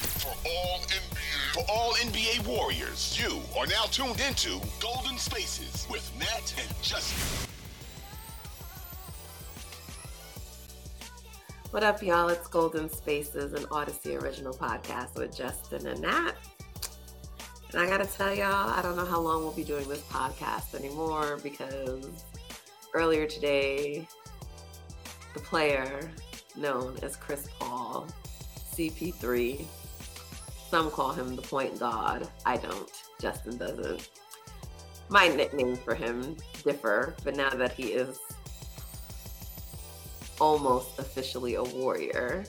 For 0.00 0.32
all 0.48 0.78
NBA, 0.78 1.52
for 1.52 1.64
all 1.70 1.92
NBA 1.92 2.46
Warriors, 2.46 3.20
you 3.22 3.42
are 3.58 3.66
now 3.66 3.84
tuned 3.84 4.18
into 4.20 4.58
Golden 4.80 5.18
Spaces 5.18 5.86
with 5.90 6.10
Nat 6.18 6.54
and 6.58 6.82
Justin. 6.82 7.48
What 11.70 11.82
up, 11.82 12.02
y'all? 12.02 12.30
It's 12.30 12.48
Golden 12.48 12.88
Spaces, 12.88 13.52
an 13.52 13.66
Odyssey 13.70 14.16
original 14.16 14.54
podcast 14.54 15.16
with 15.16 15.36
Justin 15.36 15.86
and 15.86 16.00
Nat. 16.00 16.32
And 17.72 17.82
I 17.82 17.86
gotta 17.86 18.06
tell 18.06 18.34
y'all, 18.34 18.70
I 18.70 18.80
don't 18.80 18.96
know 18.96 19.04
how 19.04 19.20
long 19.20 19.42
we'll 19.42 19.52
be 19.52 19.64
doing 19.64 19.86
this 19.86 20.02
podcast 20.04 20.74
anymore 20.74 21.38
because 21.42 22.06
earlier 22.94 23.26
today, 23.26 24.08
the 25.34 25.40
player 25.40 26.10
known 26.56 26.96
as 27.02 27.16
Chris 27.16 27.48
Paul, 27.58 28.08
CP3, 28.74 29.66
some 30.70 30.90
call 30.90 31.12
him 31.12 31.34
the 31.34 31.42
point 31.42 31.78
god. 31.80 32.28
I 32.46 32.56
don't. 32.56 32.90
Justin 33.20 33.56
doesn't. 33.56 34.08
My 35.08 35.26
nicknames 35.26 35.80
for 35.80 35.96
him 35.96 36.36
differ, 36.62 37.16
but 37.24 37.34
now 37.34 37.50
that 37.50 37.72
he 37.72 37.88
is 37.88 38.20
almost 40.40 40.98
officially 41.00 41.56
a 41.56 41.62
warrior. 41.64 42.44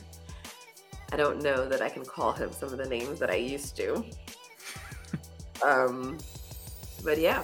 I 1.12 1.16
don't 1.16 1.42
know 1.42 1.68
that 1.68 1.82
I 1.82 1.88
can 1.88 2.04
call 2.04 2.32
him 2.32 2.52
some 2.52 2.72
of 2.72 2.78
the 2.78 2.88
names 2.88 3.18
that 3.18 3.28
I 3.28 3.34
used 3.34 3.76
to. 3.76 4.04
um, 5.64 6.18
but 7.04 7.18
yeah, 7.18 7.42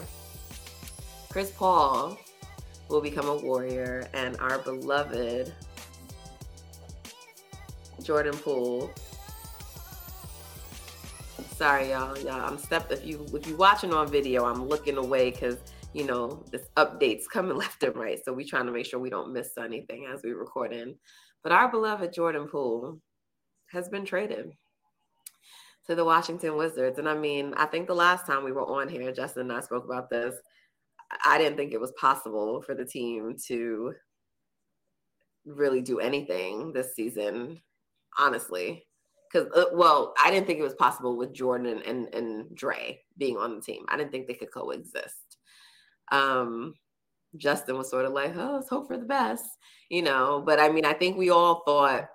Chris 1.28 1.50
Paul 1.50 2.16
will 2.88 3.00
become 3.00 3.28
a 3.28 3.36
warrior, 3.36 4.08
and 4.14 4.36
our 4.38 4.58
beloved 4.58 5.52
Jordan 8.02 8.34
Poole. 8.34 8.90
Sorry, 11.58 11.90
y'all. 11.90 12.16
Y'all, 12.18 12.40
I'm 12.40 12.56
step. 12.56 12.92
If 12.92 13.04
you 13.04 13.26
if 13.34 13.48
you 13.48 13.56
watching 13.56 13.92
on 13.92 14.06
video, 14.06 14.44
I'm 14.44 14.68
looking 14.68 14.96
away 14.96 15.32
because 15.32 15.56
you 15.92 16.04
know, 16.04 16.44
this 16.52 16.68
updates 16.76 17.24
coming 17.28 17.56
left 17.56 17.82
and 17.82 17.96
right. 17.96 18.20
So 18.24 18.32
we 18.32 18.44
trying 18.44 18.66
to 18.66 18.70
make 18.72 18.86
sure 18.86 19.00
we 19.00 19.10
don't 19.10 19.32
miss 19.32 19.58
anything 19.58 20.06
as 20.06 20.22
we 20.22 20.30
record 20.34 20.72
in. 20.72 20.94
But 21.42 21.50
our 21.50 21.68
beloved 21.68 22.12
Jordan 22.12 22.46
Poole 22.46 23.00
has 23.72 23.88
been 23.88 24.04
traded 24.04 24.52
to 25.88 25.96
the 25.96 26.04
Washington 26.04 26.56
Wizards. 26.56 27.00
And 27.00 27.08
I 27.08 27.14
mean, 27.14 27.52
I 27.56 27.66
think 27.66 27.88
the 27.88 27.92
last 27.92 28.24
time 28.24 28.44
we 28.44 28.52
were 28.52 28.64
on 28.64 28.88
here, 28.88 29.10
Justin 29.10 29.50
and 29.50 29.52
I 29.52 29.58
spoke 29.58 29.84
about 29.84 30.10
this. 30.10 30.36
I 31.24 31.38
didn't 31.38 31.56
think 31.56 31.72
it 31.72 31.80
was 31.80 31.92
possible 32.00 32.62
for 32.62 32.76
the 32.76 32.84
team 32.84 33.34
to 33.48 33.94
really 35.44 35.82
do 35.82 35.98
anything 35.98 36.72
this 36.72 36.94
season, 36.94 37.60
honestly. 38.16 38.84
Because, 39.30 39.48
uh, 39.54 39.66
well, 39.72 40.14
I 40.22 40.30
didn't 40.30 40.46
think 40.46 40.58
it 40.58 40.62
was 40.62 40.74
possible 40.74 41.16
with 41.16 41.34
Jordan 41.34 41.82
and, 41.86 42.14
and, 42.14 42.56
Dre 42.56 43.00
being 43.18 43.36
on 43.36 43.56
the 43.56 43.60
team. 43.60 43.84
I 43.88 43.96
didn't 43.96 44.10
think 44.10 44.26
they 44.26 44.34
could 44.34 44.52
coexist 44.52 45.28
um, 46.10 46.74
Justin 47.36 47.76
was 47.76 47.90
sort 47.90 48.06
of 48.06 48.12
like, 48.12 48.34
oh, 48.36 48.54
let's 48.56 48.68
hope 48.68 48.88
for 48.88 48.96
the 48.96 49.04
best, 49.04 49.44
you 49.88 50.02
know. 50.02 50.42
But 50.44 50.58
I 50.58 50.68
mean, 50.68 50.84
I 50.84 50.92
think 50.92 51.16
we 51.16 51.30
all 51.30 51.62
thought 51.66 52.08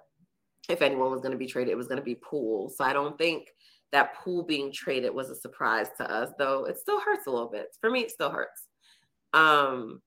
if 0.69 0.81
anyone 0.81 1.11
was 1.11 1.21
going 1.21 1.31
to 1.31 1.37
be 1.37 1.47
traded, 1.47 1.71
it 1.71 1.77
was 1.77 1.87
going 1.87 1.99
to 1.99 2.03
be 2.03 2.15
Poole. 2.15 2.69
So 2.69 2.83
I 2.83 2.93
don't 2.93 3.17
think 3.17 3.47
that 3.91 4.15
Poole 4.15 4.43
being 4.43 4.71
traded 4.71 5.13
was 5.13 5.29
a 5.29 5.35
surprise 5.35 5.87
to 5.97 6.09
us, 6.09 6.29
though 6.39 6.65
it 6.65 6.77
still 6.77 6.99
hurts 6.99 7.27
a 7.27 7.31
little 7.31 7.49
bit. 7.49 7.67
For 7.79 7.89
me, 7.89 8.01
it 8.01 8.11
still 8.11 8.31
hurts. 8.31 8.67
Um, 9.33 10.01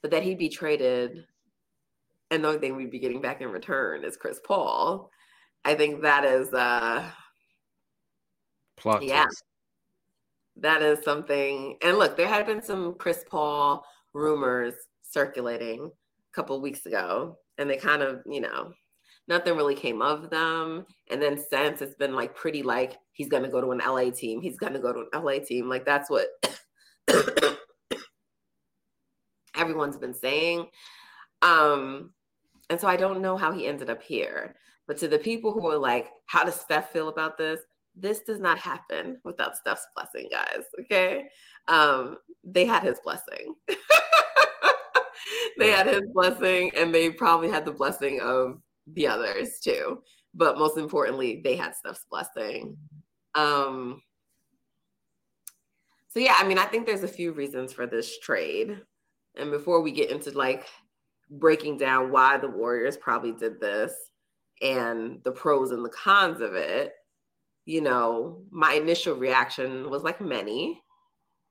but 0.00 0.10
that 0.12 0.22
he'd 0.22 0.38
be 0.38 0.48
traded 0.48 1.24
and 2.30 2.44
the 2.44 2.48
only 2.48 2.60
thing 2.60 2.76
we'd 2.76 2.90
be 2.90 2.98
getting 2.98 3.22
back 3.22 3.40
in 3.40 3.48
return 3.48 4.04
is 4.04 4.18
Chris 4.18 4.38
Paul. 4.44 5.10
I 5.68 5.74
think 5.74 6.02
that 6.02 6.24
is 6.24 6.52
uh 6.52 7.04
plot 8.76 9.02
yeah. 9.02 9.24
twist 9.24 9.44
that 10.60 10.82
is 10.82 11.02
something. 11.04 11.76
And 11.82 11.98
look, 11.98 12.16
there 12.16 12.28
had 12.28 12.46
been 12.46 12.62
some 12.62 12.94
Chris 12.94 13.24
Paul 13.28 13.84
rumors 14.12 14.74
circulating 15.02 15.84
a 15.86 16.34
couple 16.34 16.60
weeks 16.60 16.86
ago, 16.86 17.38
and 17.58 17.68
they 17.70 17.76
kind 17.76 18.02
of, 18.02 18.20
you 18.26 18.40
know, 18.40 18.72
nothing 19.28 19.56
really 19.56 19.74
came 19.74 20.02
of 20.02 20.30
them. 20.30 20.86
And 21.10 21.22
then 21.22 21.38
since 21.38 21.80
it's 21.80 21.94
been 21.94 22.14
like 22.14 22.34
pretty 22.34 22.62
like 22.62 22.96
he's 23.12 23.28
going 23.28 23.44
to 23.44 23.48
go 23.48 23.60
to 23.60 23.70
an 23.70 23.80
LA 23.86 24.10
team, 24.10 24.40
he's 24.40 24.58
going 24.58 24.72
to 24.72 24.80
go 24.80 24.92
to 24.92 25.04
an 25.12 25.24
LA 25.24 25.38
team. 25.38 25.68
Like 25.68 25.84
that's 25.84 26.10
what 26.10 26.28
everyone's 29.56 29.98
been 29.98 30.14
saying. 30.14 30.66
Um, 31.42 32.12
and 32.70 32.80
so 32.80 32.88
I 32.88 32.96
don't 32.96 33.22
know 33.22 33.36
how 33.36 33.52
he 33.52 33.66
ended 33.66 33.90
up 33.90 34.02
here. 34.02 34.56
But 34.88 34.98
to 34.98 35.08
the 35.08 35.18
people 35.18 35.52
who 35.52 35.68
are 35.68 35.78
like, 35.78 36.08
how 36.26 36.42
does 36.42 36.58
Steph 36.58 36.90
feel 36.90 37.08
about 37.08 37.38
this? 37.38 37.60
this 38.00 38.20
does 38.20 38.40
not 38.40 38.58
happen 38.58 39.18
without 39.24 39.56
Steph's 39.56 39.86
blessing, 39.94 40.28
guys. 40.30 40.64
Okay. 40.80 41.28
Um, 41.66 42.18
they 42.44 42.64
had 42.64 42.82
his 42.82 43.00
blessing. 43.04 43.54
they 45.58 45.70
had 45.70 45.86
his 45.86 46.02
blessing, 46.12 46.70
and 46.76 46.94
they 46.94 47.10
probably 47.10 47.50
had 47.50 47.64
the 47.64 47.72
blessing 47.72 48.20
of 48.20 48.60
the 48.94 49.06
others 49.06 49.58
too. 49.62 50.02
But 50.34 50.58
most 50.58 50.78
importantly, 50.78 51.40
they 51.42 51.56
had 51.56 51.74
Steph's 51.74 52.06
blessing. 52.10 52.76
Um, 53.34 54.02
so 56.08 56.20
yeah, 56.20 56.34
I 56.38 56.46
mean, 56.46 56.58
I 56.58 56.64
think 56.64 56.86
there's 56.86 57.02
a 57.02 57.08
few 57.08 57.32
reasons 57.32 57.72
for 57.72 57.86
this 57.86 58.18
trade. 58.20 58.80
And 59.36 59.50
before 59.50 59.80
we 59.82 59.92
get 59.92 60.10
into 60.10 60.30
like 60.30 60.66
breaking 61.30 61.76
down 61.78 62.10
why 62.10 62.38
the 62.38 62.48
Warriors 62.48 62.96
probably 62.96 63.32
did 63.32 63.60
this 63.60 63.92
and 64.62 65.20
the 65.24 65.32
pros 65.32 65.70
and 65.70 65.84
the 65.84 65.90
cons 65.90 66.40
of 66.40 66.54
it, 66.54 66.92
you 67.64 67.80
know, 67.80 68.42
my 68.50 68.74
initial 68.74 69.14
reaction 69.14 69.90
was 69.90 70.02
like 70.02 70.20
many. 70.20 70.82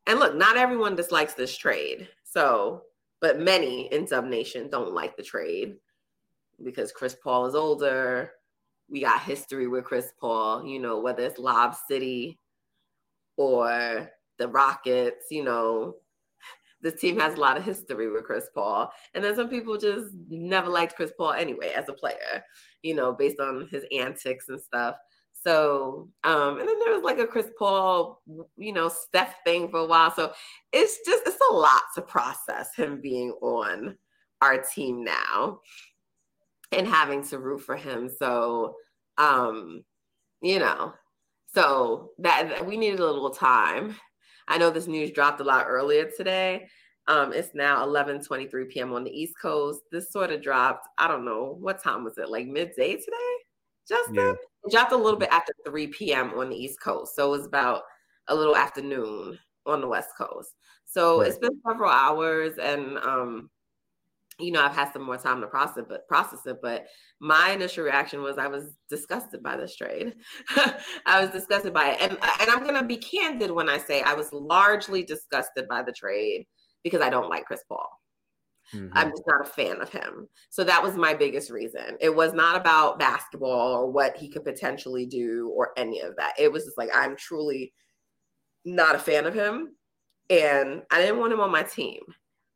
And 0.07 0.19
look, 0.19 0.36
not 0.36 0.57
everyone 0.57 0.95
dislikes 0.95 1.33
this 1.33 1.56
trade. 1.57 2.07
So, 2.24 2.83
but 3.21 3.39
many 3.39 3.92
in 3.94 4.06
Dub 4.06 4.25
Nation 4.25 4.69
don't 4.69 4.94
like 4.94 5.15
the 5.15 5.24
trade 5.24 5.75
because 6.63 6.92
Chris 6.92 7.15
Paul 7.24 7.45
is 7.45 7.56
older. 7.56 8.31
We 8.89 9.01
got 9.01 9.21
history 9.21 9.68
with 9.68 9.83
Chris 9.83 10.12
Paul, 10.19 10.65
you 10.65 10.80
know, 10.80 11.00
whether 11.00 11.24
it's 11.24 11.39
Lob 11.39 11.75
City 11.88 12.39
or 13.36 14.09
the 14.38 14.48
Rockets, 14.48 15.25
you 15.30 15.44
know, 15.44 15.95
this 16.81 17.00
team 17.00 17.19
has 17.19 17.35
a 17.35 17.39
lot 17.39 17.57
of 17.57 17.63
history 17.63 18.09
with 18.09 18.24
Chris 18.24 18.47
Paul. 18.53 18.91
And 19.13 19.24
then 19.24 19.35
some 19.35 19.50
people 19.50 19.77
just 19.77 20.13
never 20.29 20.69
liked 20.69 20.95
Chris 20.95 21.12
Paul 21.18 21.33
anyway 21.33 21.74
as 21.75 21.89
a 21.89 21.94
player, 21.94 22.44
you 22.83 22.95
know, 22.95 23.13
based 23.13 23.39
on 23.39 23.68
his 23.71 23.83
antics 23.91 24.50
and 24.50 24.62
stuff. 24.62 24.95
So, 25.33 26.09
um, 26.24 26.59
and 26.59 26.68
then 26.68 26.79
there 26.79 26.94
was 26.94 27.03
like 27.03 27.19
a 27.19 27.27
Chris 27.27 27.50
Paul, 27.57 28.21
you 28.57 28.74
know, 28.74 28.89
Steph 28.89 29.35
thing 29.44 29.69
for 29.69 29.79
a 29.79 29.85
while. 29.85 30.13
So 30.13 30.33
it's 30.74 31.00
just, 31.06 31.24
it's 31.25 31.38
a 31.50 31.53
lot 31.53 31.81
to 31.95 32.01
process 32.01 32.75
him 32.75 33.00
being 33.01 33.31
on 33.41 33.97
our 34.41 34.62
team 34.62 35.03
now 35.03 35.59
and 36.71 36.88
having 36.88 37.23
to 37.27 37.39
root 37.39 37.62
for 37.62 37.75
him. 37.75 38.09
So, 38.09 38.75
um, 39.18 39.83
you 40.41 40.59
know, 40.59 40.94
so 41.53 42.12
that, 42.19 42.50
that 42.50 42.65
we 42.65 42.77
needed 42.77 43.00
a 43.00 43.06
little 43.06 43.30
time. 43.30 43.95
I 44.47 44.57
know 44.57 44.69
this 44.69 44.88
news 44.88 45.11
dropped 45.11 45.41
a 45.41 45.44
lot 45.44 45.65
earlier 45.67 46.09
today. 46.15 46.67
Um, 47.07 47.31
it's 47.31 47.53
now 47.53 47.85
11:23 47.85 48.69
p.m. 48.69 48.94
on 48.94 49.03
the 49.03 49.11
East 49.11 49.35
Coast. 49.41 49.81
This 49.91 50.11
sort 50.11 50.31
of 50.31 50.41
dropped. 50.41 50.88
I 50.97 51.07
don't 51.07 51.25
know 51.25 51.57
what 51.59 51.81
time 51.81 52.03
was 52.03 52.17
it, 52.17 52.29
like 52.29 52.47
midday 52.47 52.95
today. 52.95 53.35
Justin 53.88 54.15
yeah. 54.15 54.31
it 54.31 54.71
dropped 54.71 54.91
a 54.91 54.97
little 54.97 55.19
bit 55.19 55.29
after 55.31 55.53
3 55.65 55.88
p.m. 55.88 56.33
on 56.38 56.49
the 56.49 56.55
East 56.55 56.81
Coast, 56.81 57.15
so 57.15 57.33
it 57.33 57.38
was 57.38 57.45
about 57.45 57.83
a 58.27 58.35
little 58.35 58.57
afternoon 58.57 59.39
on 59.65 59.79
the 59.79 59.88
West 59.88 60.09
Coast. 60.17 60.55
So 60.85 61.19
right. 61.19 61.29
it's 61.29 61.38
been 61.38 61.61
several 61.65 61.91
hours, 61.91 62.57
and 62.57 62.97
um, 62.97 63.49
you 64.39 64.51
know, 64.51 64.63
I've 64.63 64.75
had 64.75 64.94
some 64.94 65.01
more 65.01 65.18
time 65.18 65.42
to 65.42 65.48
process 65.48 65.78
it, 65.78 65.89
but 65.89 66.07
process 66.07 66.45
it. 66.45 66.57
But 66.62 66.86
my 67.19 67.51
initial 67.51 67.84
reaction 67.84 68.22
was 68.22 68.38
I 68.38 68.48
was 68.48 68.66
disgusted 68.89 69.42
by 69.42 69.57
this 69.57 69.75
trade. 69.75 70.13
I 71.06 71.22
was 71.22 71.31
disgusted 71.31 71.74
by 71.74 71.89
it. 71.89 72.01
And 72.01 72.12
and 72.12 72.50
I'm 72.50 72.63
gonna 72.63 72.84
be 72.84 72.98
candid 72.98 73.51
when 73.51 73.69
I 73.69 73.78
say 73.78 74.01
I 74.01 74.13
was 74.13 74.31
largely 74.31 75.04
disgusted 75.04 75.68
by 75.68 75.81
the 75.81 75.92
trade 75.92 76.45
because 76.84 77.01
I 77.01 77.10
don't 77.10 77.30
like 77.30 77.45
Chris 77.45 77.63
Paul. 77.68 77.89
Mm-hmm. 78.75 78.89
I'm 78.94 79.10
just 79.12 79.24
not 79.25 79.42
a 79.42 79.50
fan 79.50 79.81
of 79.81 79.89
him. 79.89 80.28
So 80.50 80.63
that 80.63 80.83
was 80.83 80.95
my 80.95 81.13
biggest 81.13 81.50
reason. 81.50 81.98
It 82.00 82.13
was 82.13 82.33
not 82.33 82.57
about 82.57 83.00
basketball 83.00 83.74
or 83.74 83.90
what 83.90 84.18
he 84.18 84.30
could 84.30 84.44
potentially 84.44 85.06
do 85.06 85.51
or 85.56 85.72
any 85.78 86.01
of 86.01 86.16
that. 86.18 86.33
It 86.38 86.51
was 86.51 86.66
just 86.66 86.78
like 86.78 86.90
I'm 86.94 87.16
truly 87.16 87.74
not 88.66 88.95
a 88.95 89.00
fan 89.00 89.25
of 89.25 89.33
him. 89.33 89.69
And 90.30 90.83
I 90.92 91.00
didn't 91.00 91.19
want 91.19 91.31
him 91.31 91.40
on 91.40 91.51
my 91.51 91.63
team 91.63 92.01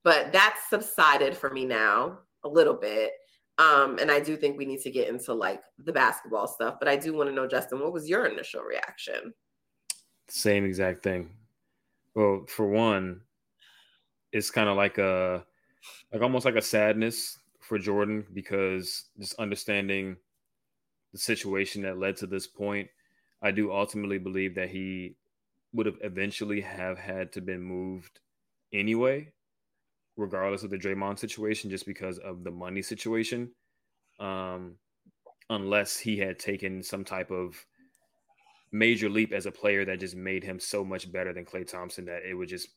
but 0.03 0.31
that's 0.31 0.69
subsided 0.69 1.35
for 1.35 1.49
me 1.49 1.65
now 1.65 2.19
a 2.43 2.47
little 2.47 2.73
bit. 2.73 3.11
Um, 3.57 3.99
and 3.99 4.09
I 4.09 4.19
do 4.19 4.35
think 4.35 4.57
we 4.57 4.65
need 4.65 4.81
to 4.81 4.91
get 4.91 5.09
into 5.09 5.33
like 5.33 5.61
the 5.77 5.93
basketball 5.93 6.47
stuff. 6.47 6.75
But 6.79 6.87
I 6.87 6.95
do 6.95 7.13
want 7.13 7.29
to 7.29 7.35
know, 7.35 7.47
Justin, 7.47 7.79
what 7.79 7.93
was 7.93 8.09
your 8.09 8.25
initial 8.25 8.63
reaction? 8.63 9.33
Same 10.27 10.65
exact 10.65 11.03
thing. 11.03 11.29
Well, 12.15 12.45
for 12.47 12.67
one, 12.67 13.21
it's 14.31 14.49
kind 14.49 14.69
of 14.69 14.77
like 14.77 14.97
a 14.97 15.45
like 16.11 16.21
almost 16.21 16.45
like 16.45 16.55
a 16.55 16.61
sadness 16.61 17.37
for 17.59 17.77
Jordan 17.77 18.25
because 18.33 19.05
just 19.19 19.39
understanding 19.39 20.17
the 21.11 21.19
situation 21.19 21.81
that 21.83 21.99
led 21.99 22.15
to 22.17 22.27
this 22.27 22.47
point, 22.47 22.89
I 23.41 23.51
do 23.51 23.71
ultimately 23.71 24.17
believe 24.17 24.55
that 24.55 24.69
he 24.69 25.15
would 25.73 25.85
have 25.85 25.97
eventually 26.01 26.61
have 26.61 26.97
had 26.97 27.31
to 27.33 27.41
been 27.41 27.61
moved 27.61 28.19
anyway 28.73 29.31
regardless 30.21 30.63
of 30.63 30.69
the 30.69 30.77
Draymond 30.77 31.19
situation, 31.19 31.69
just 31.69 31.85
because 31.85 32.17
of 32.19 32.43
the 32.43 32.51
money 32.51 32.81
situation. 32.81 33.51
Um, 34.19 34.75
unless 35.49 35.97
he 35.97 36.17
had 36.17 36.39
taken 36.39 36.81
some 36.81 37.03
type 37.03 37.31
of 37.31 37.65
major 38.71 39.09
leap 39.09 39.33
as 39.33 39.45
a 39.45 39.51
player 39.51 39.83
that 39.83 39.99
just 39.99 40.15
made 40.15 40.43
him 40.43 40.59
so 40.59 40.85
much 40.85 41.11
better 41.11 41.33
than 41.33 41.43
Klay 41.43 41.67
Thompson 41.67 42.05
that 42.05 42.21
it 42.23 42.33
would 42.33 42.47
just 42.47 42.69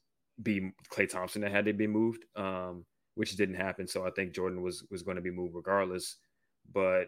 be 0.43 0.73
Klay 0.91 1.09
Thompson 1.09 1.43
that 1.43 1.53
had 1.53 1.67
to 1.67 1.73
be 1.73 1.87
moved, 1.87 2.25
um, 2.35 2.85
which 3.15 3.37
didn't 3.37 3.55
happen. 3.55 3.87
So 3.87 4.07
I 4.07 4.11
think 4.11 4.35
Jordan 4.35 4.63
was 4.63 4.85
was 4.91 5.03
going 5.03 5.17
to 5.17 5.23
be 5.23 5.31
moved 5.31 5.55
regardless. 5.55 6.17
But 6.73 7.05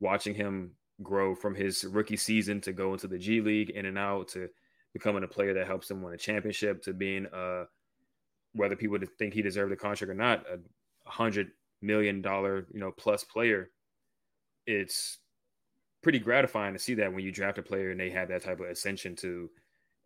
watching 0.00 0.34
him 0.34 0.72
grow 1.02 1.34
from 1.34 1.54
his 1.54 1.84
rookie 1.84 2.16
season 2.16 2.60
to 2.62 2.72
go 2.72 2.92
into 2.92 3.06
the 3.06 3.18
G 3.18 3.40
League 3.40 3.70
in 3.70 3.86
and 3.86 3.98
out 3.98 4.28
to 4.28 4.48
becoming 4.92 5.24
a 5.24 5.28
player 5.28 5.54
that 5.54 5.66
helps 5.66 5.90
him 5.90 6.02
win 6.02 6.14
a 6.14 6.18
championship 6.18 6.82
to 6.82 6.92
being 6.92 7.26
a 7.32 7.64
whether 8.54 8.76
people 8.76 8.98
think 9.18 9.34
he 9.34 9.42
deserved 9.42 9.72
the 9.72 9.76
contract 9.76 10.10
or 10.10 10.14
not, 10.14 10.44
a 10.50 10.58
hundred 11.10 11.50
million 11.82 12.22
dollar, 12.22 12.66
you 12.72 12.80
know, 12.80 12.92
plus 12.92 13.24
player, 13.24 13.70
it's 14.66 15.18
pretty 16.02 16.18
gratifying 16.18 16.72
to 16.72 16.78
see 16.78 16.94
that 16.94 17.12
when 17.12 17.24
you 17.24 17.32
draft 17.32 17.58
a 17.58 17.62
player 17.62 17.90
and 17.90 18.00
they 18.00 18.10
have 18.10 18.28
that 18.28 18.42
type 18.42 18.60
of 18.60 18.66
ascension 18.66 19.16
to 19.16 19.50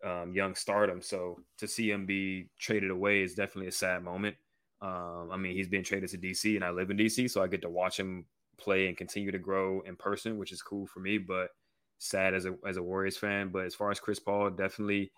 um, 0.05 0.33
young 0.33 0.55
stardom. 0.55 1.03
So 1.03 1.41
to 1.59 1.69
see 1.69 1.91
him 1.91 2.07
be 2.07 2.49
traded 2.59 2.91
away 2.91 3.23
is 3.23 3.35
definitely 3.35 3.69
a 3.69 3.73
sad 3.73 4.03
moment. 4.03 4.37
Um, 4.81 5.31
I 5.33 5.37
mean, 5.37 5.55
he's 5.55 5.69
been 5.69 5.83
traded 5.83 6.11
to 6.11 6.19
DC, 6.19 6.55
and 6.55 6.65
I 6.65 6.71
live 6.71 6.91
in 6.91 6.97
DC, 6.97 7.31
so 7.31 7.43
I 7.43 7.49
get 7.49 7.63
to 7.63 7.69
watch 7.69 7.99
him 7.99 8.27
play 8.59 8.89
and 8.89 8.97
continue 8.97 9.33
to 9.33 9.39
grow 9.39 9.81
in 9.81 9.97
person, 9.97 10.39
which 10.39 10.53
is 10.53 10.63
cool 10.63 10.87
for 10.87 11.01
me. 11.01 11.19
But 11.19 11.51
sad 11.99 12.33
as 12.33 12.47
a 12.47 12.55
as 12.67 12.77
a 12.77 12.83
Warriors 12.83 13.17
fan. 13.17 13.49
But 13.49 13.67
as 13.67 13.75
far 13.75 13.91
as 13.91 14.01
Chris 14.01 14.21
Paul, 14.21 14.51
definitely 14.51 15.11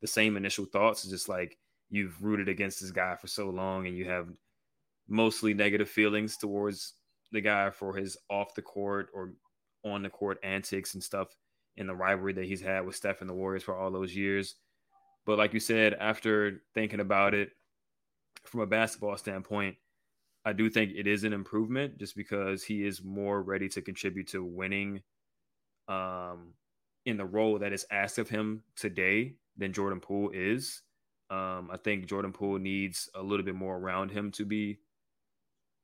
the 0.00 0.06
same 0.06 0.36
initial 0.36 0.66
thoughts. 0.66 1.04
Just 1.04 1.28
like 1.28 1.56
you've 1.90 2.22
rooted 2.22 2.48
against 2.48 2.80
this 2.80 2.90
guy 2.90 3.14
for 3.16 3.26
so 3.26 3.48
long 3.50 3.86
and 3.86 3.96
you 3.96 4.04
have 4.04 4.28
mostly 5.08 5.54
negative 5.54 5.88
feelings 5.88 6.36
towards 6.36 6.94
the 7.32 7.40
guy 7.40 7.70
for 7.70 7.94
his 7.94 8.16
off 8.30 8.54
the 8.54 8.62
court 8.62 9.08
or 9.14 9.32
on 9.84 10.02
the 10.02 10.10
court 10.10 10.38
antics 10.42 10.94
and 10.94 11.02
stuff 11.02 11.28
in 11.76 11.86
the 11.86 11.94
rivalry 11.94 12.32
that 12.32 12.44
he's 12.44 12.60
had 12.60 12.84
with 12.84 12.96
Steph 12.96 13.20
and 13.20 13.30
the 13.30 13.34
Warriors 13.34 13.62
for 13.62 13.76
all 13.76 13.90
those 13.90 14.14
years. 14.14 14.56
But 15.24 15.38
like 15.38 15.52
you 15.52 15.60
said, 15.60 15.94
after 15.94 16.62
thinking 16.74 17.00
about 17.00 17.34
it 17.34 17.50
from 18.44 18.60
a 18.60 18.66
basketball 18.66 19.16
standpoint, 19.16 19.76
I 20.44 20.52
do 20.52 20.70
think 20.70 20.92
it 20.94 21.06
is 21.06 21.24
an 21.24 21.32
improvement 21.32 21.98
just 21.98 22.16
because 22.16 22.62
he 22.62 22.86
is 22.86 23.02
more 23.02 23.42
ready 23.42 23.68
to 23.70 23.82
contribute 23.82 24.28
to 24.28 24.44
winning 24.44 25.02
um, 25.88 26.54
in 27.04 27.16
the 27.16 27.24
role 27.24 27.58
that 27.58 27.72
is 27.72 27.86
asked 27.90 28.18
of 28.18 28.28
him 28.28 28.62
today 28.76 29.34
than 29.56 29.72
Jordan 29.72 30.00
Poole 30.00 30.30
is. 30.32 30.82
Um, 31.30 31.70
I 31.72 31.76
think 31.76 32.06
Jordan 32.06 32.32
Poole 32.32 32.58
needs 32.58 33.08
a 33.14 33.22
little 33.22 33.44
bit 33.44 33.54
more 33.54 33.76
around 33.76 34.10
him 34.10 34.30
to 34.32 34.44
be 34.44 34.78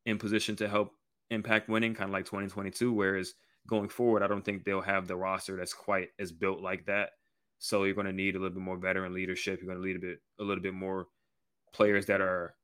in 0.07 0.19
position 0.19 0.57
to 0.57 0.69
help 0.69 0.93
impact 1.31 1.69
winning, 1.69 1.95
kind 1.95 2.09
of 2.09 2.13
like 2.13 2.27
2022. 2.27 2.93
Whereas 2.93 3.35
going 3.67 3.89
forward, 3.89 4.23
I 4.23 4.29
don't 4.29 4.45
think 4.45 4.65
they'll 4.65 4.81
have 4.81 5.09
the 5.09 5.17
roster 5.17 5.57
that's 5.57 5.75
quite 5.75 6.11
as 6.19 6.33
built 6.33 6.61
like 6.61 6.87
that. 6.87 7.11
So 7.59 7.85
you're 7.85 7.95
going 7.95 8.07
to 8.07 8.13
need 8.13 8.35
a 8.35 8.39
little 8.39 8.55
bit 8.55 8.63
more 8.63 8.77
veteran 8.77 9.15
leadership. 9.15 9.61
You're 9.61 9.73
going 9.73 9.83
to 9.83 9.87
need 9.87 9.97
a 9.97 10.01
bit, 10.01 10.19
a 10.41 10.45
little 10.45 10.63
bit 10.63 10.75
more 10.75 11.07
players 11.73 12.07
that 12.07 12.21
are 12.21 12.55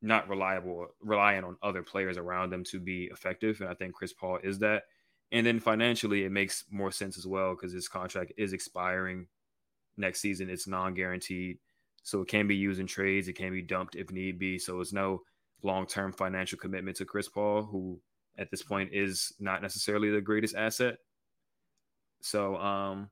not 0.00 0.28
reliable, 0.28 0.88
relying 1.00 1.44
on 1.44 1.56
other 1.62 1.82
players 1.82 2.16
around 2.16 2.50
them 2.50 2.62
to 2.64 2.78
be 2.78 3.04
effective. 3.04 3.60
And 3.60 3.70
I 3.70 3.74
think 3.74 3.94
Chris 3.94 4.12
Paul 4.12 4.38
is 4.42 4.58
that. 4.60 4.84
And 5.32 5.46
then 5.46 5.58
financially, 5.58 6.24
it 6.24 6.30
makes 6.30 6.64
more 6.70 6.92
sense 6.92 7.18
as 7.18 7.26
well 7.26 7.54
because 7.54 7.72
his 7.72 7.88
contract 7.88 8.32
is 8.36 8.52
expiring 8.52 9.26
next 9.96 10.20
season. 10.20 10.50
It's 10.50 10.68
non-guaranteed. 10.68 11.58
So 12.04 12.20
it 12.20 12.28
can 12.28 12.46
be 12.46 12.54
used 12.54 12.80
in 12.80 12.86
trades. 12.86 13.28
It 13.28 13.32
can 13.32 13.50
be 13.50 13.62
dumped 13.62 13.96
if 13.96 14.10
need 14.12 14.38
be. 14.38 14.58
So 14.58 14.80
it's 14.80 14.92
no 14.92 15.22
long 15.62 15.86
term 15.86 16.12
financial 16.12 16.58
commitment 16.58 16.98
to 16.98 17.04
Chris 17.04 17.28
Paul, 17.28 17.62
who 17.62 18.00
at 18.38 18.50
this 18.50 18.62
point 18.62 18.90
is 18.92 19.32
not 19.40 19.62
necessarily 19.62 20.10
the 20.10 20.20
greatest 20.20 20.54
asset. 20.54 20.98
So 22.20 22.56
um, 22.56 23.10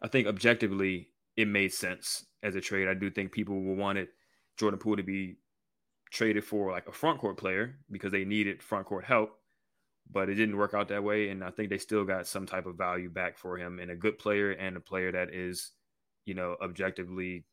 I 0.00 0.08
think 0.08 0.26
objectively 0.26 1.08
it 1.36 1.48
made 1.48 1.72
sense 1.72 2.24
as 2.42 2.54
a 2.54 2.60
trade. 2.60 2.88
I 2.88 2.94
do 2.94 3.10
think 3.10 3.32
people 3.32 3.60
will 3.62 3.76
want 3.76 3.98
it 3.98 4.10
Jordan 4.56 4.78
Poole 4.78 4.96
to 4.96 5.02
be 5.02 5.36
traded 6.10 6.44
for 6.44 6.70
like 6.70 6.86
a 6.86 6.92
front 6.92 7.20
court 7.20 7.36
player 7.36 7.76
because 7.90 8.12
they 8.12 8.24
needed 8.24 8.62
front 8.62 8.86
court 8.86 9.04
help, 9.04 9.38
but 10.10 10.28
it 10.28 10.34
didn't 10.34 10.56
work 10.56 10.74
out 10.74 10.88
that 10.88 11.02
way. 11.02 11.30
And 11.30 11.42
I 11.42 11.50
think 11.50 11.70
they 11.70 11.78
still 11.78 12.04
got 12.04 12.26
some 12.26 12.46
type 12.46 12.66
of 12.66 12.76
value 12.76 13.10
back 13.10 13.38
for 13.38 13.56
him 13.56 13.78
and 13.78 13.90
a 13.90 13.96
good 13.96 14.18
player 14.18 14.52
and 14.52 14.76
a 14.76 14.80
player 14.80 15.10
that 15.10 15.32
is, 15.32 15.72
you 16.26 16.34
know, 16.34 16.56
objectively 16.62 17.44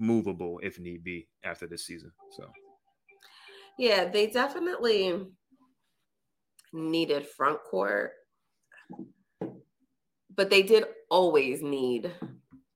movable 0.00 0.58
if 0.62 0.78
need 0.78 1.04
be 1.04 1.28
after 1.44 1.66
this 1.66 1.86
season. 1.86 2.10
So, 2.32 2.50
yeah, 3.78 4.06
they 4.08 4.26
definitely 4.26 5.26
needed 6.72 7.26
front 7.26 7.58
court, 7.62 8.12
but 10.34 10.50
they 10.50 10.62
did 10.62 10.84
always 11.10 11.62
need 11.62 12.10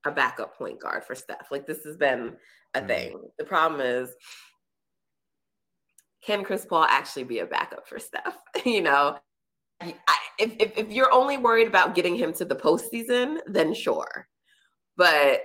a 0.04 0.10
backup 0.10 0.56
point 0.56 0.80
guard 0.80 1.04
for 1.04 1.14
Steph. 1.14 1.50
Like 1.50 1.66
this 1.66 1.84
has 1.84 1.96
been 1.96 2.36
a 2.74 2.78
mm-hmm. 2.78 2.86
thing. 2.86 3.20
The 3.38 3.44
problem 3.44 3.80
is, 3.80 4.10
can 6.24 6.44
Chris 6.44 6.64
Paul 6.64 6.84
actually 6.84 7.24
be 7.24 7.40
a 7.40 7.46
backup 7.46 7.88
for 7.88 7.98
Steph? 7.98 8.38
you 8.64 8.80
know, 8.80 9.18
I, 9.80 9.94
if, 10.38 10.54
if, 10.58 10.78
if 10.78 10.90
you're 10.90 11.12
only 11.12 11.36
worried 11.36 11.66
about 11.66 11.94
getting 11.94 12.16
him 12.16 12.32
to 12.34 12.44
the 12.44 12.56
postseason, 12.56 13.38
then 13.46 13.74
sure. 13.74 14.28
But 14.96 15.40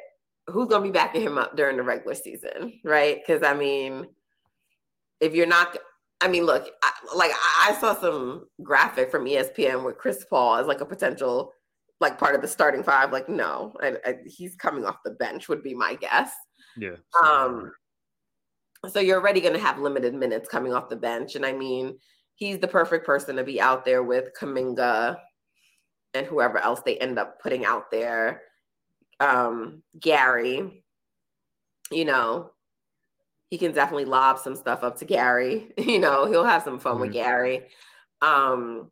who's 0.52 0.68
going 0.68 0.84
to 0.84 0.88
be 0.88 0.94
backing 0.94 1.22
him 1.22 1.38
up 1.38 1.56
during 1.56 1.78
the 1.78 1.84
regular 1.84 2.16
season, 2.16 2.80
right? 2.84 3.18
Because 3.20 3.44
I 3.44 3.54
mean, 3.54 4.08
if 5.20 5.34
you're 5.34 5.48
not, 5.48 5.78
I 6.22 6.28
mean, 6.28 6.46
look, 6.46 6.70
I, 6.84 6.92
like 7.16 7.32
I 7.60 7.76
saw 7.80 7.96
some 8.00 8.48
graphic 8.64 9.12
from 9.12 9.26
ESPN 9.26 9.84
with 9.84 9.98
Chris 9.98 10.26
Paul 10.30 10.56
as 10.56 10.68
like 10.68 10.82
a 10.82 10.86
potential, 10.86 11.54
like 12.00 12.18
part 12.18 12.36
of 12.36 12.42
the 12.42 12.48
starting 12.48 12.84
five. 12.84 13.12
Like, 13.12 13.30
no, 13.30 13.74
I, 13.82 13.96
I, 14.06 14.16
he's 14.26 14.56
coming 14.56 14.86
off 14.86 14.98
the 15.04 15.12
bench 15.12 15.50
would 15.50 15.64
be 15.64 15.74
my 15.74 15.96
guess. 15.96 16.32
Yeah. 16.78 16.96
Um. 17.24 17.72
So 18.90 19.02
you're 19.02 19.20
already 19.20 19.42
going 19.42 19.54
to 19.54 19.60
have 19.60 19.78
limited 19.78 20.14
minutes 20.14 20.48
coming 20.48 20.74
off 20.74 20.90
the 20.90 20.96
bench, 20.96 21.36
and 21.36 21.46
I 21.46 21.52
mean, 21.52 21.98
he's 22.36 22.60
the 22.60 22.68
perfect 22.68 23.06
person 23.06 23.36
to 23.36 23.44
be 23.44 23.60
out 23.60 23.84
there 23.84 24.04
with 24.04 24.30
Kuminga 24.40 25.18
and 26.14 26.26
whoever 26.26 26.58
else 26.58 26.82
they 26.82 26.98
end 26.98 27.20
up 27.20 27.40
putting 27.42 27.66
out 27.66 27.92
there. 27.92 28.42
Um, 29.20 29.84
Gary, 30.00 30.84
you 31.92 32.06
know, 32.06 32.52
he 33.50 33.58
can 33.58 33.72
definitely 33.72 34.06
lob 34.06 34.40
some 34.40 34.56
stuff 34.56 34.84
up 34.84 34.98
to 35.00 35.06
Gary. 35.06 35.72
You 35.78 36.00
know, 36.00 36.26
he'll 36.26 36.44
have 36.44 36.64
some 36.64 36.80
fun 36.80 36.94
mm-hmm. 36.94 37.02
with 37.02 37.14
Gary. 37.14 37.64
Um, 38.22 38.92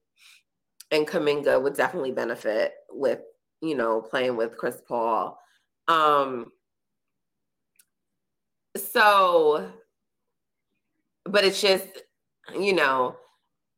and 0.92 1.08
Kuminga 1.08 1.62
would 1.62 1.76
definitely 1.76 2.12
benefit 2.12 2.74
with, 2.90 3.20
you 3.62 3.76
know, 3.76 4.02
playing 4.02 4.36
with 4.36 4.58
Chris 4.58 4.82
Paul. 4.88 5.40
Um, 5.88 6.52
so, 8.76 9.70
but 11.26 11.44
it's 11.44 11.62
just, 11.62 11.88
you 12.58 12.74
know, 12.74 13.18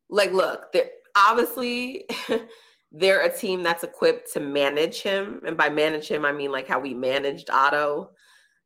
like, 0.09 0.31
look, 0.31 0.71
there, 0.71 0.89
obviously 1.15 2.05
they're 2.91 3.21
a 3.21 3.35
team 3.35 3.63
that's 3.63 3.83
equipped 3.83 4.33
to 4.33 4.39
manage 4.39 5.01
him. 5.01 5.41
And 5.45 5.55
by 5.55 5.69
manage 5.69 6.07
him, 6.07 6.25
I 6.25 6.31
mean 6.31 6.51
like 6.51 6.67
how 6.67 6.79
we 6.79 6.93
managed 6.93 7.49
Otto, 7.49 8.11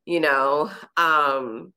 you 0.06 0.20
know. 0.20 0.70
Um, 0.96 1.72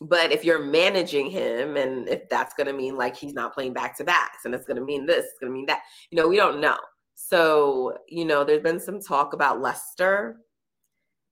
but 0.00 0.32
if 0.32 0.44
you're 0.44 0.64
managing 0.64 1.30
him, 1.30 1.76
and 1.76 2.08
if 2.08 2.28
that's 2.28 2.54
going 2.54 2.66
to 2.66 2.72
mean 2.72 2.96
like 2.96 3.16
he's 3.16 3.34
not 3.34 3.54
playing 3.54 3.74
back 3.74 3.96
to 3.98 4.04
backs, 4.04 4.44
and 4.44 4.54
it's 4.54 4.66
going 4.66 4.78
to 4.78 4.84
mean 4.84 5.06
this, 5.06 5.26
it's 5.26 5.38
going 5.38 5.52
to 5.52 5.54
mean 5.54 5.66
that, 5.66 5.82
you 6.10 6.16
know, 6.16 6.26
we 6.26 6.36
don't 6.36 6.60
know. 6.60 6.78
So, 7.14 7.98
you 8.08 8.24
know, 8.24 8.44
there's 8.44 8.62
been 8.62 8.80
some 8.80 9.00
talk 9.00 9.34
about 9.34 9.60
Lester, 9.60 10.38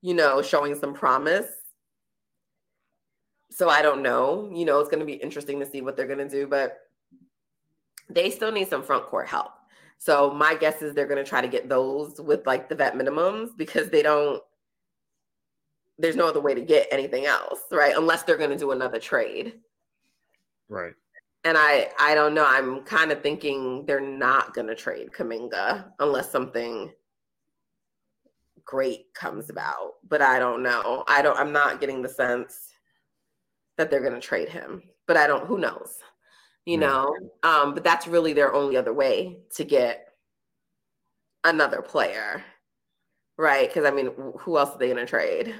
you 0.02 0.14
know, 0.14 0.42
showing 0.42 0.75
some 0.75 0.92
promise. 0.92 1.49
So 3.50 3.71
I 3.71 3.80
don't 3.80 4.02
know. 4.02 4.50
You 4.54 4.66
know, 4.66 4.78
it's 4.80 4.90
going 4.90 5.00
to 5.00 5.07
be 5.07 5.14
interesting 5.14 5.59
to 5.61 5.66
see 5.66 5.80
what 5.80 5.97
they're 5.97 6.07
going 6.07 6.18
to 6.18 6.28
do, 6.28 6.47
but 6.47 6.76
they 8.11 8.30
still 8.30 8.52
need 8.52 8.68
some 8.68 8.83
front 8.83 9.07
court 9.07 9.26
help. 9.28 9.52
So 9.99 10.31
my 10.31 10.55
guess 10.55 10.81
is 10.81 10.95
they're 10.95 11.07
going 11.07 11.23
to 11.23 11.28
try 11.28 11.40
to 11.40 11.49
get 11.49 11.69
those 11.69 12.21
with 12.21 12.47
like 12.47 12.69
the 12.69 12.75
vet 12.75 12.95
minimums 12.95 13.50
because 13.57 13.90
they 13.90 14.02
don't 14.02 14.43
there's 15.99 16.17
no 16.17 16.28
other 16.28 16.40
way 16.40 16.55
to 16.55 16.61
get 16.61 16.87
anything 16.93 17.26
else, 17.26 17.61
right? 17.73 17.97
Unless 17.97 18.23
they're 18.23 18.37
going 18.37 18.50
to 18.50 18.57
do 18.57 18.71
another 18.71 19.00
trade. 19.00 19.55
Right. 20.69 20.95
And 21.45 21.59
I 21.59 21.90
I 21.99 22.14
don't 22.14 22.35
know. 22.35 22.47
I'm 22.47 22.83
kind 22.83 23.11
of 23.11 23.23
thinking 23.23 23.85
they're 23.87 24.00
not 24.00 24.55
going 24.55 24.69
to 24.69 24.75
trade 24.75 25.11
Kuminga 25.11 25.93
unless 25.99 26.31
something 26.31 26.93
great 28.64 29.12
comes 29.14 29.50
about, 29.50 29.95
but 30.09 30.23
I 30.23 30.38
don't 30.38 30.62
know. 30.62 31.05
I 31.09 31.23
don't 31.23 31.38
I'm 31.38 31.52
not 31.52 31.81
getting 31.81 32.02
the 32.02 32.09
sense 32.09 32.69
that 33.76 33.90
they're 33.90 34.00
going 34.00 34.14
to 34.14 34.21
trade 34.21 34.49
him. 34.49 34.83
But 35.07 35.17
I 35.17 35.26
don't 35.26 35.47
who 35.47 35.59
knows 35.59 35.99
you 36.69 36.77
know 36.77 37.17
um 37.43 37.75
but 37.75 37.83
that's 37.83 38.07
really 38.07 38.33
their 38.33 38.53
only 38.55 38.77
other 38.77 38.93
way 38.93 39.39
to 39.55 39.65
get 39.65 40.09
another 41.45 41.81
player 41.81 42.45
right? 43.39 43.69
Because 43.69 43.85
i 43.85 43.91
mean 43.91 44.11
who 44.39 44.59
else 44.59 44.71
are 44.75 44.79
they 44.79 44.89
going 44.89 44.99
to 44.99 45.07
trade? 45.07 45.55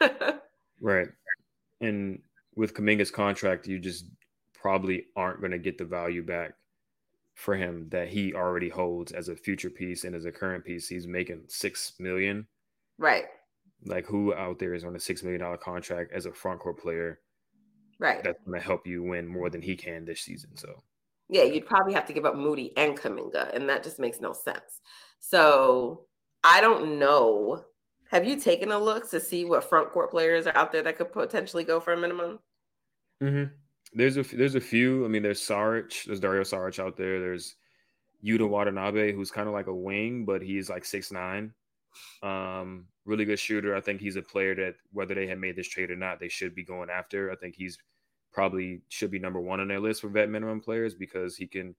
Right. 0.82 1.08
And 1.82 2.20
with 2.56 2.72
Kuminga's 2.74 3.10
contract 3.10 3.66
you 3.66 3.78
just 3.78 4.06
probably 4.54 5.06
aren't 5.16 5.40
going 5.40 5.52
to 5.52 5.58
get 5.58 5.78
the 5.78 5.84
value 5.84 6.22
back 6.22 6.52
for 7.34 7.54
him 7.54 7.88
that 7.90 8.08
he 8.08 8.34
already 8.34 8.68
holds 8.68 9.12
as 9.12 9.28
a 9.28 9.36
future 9.36 9.70
piece 9.70 10.04
and 10.04 10.14
as 10.14 10.24
a 10.24 10.32
current 10.32 10.64
piece. 10.64 10.88
He's 10.88 11.06
making 11.06 11.42
six 11.48 11.94
million. 11.98 12.46
Right. 12.98 13.26
Like 13.84 14.06
who 14.06 14.34
out 14.34 14.58
there 14.58 14.74
is 14.74 14.84
on 14.84 14.96
a 14.96 15.00
six 15.00 15.22
million 15.22 15.40
dollar 15.40 15.56
contract 15.56 16.12
as 16.12 16.26
a 16.26 16.32
front 16.32 16.60
court 16.60 16.78
player 16.78 17.20
Right. 18.00 18.24
That's 18.24 18.42
going 18.44 18.58
to 18.58 18.66
help 18.66 18.86
you 18.86 19.02
win 19.02 19.28
more 19.28 19.50
than 19.50 19.60
he 19.60 19.76
can 19.76 20.06
this 20.06 20.22
season. 20.22 20.56
So, 20.56 20.82
yeah, 21.28 21.42
you'd 21.42 21.66
probably 21.66 21.92
have 21.92 22.06
to 22.06 22.14
give 22.14 22.24
up 22.24 22.34
Moody 22.34 22.72
and 22.76 22.98
Kuminga, 22.98 23.54
and 23.54 23.68
that 23.68 23.84
just 23.84 23.98
makes 23.98 24.20
no 24.20 24.32
sense. 24.32 24.80
So, 25.20 26.06
I 26.42 26.62
don't 26.62 26.98
know. 26.98 27.62
Have 28.10 28.26
you 28.26 28.40
taken 28.40 28.72
a 28.72 28.78
look 28.78 29.08
to 29.10 29.20
see 29.20 29.44
what 29.44 29.68
front 29.68 29.92
court 29.92 30.10
players 30.10 30.46
are 30.46 30.56
out 30.56 30.72
there 30.72 30.82
that 30.82 30.96
could 30.96 31.12
potentially 31.12 31.62
go 31.62 31.78
for 31.78 31.92
a 31.92 31.96
minimum? 31.96 32.38
Mm-hmm. 33.22 33.52
There's 33.92 34.16
a 34.16 34.22
there's 34.22 34.54
a 34.54 34.60
few. 34.60 35.04
I 35.04 35.08
mean, 35.08 35.22
there's 35.22 35.40
Saric, 35.40 36.06
there's 36.06 36.20
Dario 36.20 36.42
Saric 36.42 36.78
out 36.78 36.96
there. 36.96 37.20
There's 37.20 37.56
Yuta 38.24 38.48
Watanabe, 38.48 39.12
who's 39.12 39.30
kind 39.30 39.46
of 39.46 39.52
like 39.52 39.66
a 39.66 39.74
wing, 39.74 40.24
but 40.24 40.42
he's 40.42 40.70
like 40.70 40.84
six 40.84 41.12
nine. 41.12 41.52
Um, 42.22 42.86
really 43.04 43.24
good 43.24 43.38
shooter. 43.38 43.74
I 43.74 43.80
think 43.80 44.00
he's 44.00 44.16
a 44.16 44.22
player 44.22 44.54
that 44.56 44.74
whether 44.92 45.14
they 45.14 45.26
have 45.26 45.38
made 45.38 45.56
this 45.56 45.68
trade 45.68 45.90
or 45.90 45.96
not, 45.96 46.20
they 46.20 46.28
should 46.28 46.54
be 46.54 46.64
going 46.64 46.90
after. 46.90 47.30
I 47.30 47.36
think 47.36 47.54
he's 47.56 47.78
probably 48.32 48.82
should 48.88 49.10
be 49.10 49.18
number 49.18 49.40
one 49.40 49.60
on 49.60 49.68
their 49.68 49.80
list 49.80 50.00
for 50.02 50.08
vet 50.08 50.28
minimum 50.28 50.60
players 50.60 50.94
because 50.94 51.36
he 51.36 51.46
can 51.46 51.74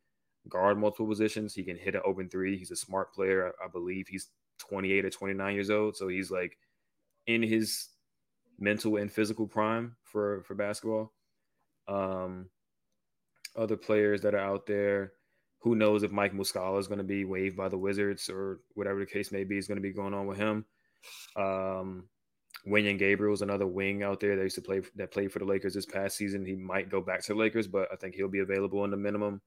guard 0.50 0.78
multiple 0.78 1.08
positions. 1.08 1.54
He 1.54 1.64
can 1.64 1.78
hit 1.78 1.96
an 1.96 2.02
open 2.06 2.30
three. 2.30 2.58
He's 2.58 2.72
a 2.72 2.76
smart 2.76 3.14
player. 3.14 3.54
I 3.64 3.68
believe 3.68 4.08
he's 4.08 4.30
28 4.60 5.06
or 5.06 5.10
29 5.10 5.54
years 5.54 5.70
old. 5.70 5.96
So 5.96 6.08
he's 6.08 6.32
like 6.32 6.58
in 7.28 7.42
his 7.42 7.90
mental 8.60 8.98
and 8.98 9.12
physical 9.12 9.48
prime 9.48 9.96
for, 10.04 10.44
for 10.44 10.56
basketball. 10.56 11.14
Um, 11.88 12.50
other 13.56 13.76
players 13.76 14.22
that 14.22 14.34
are 14.34 14.40
out 14.40 14.66
there, 14.66 15.14
who 15.62 15.76
knows 15.76 16.04
if 16.04 16.12
Mike 16.12 16.34
Muscala 16.34 16.80
is 16.80 16.88
going 16.88 16.98
to 16.98 17.04
be 17.04 17.24
waived 17.24 17.56
by 17.56 17.70
the 17.70 17.78
Wizards 17.78 18.30
or 18.30 18.60
whatever 18.74 19.00
the 19.00 19.06
case 19.06 19.32
may 19.32 19.44
be 19.44 19.58
is 19.58 19.68
going 19.68 19.78
to 19.78 19.82
be 19.82 19.94
going 19.94 20.14
on 20.14 20.28
with 20.28 20.38
him. 20.38 20.66
Um, 21.36 22.06
Wenyen 22.68 23.00
Gabriel 23.00 23.34
is 23.34 23.42
another 23.42 23.68
wing 23.68 24.04
out 24.04 24.20
there 24.20 24.36
that 24.36 24.44
used 24.44 24.56
to 24.56 24.62
play 24.62 24.82
that 24.96 25.12
played 25.12 25.32
for 25.32 25.40
the 25.40 25.46
Lakers 25.46 25.74
this 25.74 25.86
past 25.86 26.18
season. 26.18 26.46
He 26.46 26.56
might 26.56 26.90
go 26.90 27.02
back 27.02 27.22
to 27.24 27.34
the 27.34 27.40
Lakers, 27.40 27.68
but 27.68 27.88
I 27.92 27.96
think 27.96 28.16
he'll 28.16 28.28
be 28.28 28.40
available 28.40 28.84
in 28.86 28.92
the 28.92 28.98
minimum. 28.98 29.42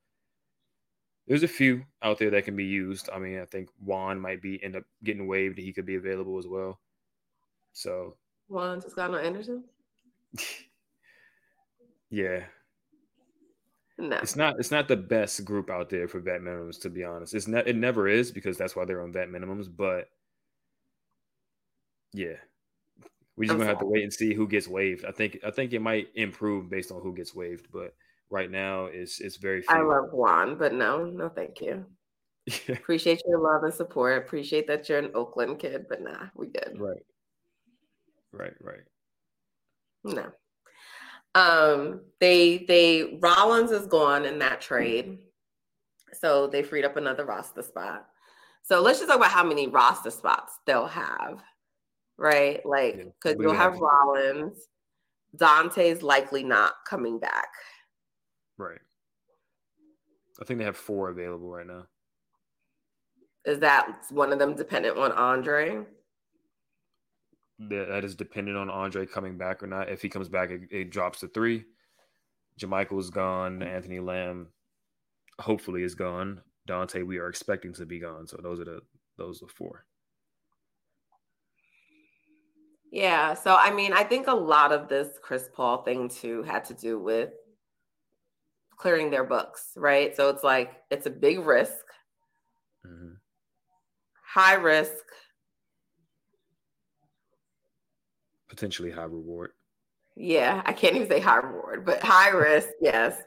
There's 1.27 1.43
a 1.43 1.49
few 1.49 1.85
out 2.03 2.19
there 2.19 2.31
that 2.31 2.45
can 2.45 2.57
be 2.57 2.65
used. 2.65 3.09
I 3.13 3.19
mean, 3.19 3.41
I 3.41 3.47
think 3.47 3.69
Juan 3.81 4.21
might 4.21 4.43
be 4.43 4.63
end 4.63 4.77
up 4.77 4.85
getting 5.03 5.27
waived. 5.27 5.59
He 5.59 5.73
could 5.73 5.87
be 5.87 5.95
available 5.97 6.39
as 6.39 6.47
well. 6.47 6.81
So 7.73 8.17
Juan 8.49 8.81
Toscano 8.81 9.19
Anderson. 9.19 9.65
yeah. 12.11 12.45
No. 14.09 14.17
It's 14.17 14.37
not 14.37 14.59
it's 14.59 14.71
not 14.71 14.87
the 14.87 14.97
best 14.97 15.45
group 15.45 15.71
out 15.71 15.89
there 15.89 16.07
for 16.09 16.21
vet 16.21 16.43
minimums, 16.43 16.81
to 16.83 16.91
be 16.91 17.05
honest. 17.05 17.35
It's 17.35 17.49
not 17.49 17.67
it 17.67 17.77
never 17.77 18.07
is 18.07 18.31
because 18.31 18.59
that's 18.59 18.77
why 18.77 18.85
they're 18.85 19.03
on 19.03 19.13
vet 19.13 19.31
minimums, 19.31 19.69
but 19.75 20.11
yeah, 22.13 22.37
we 23.37 23.47
just 23.47 23.57
gonna 23.57 23.69
have 23.69 23.79
to 23.81 23.87
wait 23.87 24.03
and 24.03 24.13
see 24.13 24.35
who 24.35 24.47
gets 24.47 24.69
waived. 24.69 25.05
I 25.05 25.11
think 25.11 25.39
I 25.45 25.51
think 25.51 25.73
it 25.73 25.81
might 25.81 26.09
improve 26.15 26.69
based 26.69 26.93
on 26.93 27.01
who 27.01 27.15
gets 27.15 27.35
waived, 27.35 27.69
but 27.73 27.95
right 28.31 28.51
now 28.51 28.87
it's 28.87 29.21
it's 29.21 29.37
very. 29.37 29.63
Few. 29.63 29.75
I 29.75 29.81
love 29.81 30.13
Juan, 30.13 30.57
but 30.57 30.75
no, 30.75 31.07
no, 31.07 31.29
thank 31.29 31.61
you. 31.61 31.87
Appreciate 32.69 33.23
your 33.27 33.39
love 33.39 33.63
and 33.63 33.73
support. 33.73 34.19
Appreciate 34.19 34.67
that 34.67 34.89
you're 34.89 34.99
an 34.99 35.13
Oakland 35.15 35.59
kid, 35.59 35.87
but 35.89 36.03
nah, 36.03 36.27
we 36.35 36.49
good. 36.49 36.79
Right. 36.79 37.03
Right. 38.33 38.55
Right. 38.61 38.83
No. 40.05 40.31
Um, 41.35 42.01
they 42.21 42.59
they 42.69 43.19
Rollins 43.21 43.71
is 43.71 43.87
gone 43.87 44.25
in 44.25 44.39
that 44.39 44.61
trade, 44.61 45.19
so 46.13 46.47
they 46.47 46.63
freed 46.63 46.85
up 46.85 46.97
another 46.97 47.25
roster 47.25 47.63
spot. 47.63 48.07
So 48.63 48.81
let's 48.81 48.99
just 48.99 49.09
talk 49.09 49.19
about 49.19 49.31
how 49.31 49.45
many 49.45 49.67
roster 49.67 50.11
spots 50.11 50.59
they'll 50.67 50.87
have 50.87 51.43
right? 52.17 52.65
Like, 52.65 52.97
because 53.23 53.37
you'll 53.41 53.55
have 53.55 53.79
Rollins. 53.79 54.69
Donte's 55.37 56.03
likely 56.03 56.45
not 56.45 56.75
coming 56.87 57.19
back. 57.19 57.49
Right. 58.57 58.79
I 60.41 60.45
think 60.45 60.59
they 60.59 60.65
have 60.65 60.77
four 60.77 61.11
available 61.11 61.51
right 61.51 61.67
now. 61.67 61.87
Is 63.45 63.59
that 63.61 64.05
one 64.11 64.33
of 64.33 64.39
them 64.39 64.55
dependent 64.55 64.97
on 64.97 65.13
Andre? 65.13 65.85
That 67.59 68.05
is 68.05 68.17
dependent 68.17 68.57
on 68.57 68.69
Andre 68.69 69.07
coming 69.07 69.39
back 69.39 69.63
or 69.63 69.67
not. 69.67 69.89
If 69.89 70.03
he 70.03 70.09
comes 70.09 70.29
back, 70.29 70.51
it, 70.51 70.63
it 70.71 70.91
drops 70.91 71.21
to 71.21 71.29
three. 71.29 71.65
JaMychal's 72.61 73.11
gone. 73.11 73.63
Anthony 73.63 74.01
Lamb, 74.01 74.49
hopefully, 75.39 75.83
is 75.83 75.95
gone. 75.95 76.41
Donte, 76.69 77.07
we 77.07 77.19
are 77.19 77.29
expecting 77.29 77.73
to 77.75 77.87
be 77.87 78.01
gone. 78.01 78.27
So 78.27 78.39
those 78.43 78.59
are 78.61 78.65
the 78.65 78.81
those 79.17 79.43
are 79.43 79.49
four. 79.49 79.85
Yeah. 82.91 83.35
So, 83.35 83.57
I 83.57 83.73
mean, 83.73 83.93
I 83.93 84.05
think 84.05 84.29
a 84.29 84.35
lot 84.35 84.71
of 84.71 84.89
this 84.89 85.19
Chris 85.21 85.49
Paul 85.53 85.83
thing 85.83 86.09
too 86.09 86.45
had 86.45 86.65
to 86.67 86.75
do 86.75 86.99
with 86.99 87.31
clearing 88.77 89.11
their 89.11 89.25
books, 89.25 89.73
right? 89.77 90.17
So 90.17 90.29
it's 90.29 90.45
like, 90.45 90.73
it's 90.91 91.07
a 91.07 91.11
big 91.11 91.41
risk, 91.41 91.85
mm-hmm. 92.87 93.15
high 94.25 94.55
risk, 94.55 95.05
potentially 98.55 98.91
high 98.91 99.03
reward. 99.05 99.51
Yeah, 100.17 100.63
I 100.65 100.73
can't 100.73 100.95
even 100.95 101.09
say 101.09 101.21
high 101.21 101.39
reward, 101.39 101.85
but 101.85 102.01
high 102.03 102.29
risk, 102.49 102.69
yes. 102.81 103.21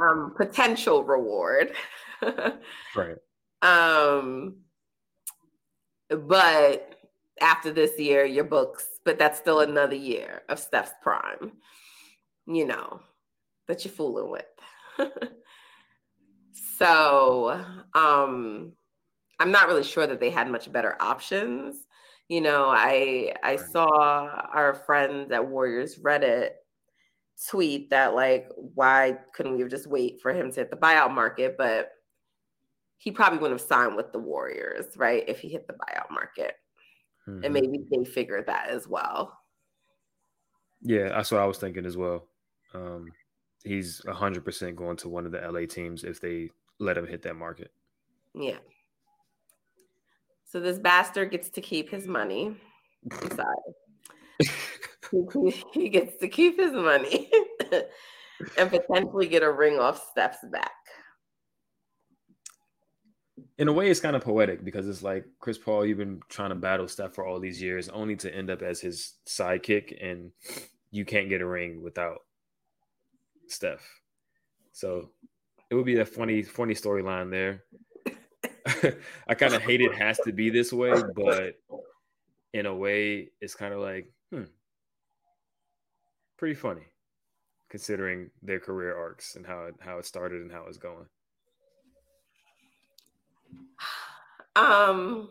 Um, 0.00 0.34
potential 0.36 1.04
reward. 1.04 1.72
right. 2.96 3.16
Um, 3.62 4.56
but 6.08 6.96
after 7.40 7.72
this 7.72 7.98
year, 7.98 8.24
your 8.24 8.44
books, 8.44 8.86
but 9.04 9.18
that's 9.18 9.38
still 9.38 9.60
another 9.60 9.96
year 9.96 10.42
of 10.48 10.58
Steph's 10.58 10.92
prime, 11.02 11.52
you 12.46 12.66
know, 12.66 13.00
that 13.66 13.84
you're 13.84 13.92
fooling 13.92 14.30
with. 14.30 14.44
so 16.78 17.64
um 17.94 18.72
I'm 19.40 19.50
not 19.50 19.66
really 19.66 19.82
sure 19.82 20.06
that 20.06 20.20
they 20.20 20.30
had 20.30 20.50
much 20.50 20.70
better 20.70 20.96
options. 21.00 21.76
You 22.28 22.40
know, 22.40 22.66
I 22.68 23.34
I 23.42 23.56
saw 23.56 24.26
our 24.52 24.74
friends 24.86 25.30
at 25.32 25.46
Warriors 25.46 25.98
Reddit 25.98 26.50
tweet 27.48 27.90
that 27.90 28.14
like 28.14 28.48
why 28.56 29.18
couldn't 29.34 29.54
we 29.54 29.60
have 29.60 29.70
just 29.70 29.86
wait 29.86 30.20
for 30.20 30.32
him 30.32 30.50
to 30.50 30.60
hit 30.60 30.70
the 30.70 30.76
buyout 30.76 31.12
market? 31.12 31.56
But 31.58 31.90
he 32.98 33.10
probably 33.10 33.38
wouldn't 33.38 33.60
have 33.60 33.68
signed 33.68 33.96
with 33.96 34.12
the 34.12 34.18
warriors 34.18 34.96
right 34.96 35.24
if 35.26 35.40
he 35.40 35.48
hit 35.48 35.66
the 35.66 35.72
buyout 35.72 36.10
market. 36.10 36.54
Mm-hmm. 37.28 37.44
and 37.44 37.54
maybe 37.54 37.78
they 37.88 38.04
figured 38.04 38.46
that 38.46 38.68
as 38.68 38.88
well. 38.88 39.38
Yeah 40.80 41.08
that's 41.08 41.30
what 41.30 41.40
i 41.40 41.46
was 41.46 41.58
thinking 41.58 41.86
as 41.86 41.96
well. 41.96 42.26
Um, 42.74 43.12
he's 43.62 44.00
100% 44.06 44.74
going 44.74 44.96
to 44.96 45.08
one 45.08 45.26
of 45.26 45.32
the 45.32 45.40
la 45.50 45.66
teams 45.66 46.02
if 46.04 46.20
they 46.20 46.50
let 46.78 46.98
him 46.98 47.06
hit 47.06 47.22
that 47.22 47.36
market. 47.36 47.70
Yeah 48.34 48.58
so 50.52 50.60
this 50.60 50.78
bastard 50.78 51.30
gets 51.30 51.48
to 51.48 51.60
keep 51.60 51.90
his 51.90 52.06
money 52.06 52.54
i'm 53.10 53.30
sorry 53.30 53.56
he 55.72 55.88
gets 55.88 56.16
to 56.18 56.28
keep 56.28 56.58
his 56.58 56.72
money 56.72 57.30
and 58.58 58.70
potentially 58.70 59.26
get 59.26 59.42
a 59.42 59.50
ring 59.50 59.78
off 59.78 60.10
Steph's 60.10 60.38
back. 60.50 60.70
In 63.58 63.68
a 63.68 63.72
way, 63.72 63.90
it's 63.90 64.00
kind 64.00 64.16
of 64.16 64.22
poetic 64.22 64.64
because 64.64 64.88
it's 64.88 65.02
like 65.02 65.24
Chris 65.38 65.58
Paul, 65.58 65.84
you've 65.84 65.98
been 65.98 66.20
trying 66.28 66.48
to 66.48 66.54
battle 66.54 66.88
Steph 66.88 67.14
for 67.14 67.26
all 67.26 67.38
these 67.38 67.60
years, 67.60 67.88
only 67.90 68.16
to 68.16 68.34
end 68.34 68.50
up 68.50 68.62
as 68.62 68.80
his 68.80 69.14
sidekick, 69.26 69.96
and 70.02 70.32
you 70.90 71.04
can't 71.04 71.28
get 71.28 71.42
a 71.42 71.46
ring 71.46 71.82
without 71.82 72.20
Steph. 73.46 73.86
So 74.72 75.10
it 75.70 75.74
would 75.74 75.84
be 75.84 75.98
a 75.98 76.04
funny, 76.04 76.42
funny 76.42 76.74
storyline 76.74 77.30
there. 77.30 77.64
I 79.28 79.34
kind 79.34 79.54
of 79.54 79.62
hate 79.62 79.80
it 79.80 79.94
has 79.94 80.18
to 80.24 80.32
be 80.32 80.50
this 80.50 80.72
way, 80.72 80.94
but 81.14 81.54
in 82.52 82.66
a 82.66 82.74
way, 82.74 83.30
it's 83.40 83.54
kind 83.54 83.74
of 83.74 83.80
like, 83.80 84.10
hmm, 84.30 84.44
pretty 86.36 86.54
funny 86.54 86.82
considering 87.70 88.30
their 88.42 88.60
career 88.60 88.94
arcs 88.94 89.36
and 89.36 89.46
how 89.46 89.64
it, 89.64 89.74
how 89.80 89.96
it 89.96 90.04
started 90.04 90.42
and 90.42 90.52
how 90.52 90.64
it's 90.68 90.76
going. 90.76 91.06
Um, 94.54 95.30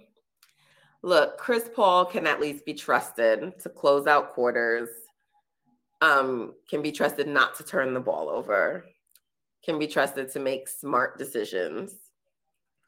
look, 1.03 1.37
Chris 1.37 1.69
Paul 1.75 2.05
can 2.05 2.25
at 2.25 2.41
least 2.41 2.65
be 2.65 2.73
trusted 2.73 3.59
to 3.59 3.69
close 3.69 4.07
out 4.07 4.31
quarters. 4.31 4.89
Um, 6.01 6.55
can 6.67 6.81
be 6.81 6.91
trusted 6.91 7.27
not 7.27 7.55
to 7.55 7.63
turn 7.63 7.93
the 7.93 7.99
ball 7.99 8.29
over. 8.29 8.85
Can 9.63 9.77
be 9.77 9.85
trusted 9.85 10.31
to 10.31 10.39
make 10.39 10.67
smart 10.67 11.19
decisions. 11.19 11.93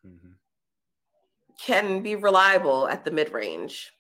Mm-hmm. 0.05 0.32
Can 1.59 2.01
be 2.01 2.15
reliable 2.15 2.87
at 2.87 3.05
the 3.05 3.11
mid 3.11 3.31
range. 3.31 3.91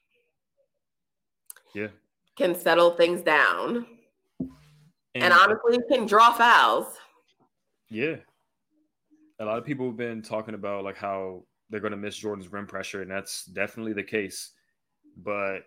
Yeah. 1.73 1.87
Can 2.35 2.55
settle 2.55 2.91
things 2.91 3.21
down 3.21 3.85
and, 5.15 5.25
and 5.25 5.33
honestly, 5.33 5.77
can 5.91 6.05
draw 6.05 6.31
fouls. 6.33 6.97
Yeah. 7.89 8.15
A 9.39 9.45
lot 9.45 9.57
of 9.57 9.65
people 9.65 9.87
have 9.87 9.97
been 9.97 10.21
talking 10.21 10.55
about 10.55 10.83
like 10.83 10.97
how 10.97 11.43
they're 11.69 11.79
going 11.79 11.91
to 11.91 11.97
miss 11.97 12.15
Jordan's 12.15 12.51
rim 12.51 12.65
pressure, 12.65 13.01
and 13.01 13.11
that's 13.11 13.45
definitely 13.45 13.93
the 13.93 14.03
case. 14.03 14.51
But 15.17 15.59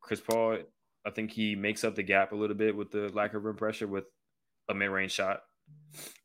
Chris 0.00 0.20
Paul, 0.20 0.58
I 1.04 1.10
think 1.10 1.32
he 1.32 1.56
makes 1.56 1.82
up 1.82 1.94
the 1.94 2.02
gap 2.02 2.32
a 2.32 2.36
little 2.36 2.56
bit 2.56 2.76
with 2.76 2.90
the 2.90 3.08
lack 3.12 3.34
of 3.34 3.44
rim 3.44 3.56
pressure 3.56 3.86
with 3.86 4.04
a 4.68 4.74
mid 4.74 4.90
range 4.90 5.12
shot 5.12 5.40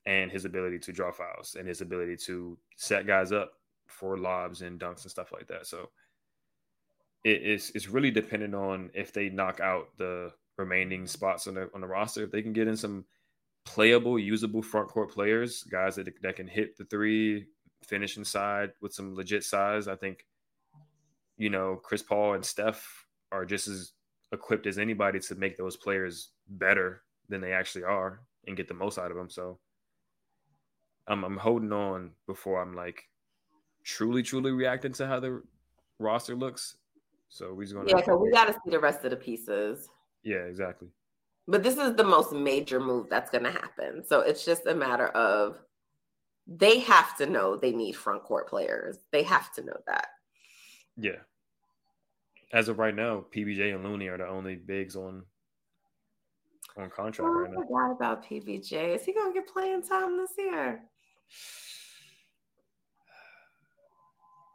and 0.05 0.31
his 0.31 0.45
ability 0.45 0.79
to 0.79 0.91
draw 0.91 1.11
fouls 1.11 1.55
and 1.57 1.67
his 1.67 1.81
ability 1.81 2.17
to 2.17 2.57
set 2.75 3.07
guys 3.07 3.31
up 3.31 3.53
for 3.89 4.17
lobs 4.17 4.61
and 4.61 4.79
dunks 4.79 5.03
and 5.03 5.11
stuff 5.11 5.31
like 5.31 5.47
that. 5.47 5.67
So 5.67 5.89
it 7.23 7.41
is 7.41 7.71
it's 7.75 7.89
really 7.89 8.11
dependent 8.11 8.55
on 8.55 8.91
if 8.93 9.11
they 9.11 9.29
knock 9.29 9.59
out 9.59 9.89
the 9.97 10.31
remaining 10.57 11.07
spots 11.07 11.47
on 11.47 11.55
the 11.55 11.69
on 11.73 11.81
the 11.81 11.87
roster. 11.87 12.23
If 12.23 12.31
they 12.31 12.41
can 12.41 12.53
get 12.53 12.67
in 12.67 12.77
some 12.77 13.05
playable, 13.65 14.17
usable 14.17 14.61
front 14.61 14.87
court 14.87 15.11
players, 15.11 15.63
guys 15.63 15.95
that 15.95 16.09
that 16.21 16.35
can 16.35 16.47
hit 16.47 16.77
the 16.77 16.85
three, 16.85 17.45
finish 17.83 18.17
inside 18.17 18.71
with 18.81 18.93
some 18.93 19.15
legit 19.15 19.43
size, 19.43 19.87
I 19.87 19.95
think 19.95 20.25
you 21.37 21.49
know 21.49 21.79
Chris 21.83 22.01
Paul 22.01 22.33
and 22.33 22.45
Steph 22.45 23.05
are 23.31 23.45
just 23.45 23.67
as 23.67 23.91
equipped 24.31 24.67
as 24.67 24.77
anybody 24.77 25.19
to 25.19 25.35
make 25.35 25.57
those 25.57 25.75
players 25.75 26.29
better 26.47 27.01
than 27.29 27.41
they 27.41 27.51
actually 27.51 27.83
are 27.83 28.21
and 28.47 28.57
get 28.57 28.67
the 28.67 28.73
most 28.73 28.97
out 28.97 29.11
of 29.11 29.17
them. 29.17 29.29
So 29.29 29.59
I'm 31.07 31.23
I'm 31.23 31.37
holding 31.37 31.73
on 31.73 32.11
before 32.27 32.61
I'm 32.61 32.75
like 32.75 33.03
truly 33.83 34.23
truly 34.23 34.51
reacting 34.51 34.93
to 34.93 35.07
how 35.07 35.19
the 35.19 35.41
roster 35.99 36.35
looks. 36.35 36.77
So 37.29 37.53
we're 37.53 37.67
gonna 37.67 37.89
Yeah, 37.89 38.03
so 38.03 38.17
we 38.17 38.31
got 38.31 38.45
to 38.45 38.53
see 38.53 38.71
the 38.71 38.79
rest 38.79 39.05
of 39.05 39.11
the 39.11 39.17
pieces. 39.17 39.89
Yeah, 40.23 40.37
exactly. 40.37 40.89
But 41.47 41.63
this 41.63 41.77
is 41.77 41.95
the 41.95 42.03
most 42.03 42.31
major 42.31 42.79
move 42.79 43.09
that's 43.09 43.31
going 43.31 43.43
to 43.43 43.51
happen. 43.51 44.03
So 44.05 44.21
it's 44.21 44.45
just 44.45 44.67
a 44.67 44.75
matter 44.75 45.07
of 45.07 45.57
they 46.45 46.79
have 46.79 47.17
to 47.17 47.25
know 47.25 47.55
they 47.55 47.71
need 47.71 47.95
front 47.95 48.23
court 48.23 48.47
players. 48.47 48.97
They 49.11 49.23
have 49.23 49.51
to 49.53 49.63
know 49.63 49.77
that. 49.87 50.07
Yeah. 50.97 51.21
As 52.51 52.67
of 52.67 52.79
right 52.79 52.95
now, 52.95 53.25
PBJ 53.35 53.73
and 53.73 53.83
Looney 53.83 54.07
are 54.07 54.17
the 54.17 54.27
only 54.27 54.55
bigs 54.55 54.95
on 54.95 55.23
on 56.77 56.89
contract 56.89 57.29
oh, 57.29 57.41
right 57.41 57.51
now. 57.51 57.59
I 57.59 57.63
forgot 57.63 57.91
about 57.91 58.25
PBJ. 58.25 58.95
Is 58.95 59.03
he 59.03 59.13
going 59.13 59.33
to 59.33 59.39
get 59.39 59.51
playing 59.51 59.83
time 59.83 60.17
this 60.17 60.31
year? 60.37 60.81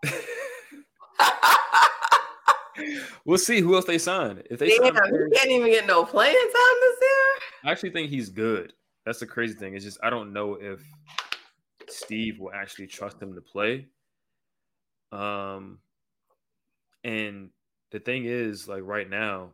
we'll 3.24 3.38
see 3.38 3.60
who 3.60 3.74
else 3.74 3.84
they 3.84 3.98
sign. 3.98 4.42
If 4.50 4.58
they 4.58 4.68
Damn, 4.68 4.84
sign 4.84 4.94
players, 4.94 5.30
he 5.32 5.38
can't 5.38 5.50
even 5.50 5.70
get 5.70 5.86
no 5.86 6.04
playing 6.04 6.34
time 6.34 6.80
this 6.80 6.96
year. 7.00 7.40
I 7.64 7.72
actually 7.72 7.90
think 7.90 8.10
he's 8.10 8.28
good. 8.28 8.72
That's 9.06 9.20
the 9.20 9.26
crazy 9.26 9.54
thing. 9.54 9.74
It's 9.74 9.84
just 9.84 9.98
I 10.02 10.10
don't 10.10 10.32
know 10.32 10.54
if 10.54 10.82
Steve 11.88 12.38
will 12.38 12.52
actually 12.52 12.86
trust 12.86 13.20
him 13.20 13.34
to 13.34 13.40
play. 13.40 13.86
Um, 15.12 15.78
and 17.04 17.50
the 17.92 18.00
thing 18.00 18.24
is, 18.24 18.66
like 18.66 18.82
right 18.84 19.08
now, 19.08 19.50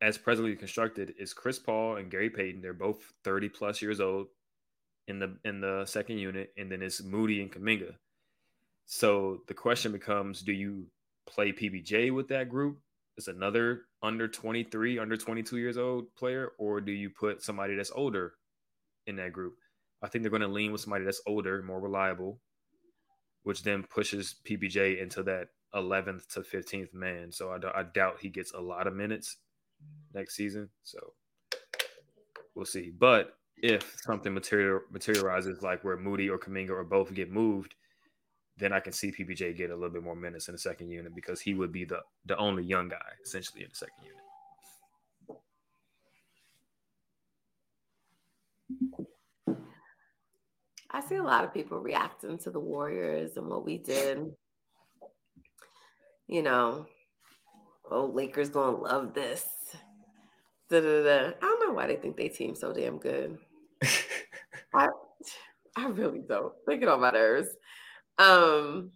as 0.00 0.18
presently 0.18 0.54
constructed, 0.56 1.14
is 1.18 1.32
Chris 1.32 1.58
Paul 1.58 1.96
and 1.96 2.10
Gary 2.10 2.30
Payton. 2.30 2.60
They're 2.60 2.74
both 2.74 3.12
thirty 3.24 3.48
plus 3.48 3.82
years 3.82 4.00
old 4.00 4.28
in 5.08 5.18
the 5.18 5.36
in 5.44 5.60
the 5.60 5.84
second 5.86 6.18
unit, 6.18 6.52
and 6.56 6.70
then 6.70 6.82
it's 6.82 7.02
Moody 7.02 7.40
and 7.40 7.50
Kuminga. 7.50 7.94
So 8.86 9.42
the 9.48 9.54
question 9.54 9.92
becomes: 9.92 10.40
Do 10.42 10.52
you 10.52 10.86
play 11.26 11.52
PBJ 11.52 12.12
with 12.12 12.28
that 12.28 12.48
group 12.48 12.78
as 13.18 13.28
another 13.28 13.82
under 14.02 14.28
23, 14.28 14.98
under 14.98 15.16
22 15.16 15.58
years 15.58 15.76
old 15.76 16.14
player, 16.14 16.52
or 16.58 16.80
do 16.80 16.92
you 16.92 17.10
put 17.10 17.42
somebody 17.42 17.74
that's 17.74 17.92
older 17.94 18.34
in 19.06 19.16
that 19.16 19.32
group? 19.32 19.54
I 20.02 20.08
think 20.08 20.22
they're 20.22 20.30
going 20.30 20.42
to 20.42 20.48
lean 20.48 20.72
with 20.72 20.80
somebody 20.80 21.04
that's 21.04 21.22
older, 21.26 21.62
more 21.62 21.80
reliable, 21.80 22.40
which 23.42 23.62
then 23.62 23.82
pushes 23.82 24.36
PBJ 24.48 25.00
into 25.00 25.22
that 25.24 25.48
11th 25.74 26.28
to 26.28 26.40
15th 26.40 26.94
man. 26.94 27.32
So 27.32 27.50
I, 27.50 27.80
I 27.80 27.82
doubt 27.82 28.18
he 28.20 28.28
gets 28.28 28.52
a 28.52 28.60
lot 28.60 28.86
of 28.86 28.94
minutes 28.94 29.36
next 30.14 30.36
season. 30.36 30.68
So 30.84 30.98
we'll 32.54 32.66
see. 32.66 32.92
But 32.96 33.36
if 33.56 33.96
something 34.02 34.32
material 34.32 34.80
materializes 34.90 35.62
like 35.62 35.82
where 35.82 35.96
Moody 35.96 36.28
or 36.28 36.38
Kuminga 36.38 36.70
or 36.70 36.84
both 36.84 37.12
get 37.14 37.32
moved, 37.32 37.74
then 38.58 38.72
I 38.72 38.80
can 38.80 38.92
see 38.92 39.12
PBJ 39.12 39.56
get 39.56 39.70
a 39.70 39.74
little 39.74 39.90
bit 39.90 40.02
more 40.02 40.16
minutes 40.16 40.48
in 40.48 40.52
the 40.52 40.58
second 40.58 40.90
unit 40.90 41.14
because 41.14 41.40
he 41.40 41.54
would 41.54 41.72
be 41.72 41.84
the 41.84 42.00
the 42.24 42.36
only 42.36 42.64
young 42.64 42.88
guy 42.88 42.96
essentially 43.24 43.62
in 43.62 43.68
the 43.70 43.76
second 43.76 44.04
unit. 44.04 44.22
I 50.90 51.00
see 51.00 51.16
a 51.16 51.22
lot 51.22 51.44
of 51.44 51.52
people 51.52 51.78
reacting 51.78 52.38
to 52.38 52.50
the 52.50 52.60
Warriors 52.60 53.36
and 53.36 53.48
what 53.48 53.66
we 53.66 53.76
did. 53.76 54.32
You 56.26 56.42
know, 56.42 56.86
oh, 57.90 58.06
Lakers 58.06 58.48
gonna 58.48 58.78
love 58.78 59.12
this. 59.12 59.44
Da, 60.70 60.80
da, 60.80 61.02
da. 61.02 61.26
I 61.28 61.40
don't 61.40 61.68
know 61.68 61.74
why 61.74 61.86
they 61.86 61.96
think 61.96 62.16
they 62.16 62.28
team 62.28 62.54
so 62.54 62.72
damn 62.72 62.98
good. 62.98 63.36
I, 64.74 64.88
I 65.76 65.86
really 65.88 66.22
don't. 66.26 66.54
They 66.66 66.78
get 66.78 66.88
on 66.88 67.00
my 67.00 67.10
nerves. 67.10 67.48
Um, 68.18 68.92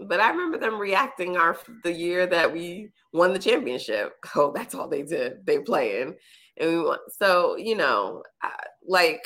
But 0.00 0.20
I 0.20 0.30
remember 0.30 0.58
them 0.58 0.78
reacting 0.80 1.36
our 1.36 1.58
the 1.84 1.92
year 1.92 2.26
that 2.26 2.52
we 2.52 2.90
won 3.12 3.32
the 3.32 3.38
championship. 3.38 4.14
Oh, 4.36 4.52
that's 4.54 4.74
all 4.74 4.88
they 4.88 5.02
did. 5.02 5.46
They 5.46 5.58
playing, 5.60 6.14
and 6.58 6.70
we 6.70 6.80
won. 6.82 6.98
So 7.20 7.56
you 7.56 7.76
know, 7.76 8.22
like 8.86 9.22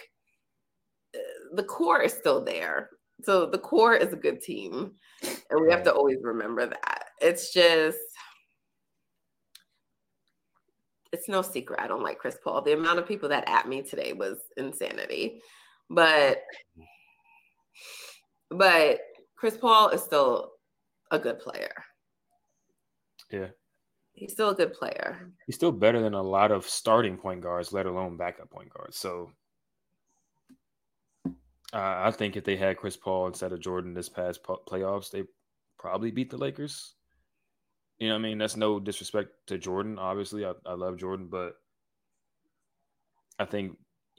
the 1.55 1.65
core 1.65 2.03
is 2.03 2.13
still 2.13 2.45
there. 2.45 2.91
So 3.23 3.47
the 3.47 3.59
core 3.59 3.95
is 3.95 4.13
a 4.13 4.17
good 4.17 4.41
team, 4.41 4.93
and 5.51 5.61
we 5.61 5.71
have 5.71 5.83
to 5.85 5.93
always 5.95 6.19
remember 6.23 6.67
that. 6.67 7.05
It's 7.21 7.53
just 7.53 7.99
it's 11.13 11.29
no 11.29 11.41
secret 11.43 11.81
I 11.81 11.87
don't 11.87 12.03
like 12.03 12.19
Chris 12.19 12.37
Paul. 12.43 12.63
The 12.63 12.75
amount 12.75 12.99
of 12.99 13.07
people 13.09 13.29
that 13.31 13.49
at 13.49 13.69
me 13.69 13.83
today 13.83 14.13
was 14.13 14.39
insanity. 14.57 15.41
But 15.89 16.39
but 18.51 18.99
Chris 19.37 19.57
Paul 19.57 19.91
is 19.91 20.03
still 20.03 20.53
a 21.11 21.19
good 21.19 21.39
player. 21.39 21.73
Yeah. 23.31 23.49
He's 24.13 24.33
still 24.33 24.51
a 24.51 24.55
good 24.55 24.73
player. 24.73 25.31
He's 25.47 25.57
still 25.57 25.73
better 25.73 26.01
than 26.01 26.15
a 26.15 26.23
lot 26.23 26.51
of 26.51 26.67
starting 26.67 27.19
point 27.19 27.43
guards, 27.43 27.73
let 27.73 27.87
alone 27.87 28.17
backup 28.17 28.51
point 28.51 28.71
guards. 28.71 28.97
So 28.99 29.31
uh, 31.27 32.03
I 32.05 32.11
think 32.13 32.37
if 32.37 32.45
they 32.45 32.57
had 32.57 32.79
Chris 32.79 32.97
Paul 32.97 33.27
instead 33.27 33.53
of 33.53 33.61
Jordan 33.61 33.93
this 33.93 34.09
past 34.09 34.43
playoffs, 34.43 35.11
they 35.11 35.25
probably 35.79 36.11
beat 36.11 36.31
the 36.31 36.39
Lakers. 36.39 36.95
You 37.99 38.09
know, 38.09 38.15
I 38.15 38.19
mean, 38.19 38.39
that's 38.39 38.57
no 38.57 38.81
disrespect 38.81 39.31
to 39.49 39.59
Jordan. 39.59 39.99
Obviously, 39.99 40.47
I, 40.47 40.53
I 40.65 40.73
love 40.73 40.97
Jordan, 40.97 41.29
but 41.31 41.55
I 43.39 43.45
think 43.45 43.77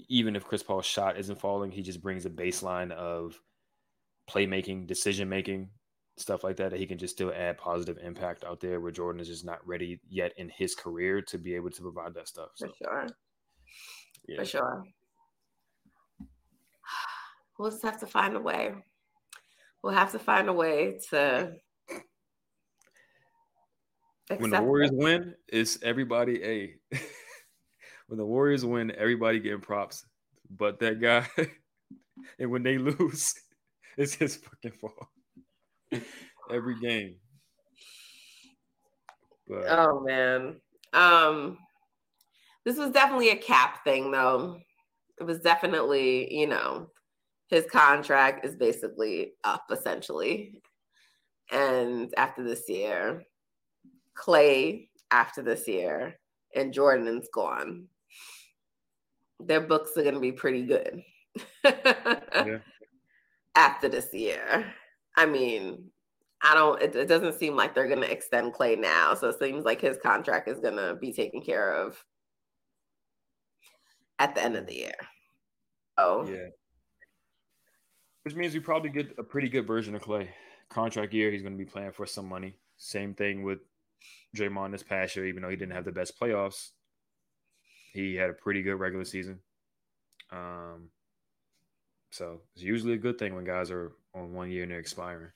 even 0.09 0.35
if 0.35 0.45
Chris 0.45 0.61
Paul's 0.61 0.85
shot 0.85 1.17
isn't 1.17 1.39
falling, 1.39 1.71
he 1.71 1.81
just 1.81 2.03
brings 2.03 2.27
a 2.27 2.29
baseline 2.29 2.91
of 2.91 3.39
playmaking, 4.29 4.87
decision 4.87 5.29
making, 5.29 5.69
stuff 6.17 6.43
like 6.43 6.57
that 6.57 6.71
that 6.71 6.79
he 6.79 6.87
can 6.87 6.97
just 6.97 7.13
still 7.13 7.31
add 7.35 7.57
positive 7.57 7.97
impact 8.03 8.43
out 8.43 8.59
there 8.59 8.79
where 8.81 8.91
Jordan 8.91 9.21
is 9.21 9.27
just 9.27 9.45
not 9.45 9.65
ready 9.67 9.99
yet 10.09 10.33
in 10.37 10.49
his 10.49 10.75
career 10.75 11.21
to 11.21 11.37
be 11.37 11.53
able 11.55 11.69
to 11.69 11.81
provide 11.81 12.13
that 12.15 12.27
stuff. 12.27 12.49
So. 12.55 12.67
For 12.67 12.73
sure. 12.83 13.07
Yeah. 14.27 14.39
For 14.39 14.45
sure. 14.45 14.83
We'll 17.57 17.71
just 17.71 17.83
have 17.83 17.99
to 17.99 18.07
find 18.07 18.35
a 18.35 18.39
way. 18.39 18.73
We'll 19.83 19.93
have 19.93 20.11
to 20.11 20.19
find 20.19 20.49
a 20.49 20.53
way 20.53 20.99
to 21.09 21.53
when 24.35 24.51
the 24.51 24.61
Warriors 24.61 24.91
it. 24.91 24.97
win, 24.97 25.35
it's 25.47 25.79
everybody 25.81 26.43
a. 26.43 26.75
when 28.07 28.17
the 28.17 28.25
Warriors 28.25 28.65
win, 28.65 28.91
everybody 28.91 29.39
getting 29.39 29.61
props, 29.61 30.05
but 30.49 30.79
that 30.79 30.99
guy. 30.99 31.27
and 32.39 32.51
when 32.51 32.63
they 32.63 32.77
lose, 32.77 33.33
it's 34.03 34.15
his 34.15 34.35
fucking 34.35 34.77
fault. 34.79 35.07
Every 36.51 36.79
game. 36.79 37.15
But. 39.47 39.65
Oh 39.67 40.01
man. 40.01 40.61
Um 40.93 41.57
this 42.65 42.77
was 42.77 42.91
definitely 42.91 43.29
a 43.29 43.37
cap 43.37 43.83
thing 43.83 44.11
though. 44.11 44.59
It 45.19 45.23
was 45.23 45.39
definitely, 45.39 46.33
you 46.33 46.47
know, 46.47 46.91
his 47.47 47.65
contract 47.65 48.45
is 48.45 48.55
basically 48.55 49.33
up 49.43 49.65
essentially. 49.71 50.61
And 51.51 52.13
after 52.17 52.43
this 52.43 52.67
year, 52.67 53.23
Klay 54.17 54.89
after 55.11 55.41
this 55.41 55.67
year 55.67 56.19
and 56.53 56.73
Jordan's 56.73 57.29
gone, 57.33 57.87
their 59.39 59.61
books 59.61 59.91
are 59.95 60.03
going 60.03 60.15
to 60.15 60.19
be 60.19 60.31
pretty 60.33 60.65
good 60.65 61.01
yeah. 61.63 62.57
After 63.57 63.89
this 63.89 64.13
year. 64.13 64.71
I 65.15 65.25
mean, 65.25 65.89
I 66.43 66.53
don't, 66.53 66.79
it, 66.79 66.95
it 66.95 67.07
doesn't 67.07 67.39
seem 67.39 67.55
like 67.55 67.73
they're 67.73 67.87
going 67.87 68.01
to 68.01 68.11
extend 68.11 68.53
Klay 68.53 68.79
now. 68.79 69.15
So 69.15 69.29
it 69.29 69.39
seems 69.39 69.65
like 69.65 69.81
his 69.81 69.97
contract 69.97 70.47
is 70.47 70.59
going 70.59 70.75
to 70.75 70.95
be 70.95 71.11
taken 71.11 71.41
care 71.41 71.73
of 71.73 72.01
at 74.19 74.35
the 74.35 74.43
end 74.43 74.55
of 74.55 74.67
the 74.67 74.75
year. 74.75 74.95
Oh, 75.97 76.27
yeah. 76.29 76.49
Which 78.21 78.35
means 78.35 78.53
we 78.53 78.59
probably 78.59 78.91
get 78.91 79.15
a 79.17 79.23
pretty 79.23 79.49
good 79.49 79.65
version 79.65 79.95
of 79.95 80.03
Klay. 80.03 80.27
Contract 80.69 81.11
year, 81.13 81.31
he's 81.31 81.41
going 81.41 81.57
to 81.57 81.63
be 81.63 81.69
playing 81.69 81.93
for 81.93 82.05
some 82.05 82.29
money. 82.29 82.59
Same 82.77 83.15
thing 83.15 83.41
with 83.41 83.59
Draymond 84.35 84.71
this 84.71 84.83
past 84.83 85.15
year, 85.15 85.25
even 85.25 85.41
though 85.41 85.49
he 85.49 85.55
didn't 85.55 85.73
have 85.73 85.85
the 85.85 85.91
best 85.91 86.19
playoffs, 86.19 86.71
he 87.91 88.13
had 88.13 88.29
a 88.29 88.33
pretty 88.33 88.61
good 88.61 88.75
regular 88.75 89.05
season. 89.05 89.39
Um, 90.31 90.89
so 92.11 92.41
it's 92.53 92.63
usually 92.63 92.93
a 92.93 92.97
good 92.97 93.17
thing 93.17 93.35
when 93.35 93.43
guys 93.43 93.71
are 93.71 93.91
on 94.15 94.33
one 94.33 94.49
year 94.49 94.63
and 94.63 94.71
they're 94.71 94.79
expiring. 94.79 95.31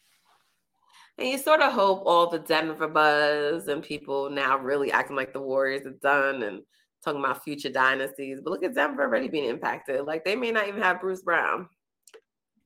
And 1.17 1.27
you 1.27 1.37
sort 1.37 1.61
of 1.61 1.73
hope 1.73 2.03
all 2.05 2.29
the 2.29 2.39
Denver 2.39 2.87
buzz 2.87 3.67
and 3.67 3.83
people 3.83 4.29
now 4.29 4.57
really 4.57 4.91
acting 4.91 5.15
like 5.15 5.33
the 5.33 5.41
Warriors 5.41 5.85
are 5.85 5.91
done 6.01 6.43
and 6.43 6.61
talking 7.03 7.19
about 7.19 7.43
future 7.43 7.69
dynasties. 7.69 8.39
But 8.43 8.51
look 8.51 8.63
at 8.63 8.73
Denver 8.73 9.03
already 9.03 9.27
being 9.27 9.49
impacted. 9.49 10.05
Like 10.05 10.23
they 10.23 10.35
may 10.35 10.51
not 10.51 10.67
even 10.67 10.81
have 10.81 11.01
Bruce 11.01 11.21
Brown 11.21 11.67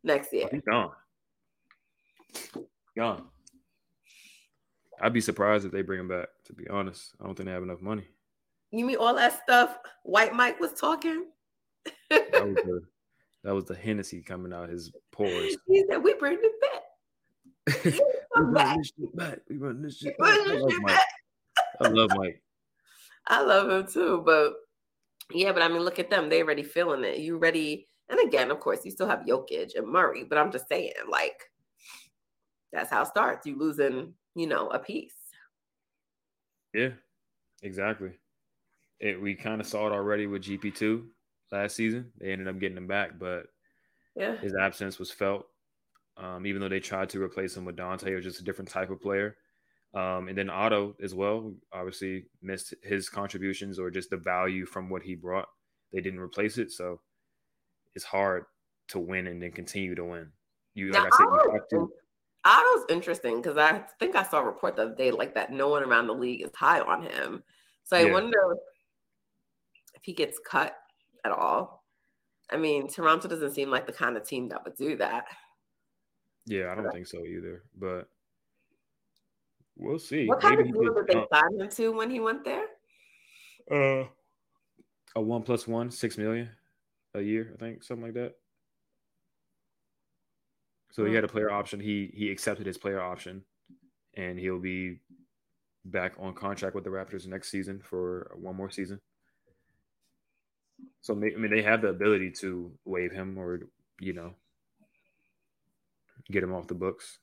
next 0.03 0.31
year. 0.31 0.47
He's 0.51 0.61
gone. 0.61 0.91
Gone. 2.95 3.25
I'd 5.01 5.13
be 5.13 5.21
surprised 5.21 5.65
if 5.65 5.71
they 5.71 5.81
bring 5.81 5.99
him 5.99 6.07
back. 6.07 6.27
To 6.45 6.53
be 6.53 6.67
honest, 6.69 7.13
I 7.19 7.25
don't 7.25 7.35
think 7.35 7.47
they 7.47 7.53
have 7.53 7.63
enough 7.63 7.81
money. 7.81 8.05
You 8.71 8.85
mean 8.85 8.97
all 8.97 9.15
that 9.15 9.41
stuff 9.43 9.77
White 10.03 10.33
Mike 10.33 10.59
was 10.59 10.73
talking? 10.73 11.25
that, 12.09 12.31
was 12.31 12.83
that 13.45 13.55
was 13.55 13.65
the 13.65 13.75
Hennessy 13.75 14.21
coming 14.21 14.51
out 14.51 14.69
his 14.69 14.91
pores. 15.11 15.55
He 15.67 15.85
said, 15.89 16.03
"We 16.03 16.15
bring 16.15 16.39
it 16.41 16.61
back. 16.61 17.83
we 18.35 18.41
run 18.41 18.77
this 18.77 18.91
shit 18.97 19.15
back. 19.15 19.39
We 19.49 19.57
run 19.57 19.81
this 19.81 19.97
shit 19.97 20.17
back." 20.17 20.37
I 20.37 20.57
love 20.57 20.73
Mike. 20.81 20.99
I 21.79 21.87
love 21.87 22.09
Mike. 22.15 22.41
I 23.27 23.41
love 23.41 23.69
him 23.69 23.87
too, 23.87 24.23
but 24.25 24.53
yeah, 25.31 25.53
but 25.53 25.61
I 25.61 25.67
mean, 25.69 25.79
look 25.79 25.99
at 25.99 26.09
them. 26.09 26.29
They 26.29 26.41
already 26.41 26.63
feeling 26.63 27.03
it. 27.03 27.19
You 27.19 27.37
ready? 27.37 27.87
And 28.09 28.19
again, 28.19 28.51
of 28.51 28.59
course, 28.59 28.83
you 28.83 28.91
still 28.91 29.07
have 29.07 29.21
Jokic 29.21 29.75
and 29.75 29.87
Murray, 29.87 30.23
but 30.23 30.37
I'm 30.37 30.51
just 30.51 30.67
saying, 30.67 30.91
like, 31.09 31.39
that's 32.71 32.91
how 32.91 33.01
it 33.01 33.07
starts. 33.07 33.47
You 33.47 33.57
losing 33.57 34.13
you 34.35 34.47
know, 34.47 34.67
a 34.67 34.79
piece. 34.79 35.15
Yeah, 36.73 36.89
exactly. 37.63 38.11
It, 38.99 39.19
we 39.21 39.33
kind 39.33 39.61
of 39.61 39.67
saw 39.67 39.87
it 39.87 39.93
already 39.93 40.27
with 40.27 40.43
GP2 40.43 41.03
last 41.55 41.75
season. 41.75 42.11
They 42.19 42.31
ended 42.31 42.47
up 42.47 42.59
getting 42.59 42.77
him 42.77 42.87
back, 42.87 43.17
but 43.19 43.47
yeah, 44.15 44.37
his 44.37 44.55
absence 44.55 44.99
was 44.99 45.11
felt. 45.11 45.47
Um, 46.17 46.45
even 46.45 46.61
though 46.61 46.69
they 46.69 46.79
tried 46.79 47.09
to 47.09 47.21
replace 47.21 47.57
him 47.57 47.65
with 47.65 47.75
Donte, 47.75 48.07
it 48.07 48.15
was 48.15 48.23
just 48.23 48.39
a 48.39 48.43
different 48.43 48.69
type 48.69 48.89
of 48.89 49.01
player. 49.01 49.35
Um, 49.93 50.27
and 50.27 50.37
then 50.37 50.49
Otto 50.49 50.95
as 51.01 51.13
well, 51.13 51.53
obviously 51.73 52.25
missed 52.41 52.73
his 52.83 53.09
contributions 53.09 53.79
or 53.79 53.89
just 53.89 54.09
the 54.09 54.17
value 54.17 54.65
from 54.65 54.89
what 54.89 55.01
he 55.01 55.15
brought. 55.15 55.47
They 55.93 56.01
didn't 56.01 56.19
replace 56.19 56.57
it, 56.57 56.71
so 56.71 56.99
it's 57.95 58.05
hard 58.05 58.45
to 58.89 58.99
win 58.99 59.27
and 59.27 59.41
then 59.41 59.51
continue 59.51 59.95
to 59.95 60.03
win. 60.03 60.31
You 60.73 60.91
like 60.91 61.03
now, 61.03 61.09
I 61.11 61.17
said, 61.17 61.23
you 61.23 61.51
have 61.53 61.67
to 61.69 61.89
Otto's 62.45 62.85
interesting 62.89 63.41
because 63.41 63.57
I 63.57 63.83
think 63.99 64.15
I 64.15 64.23
saw 64.23 64.39
a 64.39 64.45
report 64.45 64.75
the 64.75 64.83
other 64.83 64.95
day 64.95 65.09
like 65.09 65.33
that 65.33 65.51
no 65.51 65.67
one 65.67 65.83
around 65.83 66.07
the 66.07 66.13
league 66.13 66.43
is 66.43 66.51
high 66.53 66.79
on 66.79 67.01
him. 67.01 67.43
So 67.83 67.97
I 67.97 68.05
yeah. 68.05 68.13
wonder 68.13 68.57
if 69.95 70.01
he 70.03 70.13
gets 70.13 70.39
cut 70.47 70.77
at 71.25 71.31
all. 71.31 71.83
I 72.51 72.57
mean, 72.57 72.87
Toronto 72.87 73.27
doesn't 73.27 73.55
seem 73.55 73.71
like 73.71 73.87
the 73.87 73.93
kind 73.93 74.15
of 74.15 74.27
team 74.27 74.49
that 74.49 74.63
would 74.63 74.75
do 74.75 74.95
that. 74.97 75.25
Yeah, 76.45 76.71
I 76.71 76.75
don't 76.75 76.91
think 76.91 77.07
so 77.07 77.25
either. 77.25 77.63
But 77.77 78.07
we'll 79.75 79.99
see. 79.99 80.27
What 80.27 80.41
kind 80.41 80.57
Maybe 80.57 80.69
of 80.69 80.75
deal 80.75 80.93
did 80.93 81.07
they 81.07 81.25
sign 81.33 81.59
him 81.59 81.69
to 81.69 81.91
when 81.91 82.11
he 82.11 82.19
went 82.19 82.45
there? 82.45 82.65
Uh, 83.69 84.07
a 85.15 85.21
one 85.21 85.41
plus 85.41 85.67
one, 85.67 85.89
six 85.89 86.17
million 86.17 86.49
a 87.15 87.21
year, 87.21 87.51
I 87.53 87.57
think, 87.57 87.83
something 87.83 88.05
like 88.05 88.13
that. 88.13 88.35
So 90.91 91.03
he 91.03 91.13
had 91.13 91.25
a 91.25 91.27
player 91.27 91.51
option. 91.51 91.79
He 91.79 92.11
he 92.13 92.31
accepted 92.31 92.65
his 92.65 92.77
player 92.77 93.01
option, 93.01 93.43
and 94.13 94.39
he'll 94.39 94.59
be 94.59 95.01
back 95.83 96.13
on 96.19 96.33
contract 96.33 96.73
with 96.73 96.83
the 96.83 96.89
Raptors 96.89 97.27
next 97.27 97.49
season 97.49 97.81
for 97.83 98.31
one 98.39 98.55
more 98.55 98.69
season. 98.69 99.01
So 101.05 101.13
I 101.13 101.17
mean, 101.17 101.51
they 101.51 101.61
have 101.61 101.83
the 101.83 101.89
ability 101.89 102.31
to 102.39 102.71
waive 102.83 103.11
him 103.11 103.37
or 103.37 103.59
you 103.99 104.13
know 104.13 104.33
get 106.31 106.41
him 106.41 106.51
off 106.51 106.65
the 106.65 106.73
books. 106.73 107.19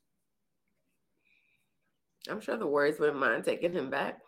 I'm 2.31 2.41
sure 2.41 2.57
the 2.57 2.65
Warriors 2.65 3.01
wouldn't 3.01 3.19
mind 3.19 3.43
taking 3.43 3.73
him 3.73 3.91
back. 3.91 4.21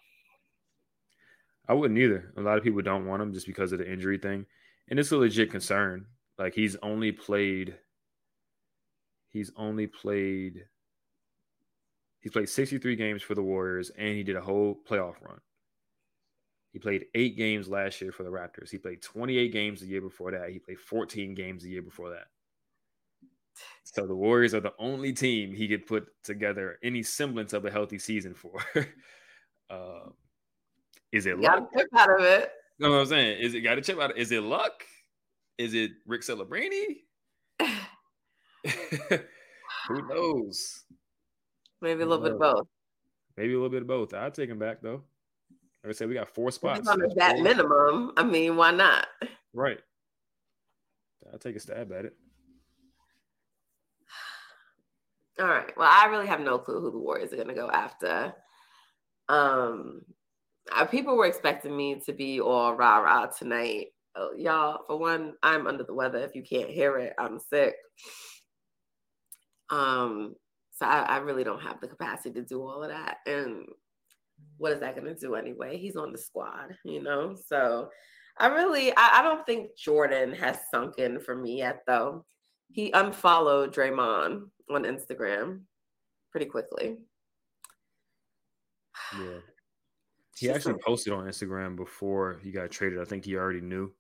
I 1.68 1.74
wouldn't 1.74 2.00
either. 2.00 2.32
A 2.36 2.40
lot 2.40 2.58
of 2.58 2.64
people 2.64 2.82
don't 2.82 3.06
want 3.06 3.22
him 3.22 3.32
just 3.32 3.46
because 3.46 3.70
of 3.70 3.78
the 3.78 3.88
injury 3.88 4.18
thing, 4.18 4.44
and 4.88 4.98
it's 4.98 5.12
a 5.12 5.16
legit 5.16 5.52
concern. 5.52 6.06
Like 6.36 6.54
he's 6.54 6.74
only 6.82 7.12
played 7.12 7.76
he's 9.28 9.52
only 9.56 9.86
played 9.86 10.64
he's 12.18 12.32
played 12.32 12.48
63 12.48 12.96
games 12.96 13.22
for 13.22 13.36
the 13.36 13.42
Warriors 13.42 13.92
and 13.96 14.16
he 14.16 14.24
did 14.24 14.34
a 14.34 14.40
whole 14.40 14.80
playoff 14.84 15.14
run. 15.22 15.38
He 16.74 16.80
played 16.80 17.06
8 17.14 17.37
games 17.37 17.68
last 17.68 18.00
year 18.00 18.10
for 18.10 18.24
the 18.24 18.30
Raptors. 18.30 18.68
He 18.68 18.78
played 18.78 19.00
28 19.00 19.52
games 19.52 19.80
the 19.80 19.87
year 19.87 20.00
before 20.00 20.32
that. 20.32 20.50
He 20.50 20.58
played 20.58 20.80
14 20.80 21.32
games 21.32 21.62
the 21.62 21.70
year 21.70 21.82
before 21.82 22.10
that. 22.10 22.26
So 23.84 24.08
the 24.08 24.16
Warriors 24.16 24.54
are 24.54 24.60
the 24.60 24.74
only 24.80 25.12
team 25.12 25.54
he 25.54 25.68
could 25.68 25.87
put 25.87 26.08
together 26.24 26.80
any 26.82 27.04
semblance 27.04 27.52
of 27.52 27.64
a 27.64 27.70
healthy 27.70 28.00
season 28.00 28.34
for. 28.34 28.60
uh, 29.70 30.00
is 31.12 31.26
it 31.26 31.40
got 31.40 31.60
luck? 31.60 31.70
a 31.72 31.78
chip 31.78 31.88
out 31.96 32.10
of 32.10 32.26
it. 32.26 32.50
You 32.78 32.87
know 32.87 32.92
what 32.94 33.02
I'm 33.02 33.06
saying? 33.06 33.38
Is 33.40 33.54
it 33.54 33.60
got 33.60 33.78
a 33.78 33.80
chip 33.80 34.00
out? 34.00 34.10
Of, 34.10 34.16
is 34.16 34.32
it 34.32 34.42
luck? 34.42 34.82
Is 35.56 35.74
it 35.74 35.92
Rick 36.06 36.22
Celebrini? 36.22 37.02
Who 39.87 40.08
knows? 40.08 40.82
Maybe 41.80 42.02
a 42.02 42.06
little 42.06 42.24
bit 42.24 42.32
of 42.32 42.40
both. 42.40 42.66
Maybe 43.37 43.52
a 43.52 43.56
little 43.56 43.70
bit 43.70 43.82
of 43.82 43.88
both. 43.88 44.12
I'll 44.12 44.32
take 44.32 44.50
him 44.50 44.58
back 44.58 44.82
though. 44.82 45.04
Like 45.85 45.90
I 45.90 45.92
said, 45.92 46.09
we 46.09 46.14
got 46.14 46.35
four 46.35 46.51
spots. 46.51 46.88
That 47.16 47.40
minimum, 47.42 48.12
I 48.16 48.25
mean, 48.25 48.57
why 48.57 48.70
not? 48.70 49.07
Right. 49.53 49.79
I'll 51.31 51.38
take 51.38 51.57
a 51.57 51.61
stab 51.61 51.92
at 51.92 52.07
it. 52.07 52.16
All 55.38 55.47
right. 55.47 55.77
Well, 55.77 55.90
I 55.90 56.07
really 56.07 56.27
have 56.27 56.40
no 56.40 56.59
clue 56.59 56.81
who 56.81 56.90
the 56.90 56.99
Warriors 56.99 57.35
are 57.35 57.37
going 57.37 57.49
to 57.49 57.55
go 57.55 57.70
after. 57.70 58.35
Um, 59.29 60.01
people 60.90 61.16
were 61.16 61.27
expecting 61.27 61.77
me 61.77 62.01
to 62.07 62.14
be 62.14 62.40
all 62.40 62.75
rah 62.75 62.99
rah 62.99 63.27
tonight. 63.27 63.88
Oh, 64.16 64.33
y'all, 64.38 64.85
for 64.87 64.97
one, 64.97 65.35
I'm 65.42 65.66
under 65.66 65.85
the 65.85 65.92
weather. 65.92 66.20
If 66.20 66.35
you 66.35 66.42
can't 66.42 66.70
hear 66.70 66.97
it, 66.99 67.12
I'm 67.18 67.38
sick. 67.38 67.75
Um, 69.68 70.35
so 70.70 70.87
I, 70.87 71.01
I 71.01 71.16
really 71.18 71.44
don't 71.44 71.62
have 71.62 71.81
the 71.81 71.88
capacity 71.88 72.40
to 72.40 72.47
do 72.47 72.62
all 72.62 72.83
of 72.83 72.88
that. 72.88 73.18
And 73.27 73.66
what 74.59 74.73
is 74.73 74.81
that 74.81 74.97
going 74.97 75.12
to 75.12 75.20
do 75.20 75.35
anyway? 75.35 75.77
He's 75.77 75.97
on 75.97 76.12
the 76.12 76.18
squad, 76.18 76.77
you 76.85 77.03
know? 77.03 77.37
So 77.47 77.90
I 78.38 78.47
really, 78.47 78.92
I, 78.97 79.20
I 79.20 79.23
don't 79.23 79.44
think 79.47 79.77
Jordan 79.77 80.33
has 80.35 80.59
sunk 80.70 80.99
in 80.99 81.20
for 81.20 81.35
me 81.35 81.59
yet, 81.59 81.83
though. 81.87 82.25
He 82.73 82.90
unfollowed 82.92 83.75
Draymond 83.75 84.49
on 84.70 84.83
Instagram 84.85 85.61
pretty 86.31 86.47
quickly. 86.47 86.97
Yeah. 89.18 89.38
He 90.37 90.51
actually 90.51 90.75
posted 90.85 91.12
on 91.12 91.27
Instagram 91.27 91.77
before 91.77 92.40
he 92.42 92.51
got 92.51 92.70
traded. 92.70 93.01
I 93.01 93.05
think 93.05 93.25
he 93.25 93.37
already 93.37 93.61
knew. 93.61 93.92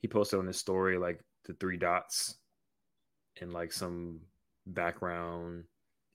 He 0.00 0.08
posted 0.08 0.38
on 0.38 0.46
his 0.46 0.56
story 0.56 0.96
like 0.96 1.20
the 1.44 1.52
three 1.54 1.76
dots 1.76 2.38
and 3.40 3.52
like 3.52 3.72
some 3.72 4.20
background 4.66 5.64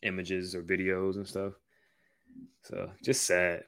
images 0.02 0.56
or 0.56 0.64
videos 0.64 1.16
and 1.16 1.28
stuff. 1.28 1.54
So 2.63 2.92
just 3.04 3.26
sad. 3.26 3.63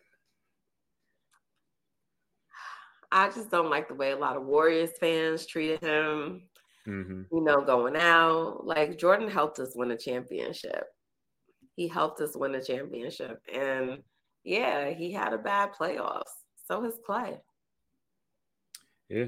I 3.12 3.30
just 3.30 3.50
don't 3.50 3.70
like 3.70 3.88
the 3.88 3.96
way 3.96 4.12
a 4.12 4.18
lot 4.18 4.38
of 4.38 4.46
Warriors 4.46 4.92
fans 5.00 5.46
treated 5.46 5.82
him. 5.82 6.44
Mm-hmm. 6.88 7.22
You 7.32 7.42
know, 7.44 7.62
going 7.62 7.96
out. 7.96 8.66
Like 8.66 8.98
Jordan 8.98 9.30
helped 9.30 9.60
us 9.60 9.74
win 9.76 9.92
a 9.92 9.98
championship. 9.98 10.84
He 11.76 11.88
helped 11.88 12.22
us 12.22 12.36
win 12.36 12.56
a 12.56 12.64
championship. 12.64 13.42
And 13.54 14.00
yeah, 14.44 14.90
he 14.92 15.12
had 15.12 15.34
a 15.34 15.38
bad 15.38 15.72
playoffs. 15.74 16.24
So 16.68 16.84
his 16.84 17.00
Klay. 17.08 17.40
Yeah. 19.10 19.28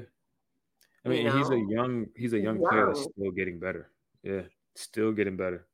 I 1.04 1.08
mean, 1.08 1.26
you 1.26 1.30
know? 1.30 1.38
he's 1.38 1.50
a 1.50 1.58
young 1.58 2.06
he's 2.16 2.32
a 2.32 2.38
young 2.38 2.58
wow. 2.58 2.70
player 2.70 2.94
still 2.94 3.30
getting 3.32 3.58
better. 3.58 3.90
Yeah, 4.22 4.42
still 4.76 5.12
getting 5.12 5.36
better. 5.36 5.66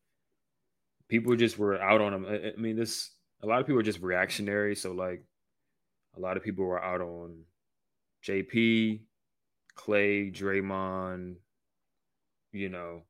People 1.08 1.36
just 1.36 1.58
were 1.58 1.80
out 1.80 2.00
on 2.00 2.14
him. 2.14 2.26
I, 2.26 2.52
I 2.52 2.56
mean, 2.56 2.76
this 2.76 3.10
a 3.42 3.46
lot 3.46 3.60
of 3.60 3.66
people 3.66 3.80
are 3.80 3.84
just 3.84 4.00
reactionary. 4.00 4.74
So 4.74 4.92
like, 4.92 5.24
a 6.16 6.20
lot 6.20 6.36
of 6.36 6.42
people 6.42 6.64
were 6.64 6.82
out 6.82 7.00
on 7.00 7.44
JP, 8.26 9.00
Klay, 9.76 10.34
Draymond. 10.34 11.36
You 12.52 12.68
know, 12.68 13.02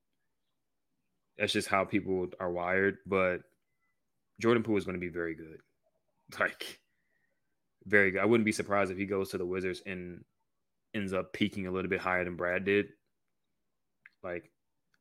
that's 1.38 1.52
just 1.52 1.68
how 1.68 1.84
people 1.84 2.26
are 2.40 2.50
wired. 2.50 2.98
But 3.06 3.40
Jordan 4.40 4.62
Poole 4.62 4.76
is 4.76 4.84
going 4.84 4.96
to 4.96 5.00
be 5.00 5.12
very 5.12 5.34
good. 5.34 5.60
Like, 6.38 6.78
very 7.86 8.10
good. 8.10 8.20
I 8.20 8.26
wouldn't 8.26 8.44
be 8.44 8.52
surprised 8.52 8.90
if 8.90 8.98
he 8.98 9.06
goes 9.06 9.30
to 9.30 9.38
the 9.38 9.46
Wizards 9.46 9.82
and 9.86 10.24
ends 10.94 11.14
up 11.14 11.32
peaking 11.32 11.66
a 11.66 11.70
little 11.70 11.88
bit 11.88 12.00
higher 12.00 12.22
than 12.22 12.36
Brad 12.36 12.66
did. 12.66 12.88
Like, 14.22 14.50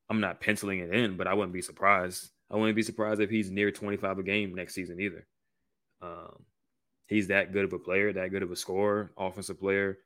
I'm 0.10 0.22
not 0.22 0.40
penciling 0.40 0.80
it 0.80 0.94
in, 0.94 1.18
but 1.18 1.28
I 1.28 1.34
wouldn't 1.34 1.54
be 1.54 1.62
surprised. 1.62 2.30
I 2.50 2.56
wouldn't 2.56 2.76
be 2.76 2.84
surprised 2.84 3.22
if 3.22 3.30
he's 3.30 3.52
near 3.52 3.72
25 3.72 4.20
a 4.20 4.24
game 4.24 4.56
next 4.56 4.74
season 4.74 5.00
either. 5.00 5.28
Um, 6.02 6.46
he's 7.08 7.28
that 7.28 7.52
good 7.52 7.66
of 7.66 7.74
a 7.74 7.80
player, 7.80 8.14
that 8.14 8.32
good 8.32 8.44
of 8.44 8.52
a 8.52 8.56
scorer, 8.56 9.12
offensive 9.18 9.60
player. 9.60 9.98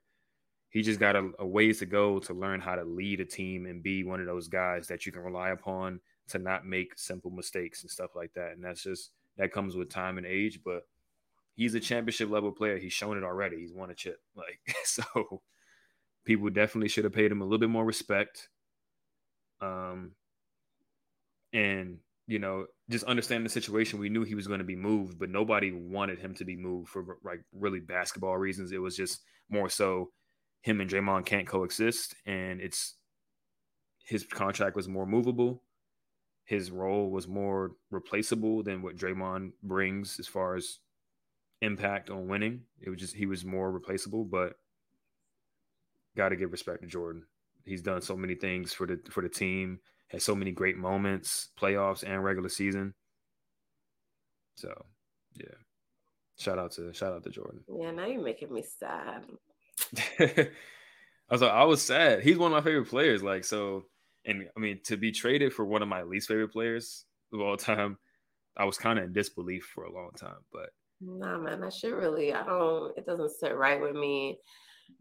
He 0.70 0.82
just 0.82 1.00
got 1.00 1.16
a, 1.16 1.32
a 1.40 1.46
ways 1.46 1.80
to 1.80 1.86
go 1.86 2.20
to 2.20 2.34
learn 2.34 2.62
how 2.62 2.76
to 2.76 2.84
lead 2.84 3.20
a 3.20 3.26
team 3.26 3.66
and 3.66 3.84
be 3.84 4.04
one 4.04 4.22
of 4.22 4.26
those 4.26 4.48
guys 4.48 4.88
that 4.88 5.06
you 5.06 5.12
can 5.12 5.22
rely 5.22 5.50
upon 5.50 6.00
to 6.30 6.40
not 6.40 6.66
make 6.66 6.98
simple 6.98 7.30
mistakes 7.30 7.82
and 7.82 7.92
stuff 7.92 8.16
like 8.16 8.34
that. 8.34 8.54
And 8.54 8.64
that's 8.64 8.82
just 8.82 9.12
that 9.38 9.52
comes 9.52 9.76
with 9.76 9.90
time 9.90 10.18
and 10.18 10.26
age. 10.26 10.62
But 10.64 10.84
he's 11.56 11.76
a 11.76 11.80
championship 11.80 12.30
level 12.30 12.52
player. 12.52 12.78
He's 12.78 12.94
shown 12.94 13.18
it 13.18 13.24
already. 13.24 13.60
He's 13.60 13.74
won 13.74 13.92
a 13.92 13.96
chip. 13.96 14.20
Like 14.36 14.60
so, 14.86 15.42
people 16.26 16.50
definitely 16.50 16.90
should 16.90 17.04
have 17.04 17.14
paid 17.14 17.32
him 17.32 17.42
a 17.42 17.44
little 17.44 17.60
bit 17.60 17.70
more 17.70 17.86
respect. 17.86 18.48
Um, 19.60 20.14
and 21.54 21.98
you 22.32 22.40
know, 22.40 22.66
just 22.90 23.04
understand 23.04 23.46
the 23.46 23.50
situation. 23.50 24.00
We 24.00 24.08
knew 24.08 24.24
he 24.24 24.36
was 24.36 24.48
going 24.48 24.60
to 24.60 24.66
be 24.66 24.78
moved, 24.78 25.20
but 25.20 25.30
nobody 25.30 25.74
wanted 25.74 26.20
him 26.20 26.34
to 26.36 26.46
be 26.46 26.56
moved 26.56 26.88
for 26.88 27.18
like 27.26 27.42
really 27.52 27.82
basketball 27.82 28.38
reasons. 28.38 28.72
It 28.72 28.82
was 28.82 28.96
just 28.96 29.20
more 29.50 29.68
so 29.68 30.12
him 30.62 30.80
and 30.80 30.90
Draymond 30.90 31.26
can't 31.26 31.46
coexist, 31.46 32.16
and 32.26 32.62
it's 32.62 32.96
his 34.06 34.24
contract 34.24 34.78
was 34.78 34.88
more 34.88 35.06
movable. 35.06 35.64
His 36.46 36.72
role 36.72 37.12
was 37.12 37.28
more 37.28 37.72
replaceable 37.90 38.64
than 38.64 38.82
what 38.82 38.96
Draymond 38.96 39.52
brings 39.62 40.18
as 40.18 40.28
far 40.28 40.56
as 40.56 40.80
impact 41.62 42.10
on 42.10 42.30
winning. 42.30 42.62
It 42.80 42.92
was 42.92 43.00
just 43.00 43.18
he 43.18 43.26
was 43.26 43.44
more 43.44 43.70
replaceable, 43.70 44.24
but 44.24 44.54
got 46.16 46.30
to 46.30 46.38
give 46.38 46.54
respect 46.54 46.82
to 46.84 46.88
Jordan. 46.88 47.24
He's 47.66 47.82
done 47.82 48.02
so 48.02 48.16
many 48.16 48.36
things 48.36 48.72
for 48.72 48.88
the 48.88 49.02
for 49.10 49.22
the 49.22 49.28
team 49.28 49.82
had 50.12 50.22
so 50.22 50.36
many 50.36 50.52
great 50.52 50.78
moments, 50.78 51.50
playoffs 51.60 52.04
and 52.04 52.24
regular 52.24 52.50
season. 52.50 52.94
So, 54.56 54.86
yeah. 55.36 55.56
Shout 56.38 56.60
out 56.60 56.72
to 56.74 56.92
shout 56.94 57.14
out 57.14 57.24
to 57.24 57.30
Jordan. 57.30 57.64
Yeah, 57.68 57.92
now 57.92 58.08
you're 58.08 58.22
making 58.22 58.52
me 58.52 58.64
sad. 58.80 59.24
I 60.20 61.34
was 61.34 61.42
like, 61.42 61.52
I 61.52 61.64
was 61.64 61.82
sad. 61.82 62.24
He's 62.24 62.38
one 62.38 62.52
of 62.52 62.64
my 62.64 62.68
favorite 62.68 62.90
players. 62.90 63.24
Like, 63.24 63.46
so, 63.46 63.84
and 64.26 64.48
I 64.56 64.60
mean, 64.60 64.80
to 64.86 64.98
be 64.98 65.12
traded 65.12 65.54
for 65.54 65.66
one 65.66 65.82
of 65.82 65.88
my 65.88 66.04
least 66.04 66.28
favorite 66.28 66.52
players 66.52 67.06
of 67.32 67.40
all 67.40 67.58
time, 67.58 67.98
I 68.58 68.66
was 68.66 68.78
kind 68.78 69.00
of 69.00 69.06
in 69.06 69.14
disbelief 69.14 69.70
for 69.74 69.86
a 69.86 69.94
long 69.94 70.12
time. 70.18 70.40
But 70.52 70.72
nah, 71.00 71.38
man, 71.38 71.62
that 71.62 71.74
shit 71.74 71.94
really, 71.94 72.34
I 72.34 72.44
don't, 72.44 72.98
it 72.98 73.06
doesn't 73.06 73.32
sit 73.40 73.56
right 73.56 73.80
with 73.80 73.96
me. 73.96 74.40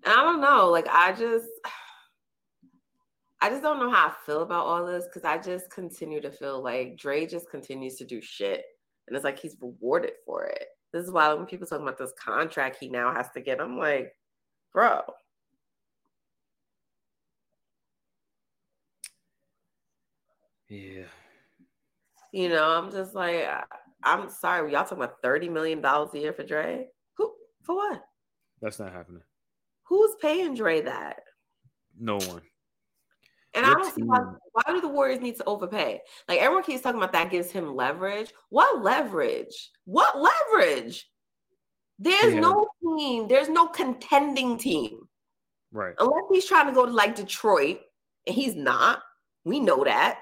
And 0.04 0.14
I 0.14 0.22
don't 0.22 0.40
know. 0.40 0.68
Like, 0.68 0.86
I 0.88 1.12
just, 1.12 1.46
I 3.42 3.48
just 3.48 3.62
don't 3.62 3.78
know 3.78 3.90
how 3.90 4.08
I 4.08 4.12
feel 4.26 4.42
about 4.42 4.66
all 4.66 4.84
this 4.84 5.04
because 5.04 5.24
I 5.24 5.38
just 5.38 5.70
continue 5.70 6.20
to 6.20 6.30
feel 6.30 6.62
like 6.62 6.98
Dre 6.98 7.26
just 7.26 7.50
continues 7.50 7.96
to 7.96 8.04
do 8.04 8.20
shit. 8.20 8.64
And 9.08 9.16
it's 9.16 9.24
like 9.24 9.38
he's 9.38 9.56
rewarded 9.60 10.12
for 10.26 10.44
it. 10.44 10.66
This 10.92 11.04
is 11.04 11.10
why 11.10 11.32
when 11.32 11.46
people 11.46 11.66
talk 11.66 11.80
about 11.80 11.96
this 11.96 12.12
contract 12.22 12.76
he 12.78 12.88
now 12.88 13.14
has 13.14 13.30
to 13.34 13.40
get, 13.40 13.60
I'm 13.60 13.78
like, 13.78 14.14
bro. 14.72 15.00
Yeah. 20.68 21.04
You 22.32 22.48
know, 22.50 22.64
I'm 22.64 22.92
just 22.92 23.14
like, 23.14 23.48
I'm 24.04 24.28
sorry. 24.28 24.72
Y'all 24.72 24.84
talking 24.84 24.98
about 24.98 25.22
$30 25.22 25.50
million 25.50 25.84
a 25.84 26.08
year 26.14 26.32
for 26.32 26.44
Dre? 26.44 26.88
Who, 27.16 27.32
for 27.62 27.74
what? 27.74 28.02
That's 28.60 28.78
not 28.78 28.92
happening. 28.92 29.22
Who's 29.84 30.14
paying 30.20 30.54
Dre 30.54 30.82
that? 30.82 31.22
No 31.98 32.18
one. 32.18 32.42
And 33.54 33.66
I 33.66 33.74
don't 33.74 33.94
see 33.94 34.02
why, 34.02 34.20
why 34.52 34.62
do 34.68 34.80
the 34.80 34.88
Warriors 34.88 35.20
need 35.20 35.36
to 35.36 35.44
overpay? 35.44 36.00
Like 36.28 36.40
everyone 36.40 36.62
keeps 36.62 36.82
talking 36.82 36.98
about 36.98 37.12
that 37.12 37.30
gives 37.30 37.50
him 37.50 37.74
leverage. 37.74 38.32
What 38.48 38.82
leverage? 38.82 39.70
What 39.84 40.16
leverage? 40.18 41.10
There's 41.98 42.34
yeah. 42.34 42.40
no 42.40 42.68
team, 42.82 43.28
there's 43.28 43.48
no 43.48 43.66
contending 43.66 44.56
team. 44.56 45.00
Right. 45.72 45.94
Unless 45.98 46.24
he's 46.30 46.46
trying 46.46 46.66
to 46.66 46.72
go 46.72 46.86
to 46.86 46.92
like 46.92 47.14
Detroit, 47.14 47.80
and 48.26 48.34
he's 48.34 48.54
not. 48.54 49.02
We 49.44 49.60
know 49.60 49.84
that. 49.84 50.20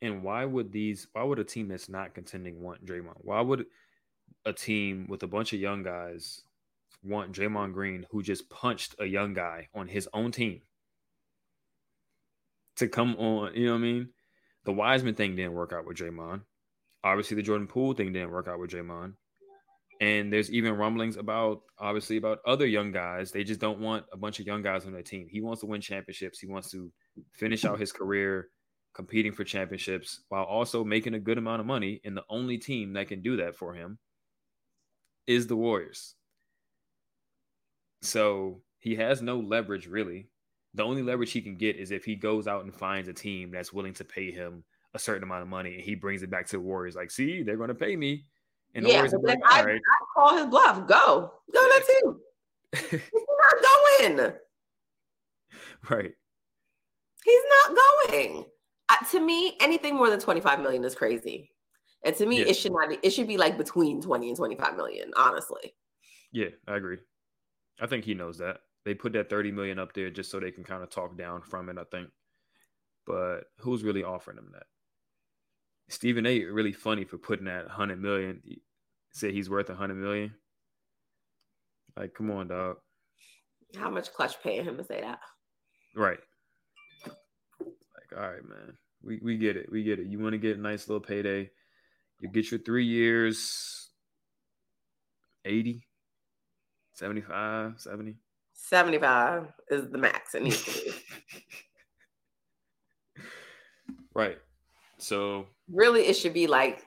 And 0.00 0.22
why 0.22 0.44
would 0.44 0.72
these 0.72 1.06
why 1.12 1.22
would 1.24 1.38
a 1.38 1.44
team 1.44 1.68
that's 1.68 1.88
not 1.88 2.14
contending 2.14 2.62
want 2.62 2.84
Draymond? 2.84 3.18
Why 3.18 3.40
would 3.40 3.66
a 4.44 4.52
team 4.52 5.06
with 5.08 5.22
a 5.22 5.26
bunch 5.26 5.52
of 5.52 5.60
young 5.60 5.82
guys 5.82 6.42
want 7.02 7.32
Draymond 7.32 7.72
Green 7.72 8.06
who 8.10 8.22
just 8.22 8.48
punched 8.48 8.94
a 8.98 9.06
young 9.06 9.34
guy 9.34 9.68
on 9.74 9.88
his 9.88 10.08
own 10.14 10.30
team? 10.30 10.62
To 12.78 12.88
come 12.88 13.16
on. 13.16 13.54
You 13.54 13.66
know 13.66 13.72
what 13.72 13.78
I 13.78 13.82
mean? 13.82 14.08
The 14.64 14.72
Wiseman 14.72 15.14
thing 15.14 15.36
didn't 15.36 15.54
work 15.54 15.72
out 15.72 15.86
with 15.86 15.96
Draymond. 15.96 16.42
Obviously, 17.04 17.36
the 17.36 17.42
Jordan 17.42 17.66
Poole 17.66 17.94
thing 17.94 18.12
didn't 18.12 18.30
work 18.30 18.48
out 18.48 18.58
with 18.58 18.70
Draymond. 18.70 19.14
And 20.00 20.32
there's 20.32 20.50
even 20.52 20.76
rumblings 20.76 21.16
about 21.16 21.62
obviously 21.78 22.18
about 22.18 22.38
other 22.46 22.66
young 22.66 22.92
guys. 22.92 23.32
They 23.32 23.42
just 23.42 23.60
don't 23.60 23.80
want 23.80 24.06
a 24.12 24.16
bunch 24.16 24.38
of 24.38 24.46
young 24.46 24.62
guys 24.62 24.86
on 24.86 24.92
their 24.92 25.02
team. 25.02 25.26
He 25.28 25.40
wants 25.40 25.60
to 25.60 25.66
win 25.66 25.80
championships. 25.80 26.38
He 26.38 26.46
wants 26.46 26.70
to 26.70 26.92
finish 27.32 27.64
out 27.64 27.80
his 27.80 27.92
career 27.92 28.48
competing 28.94 29.32
for 29.32 29.44
championships 29.44 30.20
while 30.28 30.44
also 30.44 30.84
making 30.84 31.14
a 31.14 31.20
good 31.20 31.38
amount 31.38 31.60
of 31.60 31.66
money. 31.66 32.00
And 32.04 32.16
the 32.16 32.24
only 32.28 32.58
team 32.58 32.92
that 32.92 33.08
can 33.08 33.22
do 33.22 33.36
that 33.38 33.56
for 33.56 33.74
him 33.74 33.98
is 35.26 35.46
the 35.46 35.56
Warriors. 35.56 36.14
So 38.02 38.62
he 38.78 38.94
has 38.96 39.20
no 39.20 39.40
leverage 39.40 39.88
really. 39.88 40.28
The 40.78 40.84
only 40.84 41.02
leverage 41.02 41.32
he 41.32 41.40
can 41.40 41.56
get 41.56 41.74
is 41.74 41.90
if 41.90 42.04
he 42.04 42.14
goes 42.14 42.46
out 42.46 42.62
and 42.62 42.72
finds 42.72 43.08
a 43.08 43.12
team 43.12 43.50
that's 43.50 43.72
willing 43.72 43.94
to 43.94 44.04
pay 44.04 44.30
him 44.30 44.62
a 44.94 44.98
certain 45.00 45.24
amount 45.24 45.42
of 45.42 45.48
money 45.48 45.74
and 45.74 45.82
he 45.82 45.96
brings 45.96 46.22
it 46.22 46.30
back 46.30 46.46
to 46.46 46.52
the 46.52 46.60
Warriors. 46.60 46.94
Like, 46.94 47.10
see, 47.10 47.42
they're 47.42 47.56
going 47.56 47.66
to 47.66 47.74
pay 47.74 47.96
me. 47.96 48.26
And 48.76 48.84
the 48.86 48.90
yeah, 48.90 48.94
Warriors 48.98 49.14
are 49.14 49.18
but 49.18 49.26
then 49.26 49.40
like, 49.40 49.52
I, 49.52 49.64
right. 49.64 49.80
I 49.80 50.04
call 50.14 50.36
his 50.38 50.46
bluff. 50.46 50.86
Go, 50.86 51.32
go 51.52 51.68
that 51.68 51.82
team. 52.04 52.16
He's 52.92 53.26
not 53.42 54.08
going. 54.14 54.32
right. 55.90 56.12
He's 57.24 57.42
not 57.66 57.76
going. 58.12 58.44
Uh, 58.88 59.04
to 59.10 59.18
me, 59.18 59.56
anything 59.58 59.96
more 59.96 60.10
than 60.10 60.20
25 60.20 60.60
million 60.60 60.84
is 60.84 60.94
crazy. 60.94 61.50
And 62.04 62.14
to 62.14 62.24
me, 62.24 62.38
Yeah. 62.38 62.50
it 62.50 62.54
should 62.54 62.70
not. 62.70 62.96
It 63.02 63.10
should 63.10 63.26
be 63.26 63.36
like 63.36 63.58
between 63.58 64.00
20 64.00 64.28
and 64.28 64.36
25 64.36 64.76
million. 64.76 65.10
Honestly, 65.16 65.74
Yeah, 66.30 66.50
I 66.68 66.76
agree. 66.76 66.98
I 67.80 67.88
think 67.88 68.04
he 68.04 68.14
knows 68.14 68.38
that. 68.38 68.58
They 68.88 68.94
put 68.94 69.12
that 69.12 69.28
30 69.28 69.52
million 69.52 69.78
up 69.78 69.92
there 69.92 70.08
just 70.08 70.30
so 70.30 70.40
they 70.40 70.50
can 70.50 70.64
kind 70.64 70.82
of 70.82 70.88
talk 70.88 71.14
down 71.18 71.42
from 71.42 71.68
it, 71.68 71.76
I 71.76 71.84
think. 71.94 72.08
But 73.06 73.40
who's 73.58 73.84
really 73.84 74.02
offering 74.02 74.36
them 74.36 74.48
that? 74.54 74.62
Stephen 75.90 76.24
A 76.24 76.44
really 76.44 76.72
funny 76.72 77.04
for 77.04 77.18
putting 77.18 77.44
that 77.44 77.66
100 77.66 78.00
million. 78.00 78.40
He 78.42 78.62
said 79.12 79.34
he's 79.34 79.50
worth 79.50 79.68
100 79.68 79.94
million. 79.94 80.32
Like, 81.98 82.14
come 82.14 82.30
on, 82.30 82.48
dog. 82.48 82.78
how 83.76 83.90
much 83.90 84.10
Klutch 84.14 84.42
paying 84.42 84.64
him 84.64 84.78
to 84.78 84.84
say 84.84 85.02
that? 85.02 85.18
Right. 85.94 86.20
Like, 87.60 88.16
all 88.16 88.26
right, 88.26 88.42
man. 88.42 88.72
We 89.02 89.20
we 89.22 89.36
get 89.36 89.58
it. 89.58 89.70
We 89.70 89.82
get 89.82 89.98
it. 89.98 90.06
You 90.06 90.18
want 90.18 90.32
to 90.32 90.38
get 90.38 90.56
a 90.56 90.60
nice 90.62 90.88
little 90.88 91.04
payday. 91.04 91.50
You 92.20 92.30
get 92.30 92.50
your 92.50 92.60
three 92.60 92.86
years 92.86 93.90
80, 95.44 95.86
75, 96.94 97.74
70. 97.76 98.16
75 98.68 99.48
is 99.70 99.88
the 99.90 99.98
max 99.98 100.34
it 100.34 100.42
needs 100.42 100.62
to 100.64 100.70
be. 100.72 100.92
Right. 104.14 104.38
So 104.96 105.46
really, 105.70 106.02
it 106.06 106.14
should 106.14 106.34
be 106.34 106.48
like 106.48 106.84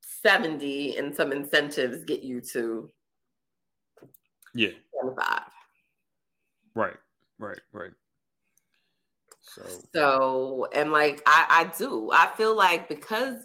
70, 0.00 0.96
and 0.96 1.14
some 1.14 1.30
incentives 1.30 2.04
get 2.04 2.22
you 2.22 2.40
to 2.52 2.90
yeah, 4.54 4.70
75. 5.00 5.42
right, 6.74 6.96
right, 7.38 7.60
right. 7.72 7.92
So 9.40 9.62
So, 9.94 10.68
and 10.74 10.90
like 10.90 11.22
I, 11.26 11.46
I 11.48 11.78
do, 11.78 12.10
I 12.12 12.28
feel 12.36 12.56
like 12.56 12.88
because 12.88 13.36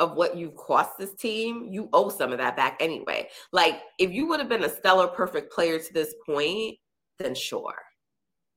of 0.00 0.16
what 0.16 0.36
you've 0.36 0.56
cost 0.56 0.98
this 0.98 1.14
team, 1.14 1.68
you 1.70 1.88
owe 1.92 2.08
some 2.08 2.32
of 2.32 2.38
that 2.38 2.56
back 2.56 2.76
anyway. 2.80 3.28
Like 3.52 3.82
if 3.98 4.10
you 4.10 4.26
would 4.26 4.40
have 4.40 4.48
been 4.48 4.64
a 4.64 4.68
stellar, 4.68 5.06
perfect 5.06 5.52
player 5.52 5.78
to 5.78 5.92
this 5.92 6.14
point, 6.26 6.78
then 7.18 7.34
sure. 7.34 7.74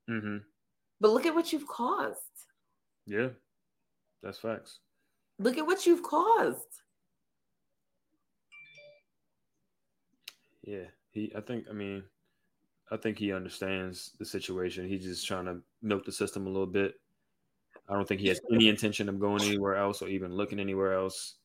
Mm-hmm. 0.09 0.37
But 0.99 1.11
look 1.11 1.25
at 1.25 1.35
what 1.35 1.51
you've 1.51 1.67
caused. 1.67 2.17
yeah, 3.05 3.27
that's 4.23 4.39
facts. 4.39 4.79
Look 5.37 5.57
at 5.57 5.67
what 5.67 5.85
you've 5.85 6.03
caused. 6.03 6.81
Yeah, 10.63 10.85
he. 11.11 11.31
I 11.35 11.41
think. 11.41 11.65
I 11.69 11.73
mean, 11.73 12.03
I 12.91 12.97
think 12.97 13.17
he 13.17 13.33
understands 13.33 14.11
the 14.19 14.25
situation. 14.25 14.87
He's 14.87 15.03
just 15.03 15.27
trying 15.27 15.45
to 15.45 15.57
milk 15.81 16.05
the 16.05 16.11
system 16.11 16.47
a 16.47 16.49
little 16.49 16.67
bit. 16.67 16.95
I 17.89 17.93
don't 17.93 18.07
think 18.07 18.21
he 18.21 18.27
has 18.29 18.39
any 18.51 18.69
intention 18.69 19.09
of 19.09 19.19
going 19.19 19.43
anywhere 19.43 19.75
else 19.75 20.01
or 20.01 20.07
even 20.07 20.33
looking 20.33 20.59
anywhere 20.59 20.93
else. 20.93 21.35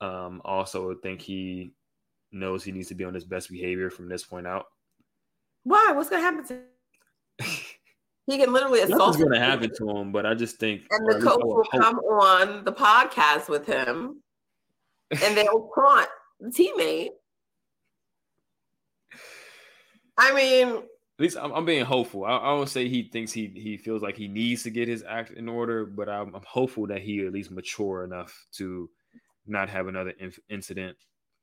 Um, 0.00 0.42
also, 0.44 0.90
I 0.90 0.94
think 1.02 1.20
he 1.20 1.72
knows 2.32 2.64
he 2.64 2.72
needs 2.72 2.88
to 2.88 2.94
be 2.94 3.04
on 3.04 3.14
his 3.14 3.24
best 3.24 3.50
behavior 3.50 3.90
from 3.90 4.08
this 4.08 4.24
point 4.24 4.46
out. 4.46 4.66
Why? 5.64 5.92
What's 5.94 6.10
gonna 6.10 6.22
happen 6.22 6.44
to 6.46 6.54
Him? 6.54 6.62
he 8.26 8.38
can 8.38 8.52
literally 8.52 8.80
assault 8.80 8.98
Nothing's 8.98 9.16
going 9.24 9.32
to 9.32 9.40
happen 9.40 9.70
to 9.76 9.90
him, 9.90 10.12
but 10.12 10.24
I 10.24 10.34
just 10.34 10.58
think, 10.58 10.82
and 10.90 11.06
the 11.06 11.16
at 11.16 11.20
least 11.20 11.26
I 11.26 11.30
coach 11.30 11.42
will 11.44 11.64
come 11.64 11.96
on 11.98 12.64
the 12.64 12.72
podcast 12.72 13.48
with 13.48 13.66
him 13.66 14.22
and 15.10 15.36
they'll 15.36 15.70
taunt 15.74 16.08
the 16.38 16.48
teammate. 16.48 17.10
I 20.16 20.34
mean, 20.34 20.82
least 21.20 21.36
I'm, 21.40 21.52
I'm 21.52 21.64
being 21.64 21.84
hopeful. 21.84 22.24
I, 22.24 22.36
I 22.36 22.56
don't 22.56 22.68
say 22.68 22.88
he 22.88 23.04
thinks 23.04 23.32
he 23.32 23.52
he 23.54 23.76
feels 23.76 24.02
like 24.02 24.16
he 24.16 24.28
needs 24.28 24.62
to 24.64 24.70
get 24.70 24.88
his 24.88 25.04
act 25.06 25.30
in 25.30 25.48
order, 25.48 25.84
but 25.86 26.08
I'm, 26.08 26.34
I'm 26.34 26.44
hopeful 26.46 26.86
that 26.88 27.02
he 27.02 27.24
at 27.26 27.32
least 27.32 27.50
mature 27.50 28.04
enough 28.04 28.46
to 28.52 28.88
not 29.46 29.68
have 29.68 29.88
another 29.88 30.14
inf- 30.18 30.40
incident 30.48 30.96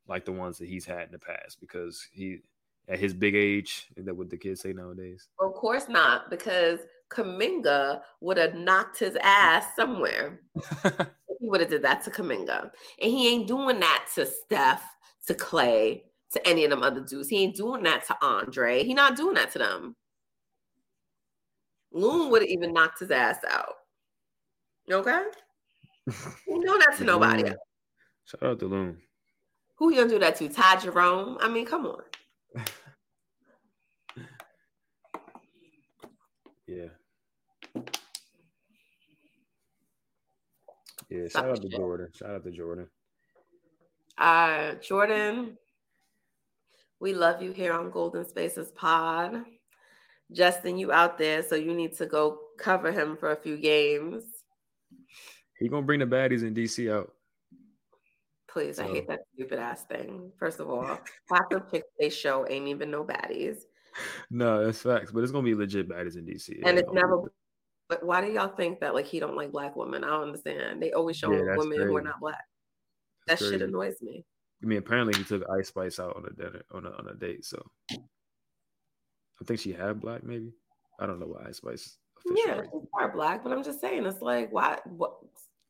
like 0.08 0.26
the 0.26 0.32
ones 0.32 0.58
that 0.58 0.68
he's 0.68 0.86
had 0.86 1.04
in 1.04 1.12
the 1.12 1.20
past. 1.20 1.60
Because 1.60 2.08
he, 2.12 2.40
at 2.88 3.00
his 3.00 3.14
big 3.14 3.36
age, 3.36 3.88
is 3.96 4.06
that 4.06 4.16
what 4.16 4.30
the 4.30 4.38
kids 4.38 4.62
say 4.62 4.74
nowadays? 4.74 5.28
of 5.40 5.54
course 5.54 5.88
not, 5.90 6.30
because 6.30 6.80
Kuminga 7.10 8.02
would 8.22 8.38
have 8.38 8.56
knocked 8.56 9.00
his 9.00 9.18
ass 9.22 9.66
somewhere. 9.76 10.42
he 10.84 11.48
would 11.48 11.62
have 11.62 11.70
did 11.70 11.84
that 11.84 12.04
to 12.04 12.12
Kuminga. 12.12 12.72
And 13.02 13.12
he 13.12 13.34
ain't 13.34 13.48
doing 13.48 13.80
that 13.80 14.08
to 14.16 14.26
Steph, 14.26 14.84
to 15.28 15.34
Klay, 15.34 16.04
to 16.34 16.48
any 16.48 16.64
of 16.64 16.70
them 16.70 16.84
other 16.84 17.02
dudes. 17.02 17.30
He 17.30 17.44
ain't 17.44 17.56
doing 17.56 17.84
that 17.84 18.06
to 18.08 18.18
Andre. 18.22 18.84
He 18.84 18.94
not 18.94 19.16
doing 19.16 19.36
that 19.36 19.52
to 19.52 19.60
them. 19.60 19.96
Loon 21.92 22.30
would 22.32 22.42
have 22.42 22.50
even 22.50 22.74
knocked 22.74 23.00
his 23.00 23.12
ass 23.12 23.38
out. 23.50 23.76
Okay? 24.92 25.24
He 26.46 26.54
ain't 26.54 26.66
doing 26.66 26.80
that 26.80 26.98
to 26.98 27.04
nobody. 27.04 27.44
Loon. 27.44 27.56
Shout 28.26 28.44
out 28.44 28.60
to 28.60 28.66
Loon. 28.68 28.98
Who 29.76 29.92
you 29.92 29.98
gonna 29.98 30.10
do 30.10 30.20
that 30.20 30.38
to? 30.38 30.50
Ty 30.50 30.78
Jerome? 30.78 31.38
I 31.42 31.50
mean, 31.50 31.66
come 31.66 31.86
on. 31.86 32.02
Yeah. 36.68 36.88
Yeah, 41.10 41.28
Stop 41.30 41.44
shout 41.44 41.52
out 41.52 41.62
to. 41.62 41.70
Jordan. 41.70 42.10
Shout 42.14 42.30
out 42.32 42.44
to 42.44 42.52
Jordan. 42.52 42.88
Uh, 44.18 44.74
Jordan, 44.76 45.58
we 47.00 47.14
love 47.14 47.42
you 47.42 47.52
here 47.52 47.74
on 47.74 47.92
Golden 47.92 48.26
Spaces 48.26 48.72
Pod. 48.72 49.44
Justin, 50.32 50.78
you 50.78 50.92
out 50.92 51.18
there, 51.18 51.42
so 51.42 51.56
you 51.56 51.74
need 51.74 51.96
to 51.98 52.06
go 52.06 52.40
cover 52.60 52.92
him 52.92 53.16
for 53.18 53.32
a 53.32 53.36
few 53.36 53.58
games. 53.58 54.24
He 55.60 55.70
gonna 55.70 55.86
bring 55.86 56.00
the 56.00 56.06
baddies 56.06 56.44
in 56.44 56.54
DC 56.54 56.92
out. 56.92 57.14
Please, 58.50 58.80
I 58.80 58.88
hate 58.88 59.08
that 59.08 59.20
stupid 59.34 59.60
ass 59.60 59.84
thing. 59.84 60.32
First 60.38 60.60
of 60.60 60.70
all, 60.70 61.00
half 61.32 61.50
the 61.50 61.60
picks 61.60 61.88
they 62.00 62.10
show 62.10 62.46
ain't 62.50 62.68
even 62.68 62.90
no 62.90 63.04
baddies, 63.04 63.60
No, 64.30 64.66
that's 64.66 64.82
facts. 64.82 65.12
But 65.12 65.24
it's 65.24 65.32
gonna 65.32 65.44
be 65.44 65.56
legit 65.56 65.90
baddies 65.90 66.18
in 66.18 66.26
DC. 66.26 66.60
And 66.66 66.78
it's 66.78 66.92
never. 66.92 67.32
But 67.90 68.06
why 68.06 68.22
do 68.22 68.32
y'all 68.32 68.50
think 68.56 68.82
that 68.82 68.94
like 68.94 69.06
he 69.06 69.20
don't 69.20 69.36
like 69.36 69.52
black 69.52 69.76
women? 69.76 70.04
I 70.04 70.08
don't 70.08 70.24
understand. 70.24 70.82
They 70.82 70.92
always 70.92 71.18
show 71.18 71.32
Yeah, 71.32 71.44
that's 71.46 71.58
women 71.58 71.88
who 71.88 71.96
are 71.96 72.02
not 72.02 72.20
black. 72.20 72.44
That 73.28 73.40
shit 73.40 73.50
crazy. 73.50 73.64
annoys 73.64 74.02
me. 74.02 74.26
I 74.64 74.66
mean, 74.66 74.80
apparently 74.80 75.18
he 75.18 75.24
took 75.24 75.44
Ice 75.50 75.68
Spice 75.68 76.00
out 76.00 76.16
on 76.16 76.26
a 76.26 76.34
dinner 76.34 76.64
on 76.72 76.86
a 76.86 76.90
on 76.90 77.08
a 77.10 77.14
date. 77.14 77.46
So 77.46 77.64
I 77.92 79.46
think 79.46 79.60
she 79.60 79.72
had 79.72 80.00
black, 80.00 80.24
maybe. 80.24 80.54
I 81.00 81.06
don't 81.06 81.20
know 81.20 81.28
why 81.28 81.46
Ice 81.48 81.58
Spice 81.58 81.98
official. 82.18 82.44
Yeah, 82.46 82.60
right. 82.60 82.70
she's 82.72 82.90
part 82.92 83.14
black, 83.14 83.44
but 83.44 83.52
I'm 83.52 83.64
just 83.64 83.80
saying 83.80 84.06
it's 84.06 84.22
like 84.22 84.52
why? 84.52 84.80
What? 84.86 85.18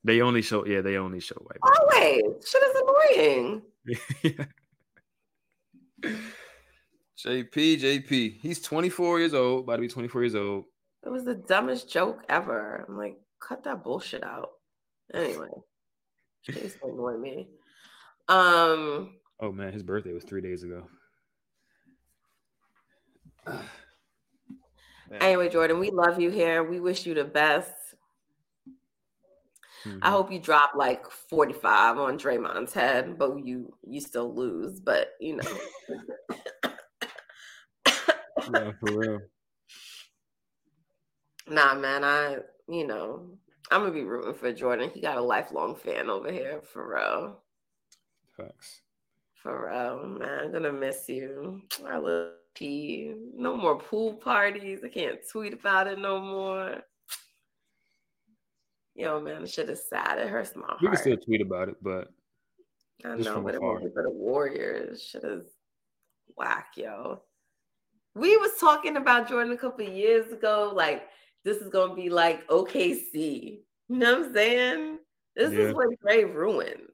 They 0.04 0.22
only 0.22 0.42
show 0.42 0.66
yeah, 0.66 0.82
they 0.82 0.98
only 0.98 1.20
show 1.20 1.36
white. 1.36 1.60
Always, 1.62 2.48
shit 2.48 2.64
is 2.64 2.82
annoying. 2.82 3.62
people. 4.22 4.46
JP, 7.18 7.82
JP. 7.82 8.40
He's 8.42 8.62
24 8.62 9.20
years 9.20 9.34
old, 9.34 9.64
about 9.64 9.78
to 9.78 9.82
be 9.82 9.88
24 9.88 10.22
years 10.22 10.36
old. 10.36 10.66
It 11.04 11.10
was 11.10 11.26
the 11.26 11.36
dumbest 11.36 11.92
joke 11.92 12.24
ever. 12.30 12.86
I'm 12.88 12.98
like, 12.98 13.18
cut 13.40 13.64
that 13.64 13.84
bullshit 13.84 14.24
out. 14.24 14.50
Anyway, 15.14 15.50
she 16.42 16.54
used 16.54 16.80
to 16.80 16.88
annoy 16.88 17.18
me. 17.18 17.48
Um, 18.30 19.14
Oh 19.40 19.52
man, 19.52 19.74
his 19.74 19.84
birthday 19.84 20.14
was 20.14 20.24
three 20.24 20.42
days 20.42 20.64
ago. 20.64 20.88
Anyway, 25.22 25.50
Jordan, 25.50 25.80
we 25.80 25.90
love 25.90 26.20
you 26.20 26.30
here. 26.30 26.64
We 26.64 26.80
wish 26.80 27.06
you 27.06 27.14
the 27.14 27.24
best. 27.24 27.72
I 30.02 30.10
Mhm. 30.10 30.12
hope 30.12 30.32
you 30.32 30.40
drop 30.40 30.72
like 30.76 31.10
45 31.10 31.98
on 31.98 32.18
Draymond's 32.20 32.74
head, 32.74 33.18
but 33.18 33.46
you 33.46 33.74
you 33.84 34.02
still 34.02 34.34
lose. 34.36 34.80
But 34.80 35.10
you 35.20 35.38
know, 35.38 35.62
Yeah, 38.48 38.72
for 38.80 38.92
real. 38.92 39.22
nah, 41.50 41.74
man. 41.76 42.04
I 42.04 42.38
you 42.68 42.86
know 42.86 43.38
I'm 43.72 43.82
gonna 43.82 43.94
be 43.94 44.04
rooting 44.04 44.34
for 44.36 44.52
Jordan. 44.54 44.90
He 44.94 45.02
got 45.02 45.18
a 45.18 45.22
lifelong 45.22 45.76
fan 45.76 46.10
over 46.10 46.32
here 46.32 46.62
for 46.74 46.96
real. 46.96 47.44
Facts. 48.38 48.82
For 49.42 49.68
real, 49.70 50.08
man. 50.20 50.46
I'm 50.46 50.52
gonna 50.52 50.72
miss 50.72 51.10
you. 51.10 51.62
I 51.86 51.98
love 51.98 52.34
P. 52.54 53.14
No 53.36 53.58
more 53.58 53.78
pool 53.78 54.14
parties. 54.14 54.80
I 54.84 54.90
can't 54.90 55.20
tweet 55.30 55.54
about 55.54 55.88
it 55.88 56.00
no 56.00 56.20
more. 56.22 56.78
Yo, 58.96 59.20
man, 59.20 59.42
the 59.44 59.48
shit 59.48 59.70
is 59.70 59.88
sad. 59.88 60.18
It 60.18 60.28
hurts 60.28 60.56
my 60.56 60.66
heart. 60.66 60.82
We 60.82 60.88
can 60.88 60.98
still 60.98 61.18
tweet 61.18 61.42
about 61.42 61.70
it, 61.70 61.76
but 61.82 62.08
I 63.06 63.16
know, 63.16 63.42
but 63.42 63.54
it 63.54 63.62
won't 63.62 63.84
be 63.84 63.92
for 63.92 64.02
the 64.04 64.10
Warriors. 64.10 65.04
Shit 65.04 65.24
is 65.24 65.46
whack, 66.36 66.70
yo. 66.76 67.22
We 68.16 68.36
was 68.38 68.58
talking 68.60 68.98
about 68.98 69.30
Jordan 69.30 69.54
a 69.54 69.58
couple 69.58 69.86
of 69.86 69.94
years 69.94 70.32
ago, 70.32 70.72
like 70.74 71.08
this 71.44 71.58
is 71.58 71.70
gonna 71.70 71.94
be 71.94 72.10
like 72.10 72.48
OKC. 72.48 73.62
You 73.88 73.96
know 73.96 74.18
what 74.18 74.26
I'm 74.30 74.34
saying? 74.34 75.00
This 75.36 75.54
Yeah. 75.54 75.60
is 75.60 75.74
what 75.76 76.00
Dre 76.02 76.24
ruined. 76.24 76.87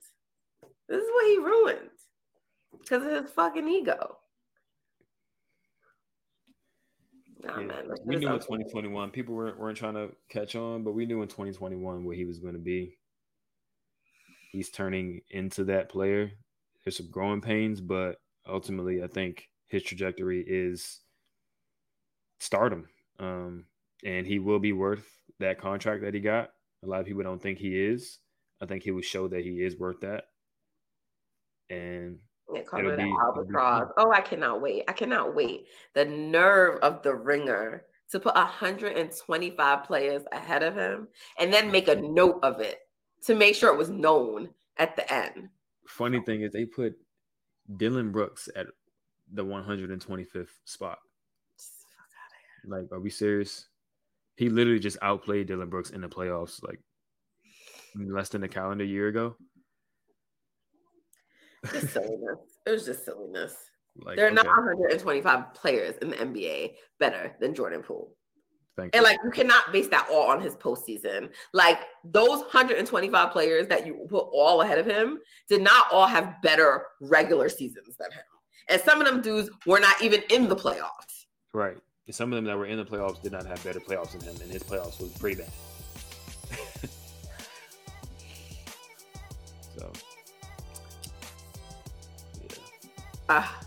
This 0.93 1.01
is 1.01 1.09
what 1.11 1.25
he 1.25 1.37
ruined 1.39 1.89
because 2.79 3.03
of 3.03 3.23
his 3.23 3.31
fucking 3.31 3.67
ego. 3.67 4.17
Nah, 7.43 7.59
Yeah, 7.59 7.65
man, 7.65 7.89
we 8.05 8.17
knew 8.17 8.27
in 8.27 8.33
unbelievable. 8.33 8.37
2021 8.37 9.09
people 9.09 9.33
weren't 9.33 9.57
weren't 9.57 9.75
trying 9.75 9.95
to 9.95 10.11
catch 10.29 10.55
on, 10.55 10.83
but 10.83 10.91
we 10.91 11.07
knew 11.07 11.23
in 11.23 11.27
2021 11.27 12.05
where 12.05 12.15
he 12.15 12.25
was 12.25 12.37
going 12.37 12.53
to 12.53 12.59
be. 12.59 12.95
He's 14.51 14.69
turning 14.69 15.21
into 15.31 15.63
that 15.63 15.89
player. 15.89 16.31
There's 16.85 16.97
some 16.97 17.09
growing 17.09 17.41
pains, 17.41 17.81
but 17.81 18.17
ultimately, 18.47 19.01
I 19.03 19.07
think 19.07 19.49
his 19.69 19.81
trajectory 19.81 20.45
is 20.47 20.99
stardom, 22.39 22.87
um, 23.17 23.65
and 24.05 24.27
he 24.27 24.37
will 24.37 24.59
be 24.59 24.73
worth 24.73 25.09
that 25.39 25.59
contract 25.59 26.03
that 26.03 26.13
he 26.13 26.19
got. 26.19 26.51
A 26.83 26.87
lot 26.87 26.99
of 26.99 27.07
people 27.07 27.23
don't 27.23 27.41
think 27.41 27.57
he 27.57 27.83
is. 27.83 28.19
I 28.61 28.67
think 28.67 28.83
he 28.83 28.91
will 28.91 29.01
show 29.01 29.27
that 29.29 29.43
he 29.43 29.63
is 29.63 29.75
worth 29.75 30.01
that, 30.01 30.25
and 31.69 32.19
cover 32.69 32.95
be- 32.95 33.03
it'll 33.03 33.19
albatross. 33.19 33.89
Oh, 33.97 34.11
I 34.11 34.21
cannot 34.21 34.61
wait. 34.61 34.83
I 34.87 34.93
cannot 34.93 35.35
wait. 35.35 35.67
The 35.93 36.05
nerve 36.05 36.79
of 36.81 37.01
the 37.03 37.15
ringer 37.15 37.85
to 38.11 38.19
put 38.19 38.35
125 38.35 39.83
players 39.83 40.23
ahead 40.31 40.61
of 40.63 40.75
him 40.75 41.07
and 41.39 41.51
then 41.51 41.71
make 41.71 41.87
a 41.87 41.95
note 41.95 42.39
of 42.43 42.59
it 42.59 42.79
to 43.23 43.35
make 43.35 43.55
sure 43.55 43.73
it 43.73 43.77
was 43.77 43.89
known 43.89 44.49
at 44.77 44.95
the 44.95 45.11
end. 45.11 45.49
funny 45.87 46.19
thing 46.21 46.41
is 46.41 46.51
they 46.51 46.65
put 46.65 46.93
Dillon 47.77 48.11
Brooks 48.11 48.49
at 48.55 48.67
the 49.31 49.43
125th 49.43 50.47
spot. 50.65 50.99
Like, 52.65 52.85
are 52.91 52.99
we 52.99 53.09
serious? 53.09 53.67
He 54.35 54.49
literally 54.49 54.79
just 54.79 54.97
outplayed 55.01 55.47
Dillon 55.47 55.69
Brooks 55.69 55.89
in 55.89 56.01
the 56.01 56.07
playoffs, 56.07 56.63
like 56.63 56.79
less 57.95 58.29
than 58.29 58.43
a 58.43 58.47
calendar 58.47 58.83
year 58.83 59.07
ago. 59.07 59.35
Just 61.71 61.93
silliness. 61.93 62.39
It 62.65 62.71
was 62.71 62.85
just 62.85 63.05
silliness. 63.05 63.55
Like, 63.97 64.17
there 64.17 64.27
are 64.27 64.31
not 64.31 64.45
125 64.47 65.53
players 65.53 65.95
in 66.01 66.09
the 66.09 66.15
NBA 66.15 66.73
better 66.99 67.35
than 67.39 67.53
Jordan 67.53 67.83
Poole. 67.83 68.15
thank 68.75 68.95
And 68.95 69.01
you. 69.01 69.07
like 69.07 69.19
you 69.23 69.29
cannot 69.29 69.71
base 69.71 69.87
that 69.89 70.07
all 70.11 70.29
on 70.31 70.41
his 70.41 70.55
postseason. 70.55 71.29
Like 71.53 71.79
those 72.03 72.39
125 72.39 73.31
players 73.31 73.67
that 73.67 73.85
you 73.85 74.05
put 74.09 74.27
all 74.33 74.61
ahead 74.61 74.79
of 74.79 74.85
him 74.87 75.19
did 75.47 75.61
not 75.61 75.85
all 75.91 76.07
have 76.07 76.41
better 76.41 76.85
regular 77.01 77.49
seasons 77.49 77.95
than 77.97 78.11
him. 78.11 78.23
And 78.69 78.81
some 78.81 78.99
of 78.99 79.05
them 79.05 79.21
dudes 79.21 79.49
were 79.67 79.79
not 79.79 80.01
even 80.01 80.21
in 80.29 80.47
the 80.47 80.55
playoffs. 80.55 81.25
right. 81.53 81.77
And 82.05 82.13
some 82.13 82.33
of 82.33 82.35
them 82.35 82.43
that 82.45 82.57
were 82.57 82.65
in 82.65 82.77
the 82.77 82.83
playoffs 82.83 83.21
did 83.21 83.31
not 83.31 83.45
have 83.45 83.63
better 83.63 83.79
playoffs 83.79 84.11
than 84.11 84.21
him, 84.21 84.35
and 84.41 84.51
his 84.51 84.61
playoffs 84.61 84.99
was 84.99 85.09
pretty 85.17 85.37
bad. 85.41 85.49
Ah. 93.29 93.59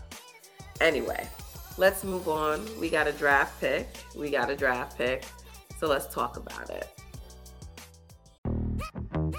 Anyway, 0.79 1.27
let's 1.77 2.03
move 2.03 2.27
on. 2.27 2.65
We 2.79 2.89
got 2.89 3.07
a 3.07 3.11
draft 3.11 3.59
pick. 3.59 3.87
We 4.15 4.29
got 4.29 4.49
a 4.49 4.55
draft 4.55 4.97
pick. 4.97 5.23
So 5.79 5.87
let's 5.87 6.13
talk 6.13 6.37
about 6.37 6.69
it. 6.69 6.96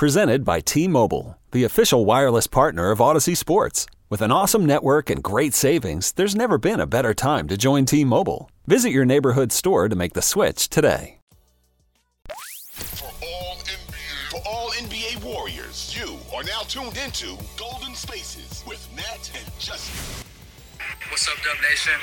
Presented 0.00 0.46
by 0.46 0.60
T 0.60 0.88
Mobile, 0.88 1.36
the 1.50 1.64
official 1.64 2.06
wireless 2.06 2.46
partner 2.46 2.90
of 2.90 3.00
Audacy 3.00 3.36
Sports. 3.36 3.84
With 4.08 4.22
an 4.22 4.32
awesome 4.32 4.64
network 4.64 5.10
and 5.10 5.22
great 5.22 5.52
savings, 5.52 6.12
there's 6.12 6.34
never 6.34 6.56
been 6.56 6.80
a 6.80 6.86
better 6.86 7.12
time 7.12 7.46
to 7.48 7.58
join 7.58 7.84
T 7.84 8.02
Mobile. 8.06 8.50
Visit 8.66 8.96
your 8.96 9.04
neighborhood 9.04 9.52
store 9.52 9.90
to 9.90 9.94
make 9.94 10.14
the 10.14 10.22
switch 10.22 10.70
today. 10.70 11.18
For 12.64 13.12
all 13.20 13.60
NBA, 13.60 14.32
for 14.32 14.40
all 14.48 14.70
NBA 14.80 15.20
Warriors, 15.22 15.92
you 15.92 16.16
are 16.34 16.44
now 16.44 16.64
tuned 16.64 16.96
into 16.96 17.36
Golden 17.60 17.94
Spaces 17.94 18.64
with 18.66 18.80
Nat 18.96 19.30
and 19.36 19.52
Justin. 19.60 20.24
What's 21.12 21.28
up, 21.28 21.36
Dub 21.44 21.60
Nation? 21.60 22.00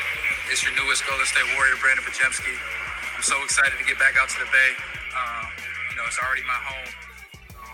It's 0.51 0.61
your 0.61 0.77
newest 0.85 1.01
Golden 1.09 1.25
State 1.25 1.49
Warrior, 1.57 1.73
Brandin 1.81 2.05
Podziemski. 2.05 2.53
I'm 3.17 3.23
so 3.23 3.41
excited 3.43 3.73
to 3.81 3.85
get 3.89 3.97
back 3.97 4.13
out 4.21 4.29
to 4.29 4.37
the 4.37 4.45
Bay. 4.53 4.71
Um, 5.17 5.49
you 5.89 5.97
know, 5.97 6.03
it's 6.05 6.19
already 6.21 6.43
my 6.45 6.61
home. 6.61 7.06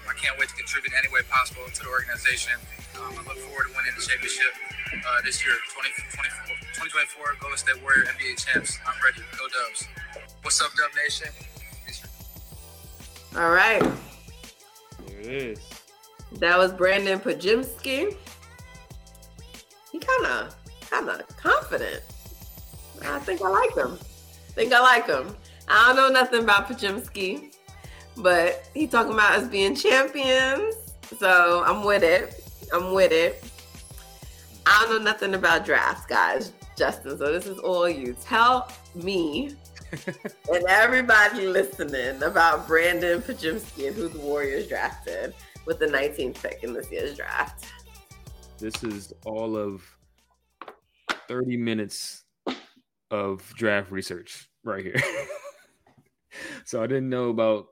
Um, 0.03 0.09
I 0.09 0.19
can't 0.19 0.37
wait 0.39 0.49
to 0.49 0.55
contribute 0.55 0.91
in 0.91 0.99
any 0.99 1.13
way 1.13 1.21
possible 1.29 1.63
to 1.73 1.83
the 1.83 1.89
organization. 1.89 2.53
Um, 2.99 3.15
I 3.15 3.23
look 3.27 3.37
forward 3.47 3.71
to 3.71 3.75
winning 3.75 3.95
the 3.95 4.03
championship 4.03 4.51
uh, 4.93 5.21
this 5.23 5.43
year, 5.45 5.55
2024, 5.71 6.55
2024 6.83 7.39
Golden 7.39 7.57
State 7.57 7.81
Warrior 7.81 8.03
NBA 8.05 8.37
champs. 8.43 8.79
I'm 8.85 8.99
ready. 9.03 9.21
Go 9.39 9.47
Dubs. 9.47 9.87
What's 10.41 10.61
up, 10.61 10.71
Dub 10.75 10.91
Nation? 10.95 11.31
All 13.35 13.49
right. 13.49 13.81
There 15.07 15.19
it 15.19 15.25
is. 15.25 15.59
That 16.33 16.57
was 16.57 16.71
Brandin 16.73 17.21
Podziemski. 17.21 18.15
He 19.91 19.99
kind 19.99 20.25
of, 20.25 20.55
kind 20.89 21.09
of 21.09 21.27
confident. 21.37 22.01
I 23.01 23.19
think 23.19 23.41
I 23.41 23.49
like 23.49 23.75
him. 23.75 23.97
think 24.49 24.73
I 24.73 24.79
like 24.79 25.07
him. 25.07 25.35
I 25.67 25.87
don't 25.87 25.95
know 25.95 26.09
nothing 26.09 26.43
about 26.43 26.67
Podziemski, 26.67 27.52
but 28.17 28.69
he 28.73 28.87
talking 28.87 29.13
about 29.13 29.35
us 29.35 29.47
being 29.47 29.75
champions. 29.75 30.75
So 31.17 31.63
I'm 31.65 31.83
with 31.85 32.03
it. 32.03 32.43
I'm 32.73 32.93
with 32.93 33.11
it. 33.11 33.43
I 34.65 34.85
don't 34.87 34.99
know 34.99 35.11
nothing 35.11 35.35
about 35.35 35.65
drafts, 35.65 36.05
guys. 36.05 36.53
Justin, 36.77 37.17
so 37.17 37.31
this 37.31 37.45
is 37.45 37.59
all 37.59 37.87
you. 37.87 38.15
Tell 38.23 38.71
me 38.95 39.55
and 40.51 40.65
everybody 40.67 41.47
listening 41.47 42.23
about 42.23 42.67
Brandin 42.67 43.21
Podziemski 43.21 43.87
and 43.87 43.95
who 43.95 44.09
the 44.09 44.19
Warriors 44.19 44.67
drafted 44.67 45.35
with 45.65 45.79
the 45.79 45.85
19th 45.85 46.41
pick 46.41 46.63
in 46.63 46.73
this 46.73 46.91
year's 46.91 47.15
draft. 47.15 47.65
This 48.57 48.83
is 48.83 49.13
all 49.25 49.55
of 49.55 49.83
30 51.27 51.57
minutes 51.57 52.23
of 53.11 53.53
draft 53.55 53.91
research 53.91 54.49
right 54.63 54.83
here. 54.83 55.01
so 56.65 56.81
I 56.81 56.87
didn't 56.87 57.09
know 57.09 57.29
about 57.29 57.67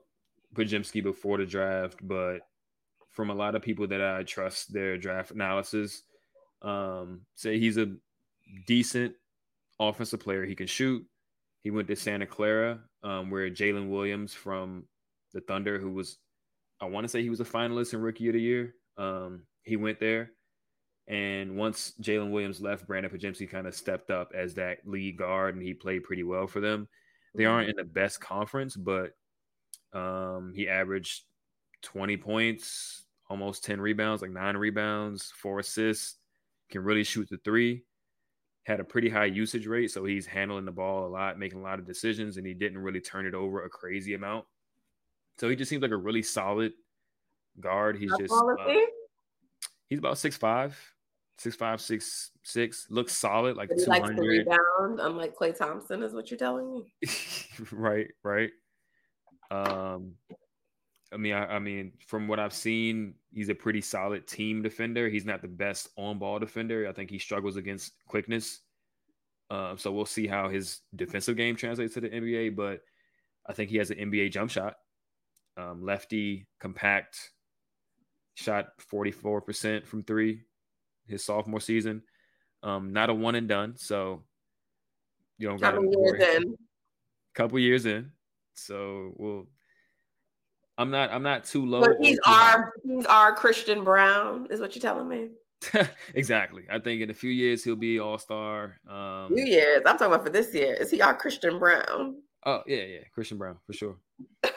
Podziemski 0.54 1.02
before 1.02 1.38
the 1.38 1.46
draft, 1.46 1.98
but 2.02 2.40
from 3.10 3.30
a 3.30 3.34
lot 3.34 3.54
of 3.54 3.62
people 3.62 3.86
that 3.88 4.00
I 4.00 4.22
trust 4.22 4.72
their 4.72 4.96
draft 4.96 5.30
analysis, 5.30 6.02
um, 6.62 7.22
say 7.34 7.58
he's 7.58 7.76
a 7.76 7.94
decent 8.66 9.14
offensive 9.78 10.20
player. 10.20 10.44
He 10.44 10.54
can 10.54 10.66
shoot. 10.66 11.04
He 11.62 11.70
went 11.70 11.88
to 11.88 11.96
Santa 11.96 12.26
Clara, 12.26 12.80
um, 13.02 13.30
where 13.30 13.50
Jalen 13.50 13.88
Williams 13.88 14.34
from 14.34 14.84
the 15.32 15.40
Thunder, 15.40 15.78
who 15.78 15.90
was, 15.90 16.18
I 16.80 16.86
want 16.86 17.04
to 17.04 17.08
say 17.08 17.22
he 17.22 17.30
was 17.30 17.40
a 17.40 17.44
finalist 17.44 17.94
in 17.94 18.00
Rookie 18.00 18.28
of 18.28 18.34
the 18.34 18.40
Year. 18.40 18.74
Um, 18.96 19.42
he 19.62 19.76
went 19.76 20.00
there. 20.00 20.30
And 21.08 21.56
once 21.56 21.94
Jalen 22.00 22.30
Williams 22.30 22.60
left, 22.60 22.88
Brandin 22.88 23.12
Podziemski 23.12 23.50
kind 23.50 23.66
of 23.66 23.74
stepped 23.74 24.10
up 24.10 24.32
as 24.34 24.54
that 24.54 24.78
lead 24.84 25.18
guard, 25.18 25.54
and 25.54 25.64
he 25.64 25.74
played 25.74 26.04
pretty 26.04 26.22
well 26.22 26.46
for 26.46 26.60
them. 26.60 26.88
They 27.34 27.44
aren't 27.44 27.70
in 27.70 27.76
the 27.76 27.84
best 27.84 28.20
conference, 28.20 28.76
but 28.76 29.12
um, 29.92 30.52
he 30.54 30.68
averaged 30.68 31.22
20 31.82 32.16
points, 32.16 33.04
almost 33.28 33.64
10 33.64 33.80
rebounds, 33.80 34.22
like 34.22 34.30
nine 34.30 34.56
rebounds, 34.56 35.32
four 35.36 35.58
assists, 35.58 36.16
can 36.70 36.82
really 36.82 37.04
shoot 37.04 37.28
the 37.30 37.38
three. 37.38 37.84
Had 38.64 38.80
a 38.80 38.84
pretty 38.84 39.08
high 39.08 39.24
usage 39.24 39.66
rate, 39.66 39.90
so 39.90 40.04
he's 40.04 40.24
handling 40.24 40.64
the 40.64 40.72
ball 40.72 41.06
a 41.06 41.10
lot, 41.10 41.38
making 41.38 41.58
a 41.58 41.62
lot 41.62 41.78
of 41.78 41.86
decisions, 41.86 42.36
and 42.36 42.46
he 42.46 42.54
didn't 42.54 42.78
really 42.78 43.00
turn 43.00 43.26
it 43.26 43.34
over 43.34 43.64
a 43.64 43.68
crazy 43.68 44.14
amount. 44.14 44.44
So 45.38 45.48
he 45.48 45.56
just 45.56 45.68
seems 45.68 45.82
like 45.82 45.90
a 45.90 45.96
really 45.96 46.22
solid 46.22 46.72
guard. 47.58 47.98
He's 47.98 48.12
just 48.18 48.32
uh, 48.32 48.54
he's 49.88 49.98
about 49.98 50.16
six 50.18 50.36
five, 50.36 50.78
six 51.38 51.56
five, 51.56 51.80
six 51.80 52.30
six. 52.44 52.86
Looks 52.88 53.16
solid, 53.16 53.56
like 53.56 53.68
two 53.70 53.84
to 53.84 54.14
rebound, 54.20 55.00
unlike 55.00 55.34
Klay 55.34 55.56
Thompson, 55.56 56.04
is 56.04 56.14
what 56.14 56.30
you're 56.30 56.38
telling 56.38 56.72
me. 56.72 57.08
right, 57.72 58.06
right. 58.22 58.50
Um, 59.52 60.14
I 61.12 61.18
mean, 61.18 61.34
I, 61.34 61.56
I 61.56 61.58
mean, 61.58 61.92
from 62.06 62.26
what 62.26 62.40
I've 62.40 62.54
seen, 62.54 63.14
he's 63.32 63.50
a 63.50 63.54
pretty 63.54 63.82
solid 63.82 64.26
team 64.26 64.62
defender. 64.62 65.08
He's 65.10 65.26
not 65.26 65.42
the 65.42 65.48
best 65.48 65.90
on-ball 65.96 66.38
defender. 66.38 66.88
I 66.88 66.92
think 66.92 67.10
he 67.10 67.18
struggles 67.18 67.56
against 67.56 67.92
quickness. 68.06 68.60
Um, 69.50 69.76
so 69.76 69.92
we'll 69.92 70.06
see 70.06 70.26
how 70.26 70.48
his 70.48 70.80
defensive 70.96 71.36
game 71.36 71.54
translates 71.54 71.92
to 71.94 72.00
the 72.00 72.08
NBA. 72.08 72.56
But 72.56 72.80
I 73.46 73.52
think 73.52 73.68
he 73.70 73.76
has 73.76 73.90
an 73.90 73.98
NBA 73.98 74.32
jump 74.32 74.50
shot. 74.50 74.76
Um, 75.58 75.84
lefty, 75.84 76.46
compact, 76.58 77.30
shot 78.34 78.68
44% 78.90 79.86
from 79.86 80.02
three 80.04 80.40
his 81.06 81.22
sophomore 81.22 81.60
season. 81.60 82.02
Um, 82.62 82.94
not 82.94 83.10
a 83.10 83.14
one 83.14 83.34
and 83.34 83.48
done. 83.48 83.76
So 83.76 84.22
you 85.36 85.48
don't 85.48 85.60
got 85.60 85.74
Couple 85.74 85.92
years 85.92 86.36
in. 86.36 86.56
couple 87.34 87.58
years 87.58 87.84
in. 87.86 88.12
So 88.54 89.12
we'll. 89.16 89.46
I'm 90.78 90.90
not. 90.90 91.10
I'm 91.10 91.22
not 91.22 91.44
too 91.44 91.66
low. 91.66 91.80
But 91.80 91.96
he's 92.00 92.18
our 92.26 92.72
he's 92.84 93.06
our 93.06 93.34
Christian 93.34 93.84
Braun, 93.84 94.48
is 94.50 94.60
what 94.60 94.74
you're 94.74 94.82
telling 94.82 95.08
me. 95.08 95.28
exactly. 96.14 96.64
I 96.70 96.78
think 96.78 97.02
in 97.02 97.10
a 97.10 97.14
few 97.14 97.30
years 97.30 97.62
he'll 97.62 97.76
be 97.76 98.00
all 98.00 98.18
star. 98.18 98.80
Um, 98.88 99.28
Few 99.34 99.44
years. 99.44 99.82
I'm 99.86 99.96
talking 99.96 100.14
about 100.14 100.24
for 100.24 100.32
this 100.32 100.54
year. 100.54 100.74
Is 100.74 100.90
he 100.90 101.00
our 101.00 101.14
Christian 101.14 101.58
Braun? 101.58 102.16
oh 102.46 102.62
yeah, 102.66 102.82
yeah, 102.82 103.00
Christian 103.14 103.38
Braun 103.38 103.56
for 103.66 103.72
sure. 103.72 103.96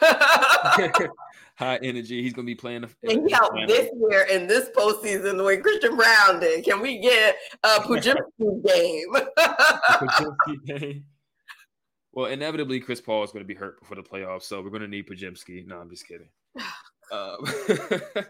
High 1.56 1.78
energy. 1.82 2.22
He's 2.22 2.32
gonna 2.32 2.46
be 2.46 2.54
playing. 2.54 2.82
The, 2.82 3.10
And 3.10 3.28
he 3.28 3.34
out 3.34 3.50
this 3.66 3.90
year 4.10 4.26
in 4.30 4.46
this 4.46 4.68
postseason 4.76 5.36
the 5.36 5.44
way 5.44 5.56
Christian 5.58 5.96
Braun 5.96 6.40
did. 6.40 6.64
Can 6.64 6.80
we 6.80 6.98
get 6.98 7.36
a 7.62 7.68
Podziemski 7.80 8.64
game? 8.64 9.14
Podziemski 9.38 10.64
game. 10.66 11.04
Well, 12.16 12.26
inevitably, 12.26 12.80
Chris 12.80 13.02
Paul 13.02 13.22
is 13.24 13.30
going 13.30 13.44
to 13.44 13.46
be 13.46 13.54
hurt 13.54 13.78
before 13.78 13.94
the 13.94 14.02
playoffs, 14.02 14.44
so 14.44 14.62
we're 14.62 14.70
going 14.70 14.80
to 14.80 14.88
need 14.88 15.06
Podziemski. 15.06 15.66
No, 15.66 15.78
I'm 15.78 15.90
just 15.90 16.08
kidding. 16.08 16.30
Um, 17.12 17.46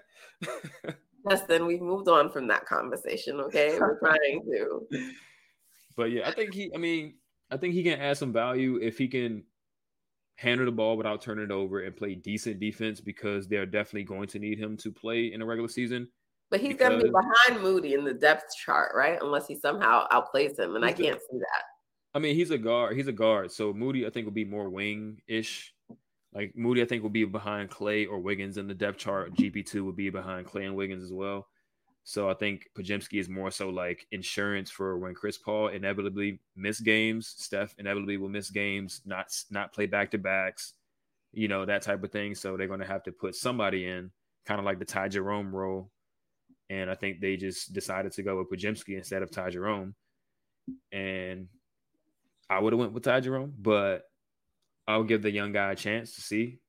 Justin, 1.30 1.64
we've 1.64 1.80
moved 1.80 2.08
on 2.08 2.30
from 2.30 2.46
that 2.48 2.66
conversation. 2.66 3.40
Okay, 3.40 3.74
we're 3.80 3.98
trying 4.00 4.42
to. 4.42 4.86
but 5.96 6.10
yeah, 6.10 6.28
I 6.28 6.32
think 6.32 6.52
he. 6.52 6.70
I 6.74 6.76
mean, 6.76 7.14
I 7.50 7.56
think 7.56 7.72
he 7.72 7.82
can 7.82 7.98
add 7.98 8.18
some 8.18 8.34
value 8.34 8.76
if 8.76 8.98
he 8.98 9.08
can 9.08 9.44
handle 10.34 10.66
the 10.66 10.72
ball 10.72 10.98
without 10.98 11.22
turning 11.22 11.46
it 11.46 11.50
over 11.50 11.80
and 11.80 11.96
play 11.96 12.16
decent 12.16 12.60
defense 12.60 13.00
because 13.00 13.48
they're 13.48 13.64
definitely 13.64 14.04
going 14.04 14.28
to 14.28 14.38
need 14.38 14.58
him 14.58 14.76
to 14.76 14.92
play 14.92 15.32
in 15.32 15.40
a 15.40 15.46
regular 15.46 15.70
season. 15.70 16.06
But 16.50 16.60
he's 16.60 16.76
going 16.76 16.98
to 16.98 17.02
be 17.02 17.10
behind 17.10 17.62
Moody 17.62 17.94
in 17.94 18.04
the 18.04 18.12
depth 18.12 18.54
chart, 18.62 18.92
right? 18.94 19.18
Unless 19.22 19.46
he 19.46 19.58
somehow 19.58 20.06
outplays 20.08 20.58
him, 20.58 20.76
and 20.76 20.84
I 20.84 20.92
the- 20.92 21.04
can't 21.04 21.18
see 21.18 21.38
that. 21.38 21.62
I 22.16 22.18
mean, 22.18 22.34
he's 22.34 22.50
a 22.50 22.56
guard. 22.56 22.96
He's 22.96 23.08
a 23.08 23.12
guard. 23.12 23.52
So 23.52 23.74
Moody, 23.74 24.06
I 24.06 24.10
think, 24.10 24.24
will 24.24 24.32
be 24.32 24.46
more 24.46 24.70
wing 24.70 25.20
ish. 25.28 25.74
Like 26.32 26.56
Moody, 26.56 26.80
I 26.80 26.86
think, 26.86 27.02
will 27.02 27.10
be 27.10 27.26
behind 27.26 27.68
Klay 27.68 28.08
or 28.08 28.18
Wiggins 28.18 28.56
in 28.56 28.66
the 28.66 28.74
depth 28.74 28.96
chart. 28.96 29.34
GP2 29.34 29.84
will 29.84 29.92
be 29.92 30.08
behind 30.08 30.46
Klay 30.46 30.64
and 30.64 30.74
Wiggins 30.74 31.04
as 31.04 31.12
well. 31.12 31.46
So 32.04 32.30
I 32.30 32.34
think 32.34 32.70
Podziemski 32.74 33.20
is 33.20 33.28
more 33.28 33.50
so 33.50 33.68
like 33.68 34.06
insurance 34.12 34.70
for 34.70 34.96
when 34.96 35.14
Chris 35.14 35.36
Paul 35.36 35.68
inevitably 35.68 36.40
miss 36.56 36.80
games. 36.80 37.34
Steph 37.36 37.74
inevitably 37.78 38.16
will 38.16 38.30
miss 38.30 38.48
games, 38.48 39.02
not 39.04 39.26
not 39.50 39.74
play 39.74 39.84
back 39.84 40.10
to 40.12 40.18
backs, 40.18 40.72
you 41.32 41.48
know 41.48 41.66
that 41.66 41.82
type 41.82 42.02
of 42.02 42.10
thing. 42.10 42.34
So 42.34 42.56
they're 42.56 42.66
going 42.66 42.80
to 42.80 42.86
have 42.86 43.02
to 43.02 43.12
put 43.12 43.34
somebody 43.34 43.86
in, 43.86 44.10
kind 44.46 44.58
of 44.58 44.64
like 44.64 44.78
the 44.78 44.86
Ty 44.86 45.08
Jerome 45.08 45.54
role. 45.54 45.90
And 46.70 46.90
I 46.90 46.94
think 46.94 47.20
they 47.20 47.36
just 47.36 47.74
decided 47.74 48.12
to 48.12 48.22
go 48.22 48.38
with 48.38 48.50
Podziemski 48.50 48.96
instead 48.96 49.22
of 49.22 49.30
Ty 49.30 49.50
Jerome. 49.50 49.94
And 50.90 51.48
I 52.48 52.60
would 52.60 52.72
have 52.72 52.80
went 52.80 52.92
with 52.92 53.02
Ty 53.02 53.20
Jerome, 53.20 53.52
but 53.58 54.04
I'll 54.86 55.04
give 55.04 55.22
the 55.22 55.30
young 55.30 55.52
guy 55.52 55.72
a 55.72 55.76
chance 55.76 56.14
to 56.14 56.20
see. 56.20 56.60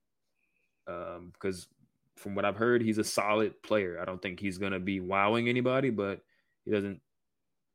Um, 0.88 1.30
because 1.34 1.68
from 2.16 2.34
what 2.34 2.46
I've 2.46 2.56
heard, 2.56 2.82
he's 2.82 2.98
a 2.98 3.04
solid 3.04 3.62
player. 3.62 4.00
I 4.02 4.06
don't 4.06 4.22
think 4.22 4.40
he's 4.40 4.58
gonna 4.58 4.80
be 4.80 5.00
wowing 5.00 5.50
anybody, 5.50 5.90
but 5.90 6.22
he 6.66 6.72
doesn't 6.72 7.02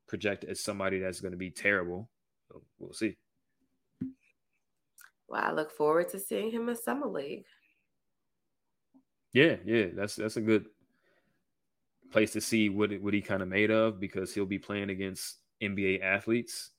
project 0.09 0.45
as 0.45 0.61
somebody 0.61 0.99
that's 0.99 1.21
gonna 1.21 1.37
be 1.37 1.51
terrible. 1.51 2.11
So 2.49 2.63
we'll 2.79 2.93
see. 2.93 3.17
Well, 5.29 5.43
I 5.43 5.53
look 5.53 5.71
forward 5.71 6.09
to 6.11 6.19
seeing 6.19 6.51
him 6.51 6.69
in 6.69 6.77
summer 6.77 7.07
league. 7.07 7.45
Yeah, 9.33 9.57
yeah, 9.65 9.87
that's 9.95 10.17
that's 10.17 10.37
a 10.37 10.43
good 10.43 10.67
place 12.11 12.33
to 12.33 12.41
see 12.41 12.69
what 12.69 12.93
it- 12.93 13.03
what 13.03 13.15
he 13.15 13.23
kind 13.23 13.43
of 13.43 13.49
made 13.49 13.71
of 13.71 13.99
because 13.99 14.35
he'll 14.35 14.45
be 14.45 14.59
playing 14.59 14.91
against 14.91 15.39
NBA 15.63 16.01
athletes. 16.03 16.73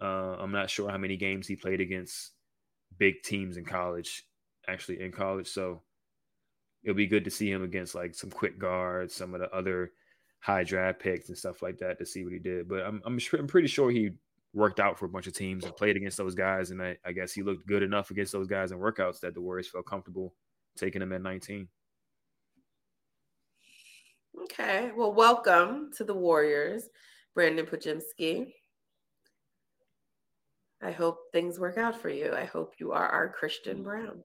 Uh, 0.00 0.36
I'm 0.38 0.52
not 0.52 0.70
sure 0.70 0.90
how 0.90 0.98
many 0.98 1.16
games 1.16 1.46
he 1.46 1.56
played 1.56 1.80
against 1.80 2.32
big 2.98 3.22
teams 3.22 3.56
in 3.56 3.64
college, 3.64 4.24
actually 4.68 5.00
in 5.00 5.12
college. 5.12 5.48
So 5.48 5.82
it'll 6.82 6.96
be 6.96 7.06
good 7.06 7.24
to 7.24 7.30
see 7.30 7.50
him 7.50 7.62
against 7.62 7.94
like 7.94 8.14
some 8.14 8.30
quick 8.30 8.58
guards, 8.58 9.14
some 9.14 9.34
of 9.34 9.40
the 9.40 9.50
other 9.54 9.92
high 10.40 10.64
draft 10.64 11.00
picks 11.00 11.28
and 11.28 11.36
stuff 11.36 11.62
like 11.62 11.78
that 11.78 11.98
to 11.98 12.06
see 12.06 12.24
what 12.24 12.32
he 12.32 12.38
did. 12.38 12.68
But 12.68 12.84
I'm 12.84 13.02
I'm, 13.04 13.18
I'm 13.38 13.46
pretty 13.46 13.68
sure 13.68 13.90
he 13.90 14.10
worked 14.52 14.80
out 14.80 14.98
for 14.98 15.06
a 15.06 15.08
bunch 15.10 15.26
of 15.26 15.32
teams 15.32 15.64
and 15.64 15.76
played 15.76 15.96
against 15.96 16.16
those 16.16 16.34
guys, 16.34 16.70
and 16.70 16.82
I, 16.82 16.96
I 17.04 17.12
guess 17.12 17.32
he 17.32 17.42
looked 17.42 17.66
good 17.66 17.82
enough 17.82 18.10
against 18.10 18.32
those 18.32 18.48
guys 18.48 18.72
in 18.72 18.78
workouts 18.78 19.20
that 19.20 19.34
the 19.34 19.40
Warriors 19.40 19.68
felt 19.68 19.86
comfortable 19.86 20.34
taking 20.76 21.02
him 21.02 21.12
at 21.12 21.22
19. 21.22 21.68
Okay. 24.44 24.90
Well, 24.96 25.12
welcome 25.12 25.90
to 25.96 26.04
the 26.04 26.14
Warriors, 26.14 26.88
Brandin 27.36 27.68
Podziemski. 27.68 28.52
I 30.82 30.90
hope 30.92 31.18
things 31.32 31.58
work 31.58 31.76
out 31.76 32.00
for 32.00 32.08
you. 32.08 32.32
I 32.34 32.44
hope 32.44 32.74
you 32.78 32.92
are 32.92 33.06
our 33.06 33.28
Christian 33.28 33.82
Braun. 33.82 34.22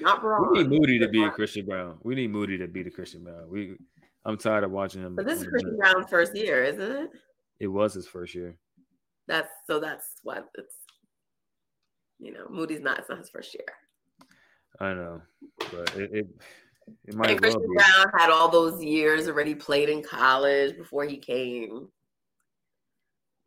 Not 0.00 0.22
wrong. 0.22 0.50
We 0.52 0.62
need 0.62 0.70
Moody 0.70 0.98
to 0.98 1.08
be 1.08 1.22
a 1.24 1.30
Christian 1.30 1.66
Braun. 1.66 1.98
We 2.02 2.14
need 2.14 2.30
Moody 2.30 2.56
to 2.58 2.66
be 2.66 2.82
the 2.82 2.90
Christian 2.90 3.24
Braun. 3.24 3.48
We, 3.50 3.76
I'm 4.24 4.38
tired 4.38 4.64
of 4.64 4.70
watching 4.70 5.02
him. 5.02 5.14
But 5.14 5.26
this 5.26 5.40
is 5.40 5.46
Christian. 5.46 5.76
Braun's 5.76 6.08
first 6.08 6.34
year, 6.34 6.64
isn't 6.64 6.80
it? 6.80 7.10
It 7.60 7.66
was 7.66 7.94
his 7.94 8.06
first 8.06 8.34
year. 8.34 8.56
That's 9.28 9.50
so 9.66 9.78
that's 9.78 10.16
what 10.22 10.48
it's 10.54 10.74
you 12.18 12.32
know, 12.32 12.46
Moody's 12.50 12.80
not 12.80 12.98
it's 12.98 13.08
not 13.08 13.18
his 13.18 13.30
first 13.30 13.54
year. 13.54 13.64
I 14.80 14.94
know, 14.94 15.22
but 15.58 15.94
it 15.96 16.10
it, 16.12 16.26
it 17.04 17.14
might 17.14 17.30
And 17.30 17.44
as 17.44 17.54
well 17.54 17.62
Christian. 17.64 18.02
Braun 18.04 18.12
had 18.18 18.30
all 18.30 18.48
those 18.48 18.82
years 18.82 19.28
already 19.28 19.54
played 19.54 19.88
in 19.88 20.02
college 20.02 20.76
before 20.76 21.04
he 21.04 21.18
came. 21.18 21.88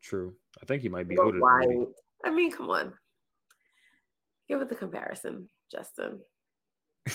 True. 0.01 0.35
I 0.61 0.65
think 0.65 0.81
he 0.81 0.89
might 0.89 1.07
be 1.07 1.17
older. 1.17 1.39
why? 1.39 1.61
Than 1.61 1.77
Moody. 1.77 1.91
I 2.23 2.31
mean, 2.31 2.51
come 2.51 2.69
on. 2.69 2.93
Give 4.47 4.61
it 4.61 4.69
the 4.69 4.75
comparison, 4.75 5.49
Justin. 5.71 6.19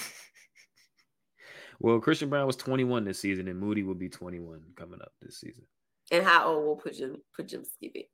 Well, 1.81 1.99
Christian 1.99 2.29
Braun 2.29 2.47
was 2.47 2.57
21 2.57 3.05
this 3.05 3.19
season, 3.19 3.49
and 3.49 3.59
Moody 3.59 3.83
will 3.83 3.95
be 3.95 4.11
21 4.11 4.61
coming 4.77 5.01
up 5.01 5.13
this 5.23 5.41
season. 5.41 5.65
And 6.13 6.25
how 6.25 6.47
old 6.49 6.67
will 6.67 6.77
Pujim 6.77 7.17
Podziemski 7.39 7.93
be? 7.93 8.11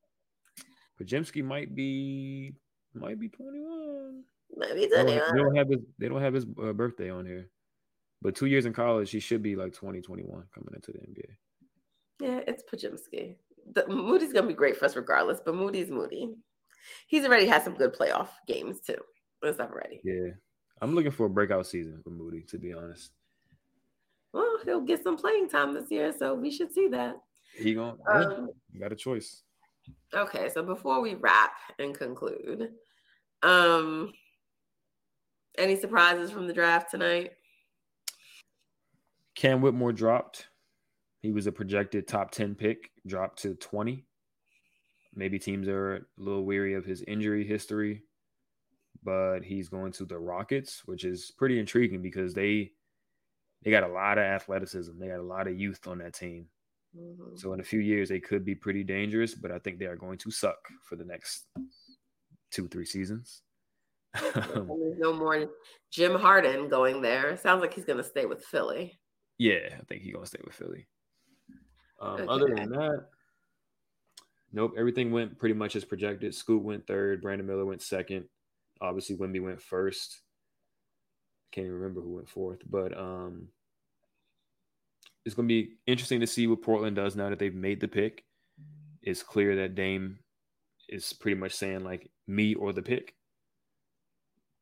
Podziemski 1.00 1.42
might 1.42 1.74
be 1.74 2.54
might 2.94 3.18
be 3.18 3.28
21. 3.28 4.22
Maybe 4.56 4.86
They 4.86 4.88
don't, 4.88 5.06
they 5.06 5.42
don't 5.42 5.56
have 5.56 5.68
his 5.68 5.80
they 5.98 6.08
don't 6.08 6.22
have 6.22 6.34
his 6.34 6.46
uh, 6.62 6.72
birthday 6.72 7.10
on 7.10 7.26
here, 7.26 7.50
but 8.22 8.36
two 8.36 8.46
years 8.46 8.66
in 8.66 8.72
college, 8.72 9.10
he 9.10 9.18
should 9.18 9.42
be 9.42 9.56
like 9.56 9.72
20, 9.72 10.00
21 10.00 10.44
coming 10.54 10.74
into 10.74 10.92
the 10.92 10.98
NBA. 10.98 11.28
Yeah, 12.20 12.40
it's 12.46 12.62
Podziemski. 12.62 13.34
The, 13.74 13.86
Moody's 13.88 14.32
gonna 14.32 14.46
be 14.46 14.54
great 14.54 14.76
for 14.76 14.84
us 14.84 14.96
regardless, 14.96 15.40
but 15.44 15.54
Moody's 15.54 15.90
Moody. 15.90 16.34
He's 17.08 17.24
already 17.24 17.46
had 17.46 17.62
some 17.64 17.74
good 17.74 17.94
playoff 17.94 18.28
games 18.46 18.80
too. 18.80 18.98
That's 19.42 19.58
not 19.58 19.70
already. 19.70 20.00
Yeah, 20.04 20.30
I'm 20.80 20.94
looking 20.94 21.10
for 21.10 21.26
a 21.26 21.30
breakout 21.30 21.66
season 21.66 22.00
for 22.02 22.10
Moody, 22.10 22.42
to 22.48 22.58
be 22.58 22.72
honest. 22.72 23.10
Well, 24.32 24.58
he'll 24.64 24.80
get 24.82 25.02
some 25.02 25.16
playing 25.16 25.48
time 25.48 25.72
this 25.72 25.90
year, 25.90 26.12
so 26.16 26.34
we 26.34 26.50
should 26.50 26.72
see 26.72 26.88
that. 26.88 27.16
He 27.56 27.74
going 27.74 27.96
Um, 28.12 28.50
got 28.78 28.92
a 28.92 28.96
choice. 28.96 29.42
Okay, 30.14 30.48
so 30.50 30.62
before 30.62 31.00
we 31.00 31.14
wrap 31.14 31.52
and 31.78 31.96
conclude, 31.96 32.72
um, 33.42 34.12
any 35.56 35.76
surprises 35.76 36.30
from 36.30 36.46
the 36.46 36.52
draft 36.52 36.90
tonight? 36.90 37.32
Cam 39.34 39.60
Whitmore 39.60 39.92
dropped. 39.92 40.48
He 41.26 41.32
was 41.32 41.48
a 41.48 41.52
projected 41.52 42.06
top 42.06 42.30
10 42.30 42.54
pick, 42.54 42.92
dropped 43.04 43.42
to 43.42 43.56
20. 43.56 44.06
Maybe 45.12 45.40
teams 45.40 45.66
are 45.66 45.96
a 45.96 46.00
little 46.18 46.44
weary 46.44 46.74
of 46.74 46.84
his 46.84 47.02
injury 47.02 47.44
history, 47.44 48.04
but 49.02 49.40
he's 49.40 49.68
going 49.68 49.90
to 49.94 50.04
the 50.04 50.16
Rockets, 50.16 50.82
which 50.86 51.04
is 51.04 51.32
pretty 51.36 51.58
intriguing 51.58 52.00
because 52.00 52.32
they 52.32 52.70
they 53.64 53.72
got 53.72 53.82
a 53.82 53.88
lot 53.88 54.18
of 54.18 54.24
athleticism. 54.24 54.92
They 55.00 55.08
got 55.08 55.18
a 55.18 55.22
lot 55.22 55.48
of 55.48 55.58
youth 55.58 55.88
on 55.88 55.98
that 55.98 56.14
team. 56.14 56.46
Mm-hmm. 56.96 57.34
So 57.34 57.52
in 57.54 57.58
a 57.58 57.64
few 57.64 57.80
years, 57.80 58.08
they 58.08 58.20
could 58.20 58.44
be 58.44 58.54
pretty 58.54 58.84
dangerous, 58.84 59.34
but 59.34 59.50
I 59.50 59.58
think 59.58 59.80
they 59.80 59.86
are 59.86 59.96
going 59.96 60.18
to 60.18 60.30
suck 60.30 60.58
for 60.84 60.94
the 60.94 61.04
next 61.04 61.46
two, 62.52 62.68
three 62.68 62.86
seasons. 62.86 63.42
No 64.98 65.12
more 65.12 65.50
Jim 65.90 66.14
Harden 66.14 66.68
going 66.68 67.02
there. 67.02 67.36
Sounds 67.36 67.62
like 67.62 67.74
he's 67.74 67.84
going 67.84 67.98
to 67.98 68.04
stay 68.04 68.26
with 68.26 68.44
Philly. 68.44 68.96
Yeah, 69.38 69.70
I 69.72 69.82
think 69.88 70.02
he's 70.02 70.12
going 70.12 70.24
to 70.24 70.28
stay 70.28 70.40
with 70.44 70.54
Philly. 70.54 70.86
Um, 72.00 72.20
okay. 72.20 72.26
Other 72.28 72.54
than 72.54 72.70
that, 72.70 73.06
nope, 74.52 74.74
everything 74.76 75.10
went 75.10 75.38
pretty 75.38 75.54
much 75.54 75.76
as 75.76 75.84
projected. 75.84 76.34
Scoot 76.34 76.62
went 76.62 76.86
third, 76.86 77.22
Brandon 77.22 77.46
Miller 77.46 77.64
went 77.64 77.82
second. 77.82 78.26
Obviously, 78.80 79.16
Wemby 79.16 79.42
went 79.42 79.62
first. 79.62 80.20
Can't 81.52 81.66
even 81.66 81.78
remember 81.78 82.00
who 82.00 82.16
went 82.16 82.28
fourth, 82.28 82.58
but 82.68 82.96
um, 82.96 83.48
it's 85.24 85.34
going 85.34 85.48
to 85.48 85.52
be 85.52 85.72
interesting 85.86 86.20
to 86.20 86.26
see 86.26 86.46
what 86.46 86.62
Portland 86.62 86.96
does 86.96 87.16
now 87.16 87.30
that 87.30 87.38
they've 87.38 87.54
made 87.54 87.80
the 87.80 87.88
pick. 87.88 88.24
It's 89.02 89.22
clear 89.22 89.56
that 89.56 89.74
Dame 89.74 90.18
is 90.88 91.12
pretty 91.12 91.36
much 91.36 91.52
saying 91.52 91.84
like 91.84 92.10
me 92.26 92.54
or 92.54 92.72
the 92.72 92.82
pick. 92.82 93.14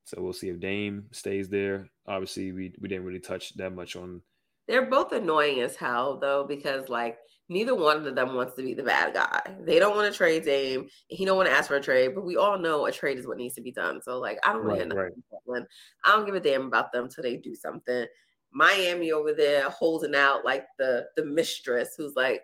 So 0.04 0.22
we'll 0.22 0.32
see 0.32 0.48
if 0.48 0.60
Dame 0.60 1.06
stays 1.12 1.48
there. 1.48 1.88
Obviously, 2.06 2.52
we 2.52 2.74
we 2.80 2.88
didn't 2.88 3.04
really 3.04 3.20
touch 3.20 3.54
that 3.56 3.74
much 3.74 3.96
on. 3.96 4.22
They're 4.66 4.86
both 4.86 5.12
annoying 5.12 5.60
as 5.60 5.76
hell 5.76 6.18
though, 6.18 6.44
because 6.44 6.88
like 6.88 7.18
neither 7.48 7.74
one 7.74 8.06
of 8.06 8.14
them 8.14 8.34
wants 8.34 8.56
to 8.56 8.62
be 8.62 8.74
the 8.74 8.82
bad 8.82 9.14
guy. 9.14 9.40
They 9.60 9.78
don't 9.78 9.96
want 9.96 10.10
to 10.10 10.16
trade 10.16 10.44
Dame. 10.44 10.88
He 11.08 11.24
don't 11.24 11.36
want 11.36 11.48
to 11.48 11.54
ask 11.54 11.68
for 11.68 11.76
a 11.76 11.82
trade, 11.82 12.14
but 12.14 12.24
we 12.24 12.36
all 12.36 12.58
know 12.58 12.86
a 12.86 12.92
trade 12.92 13.18
is 13.18 13.26
what 13.26 13.36
needs 13.36 13.54
to 13.56 13.60
be 13.60 13.72
done. 13.72 14.00
So 14.02 14.18
like 14.18 14.38
I 14.44 14.52
don't 14.52 14.66
want 14.66 14.94
right. 14.94 15.12
Right. 15.46 15.62
I 16.04 16.12
don't 16.12 16.26
give 16.26 16.34
a 16.34 16.40
damn 16.40 16.66
about 16.66 16.92
them 16.92 17.04
until 17.04 17.22
they 17.22 17.36
do 17.36 17.54
something. 17.54 18.06
Miami 18.52 19.12
over 19.12 19.32
there 19.32 19.68
holding 19.68 20.14
out 20.14 20.44
like 20.44 20.64
the 20.78 21.06
the 21.16 21.24
mistress 21.24 21.94
who's 21.96 22.14
like, 22.14 22.42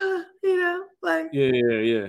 uh, 0.00 0.22
you 0.42 0.60
know, 0.60 0.84
like 1.02 1.28
yeah, 1.32 1.50
yeah, 1.52 1.78
yeah. 1.78 2.08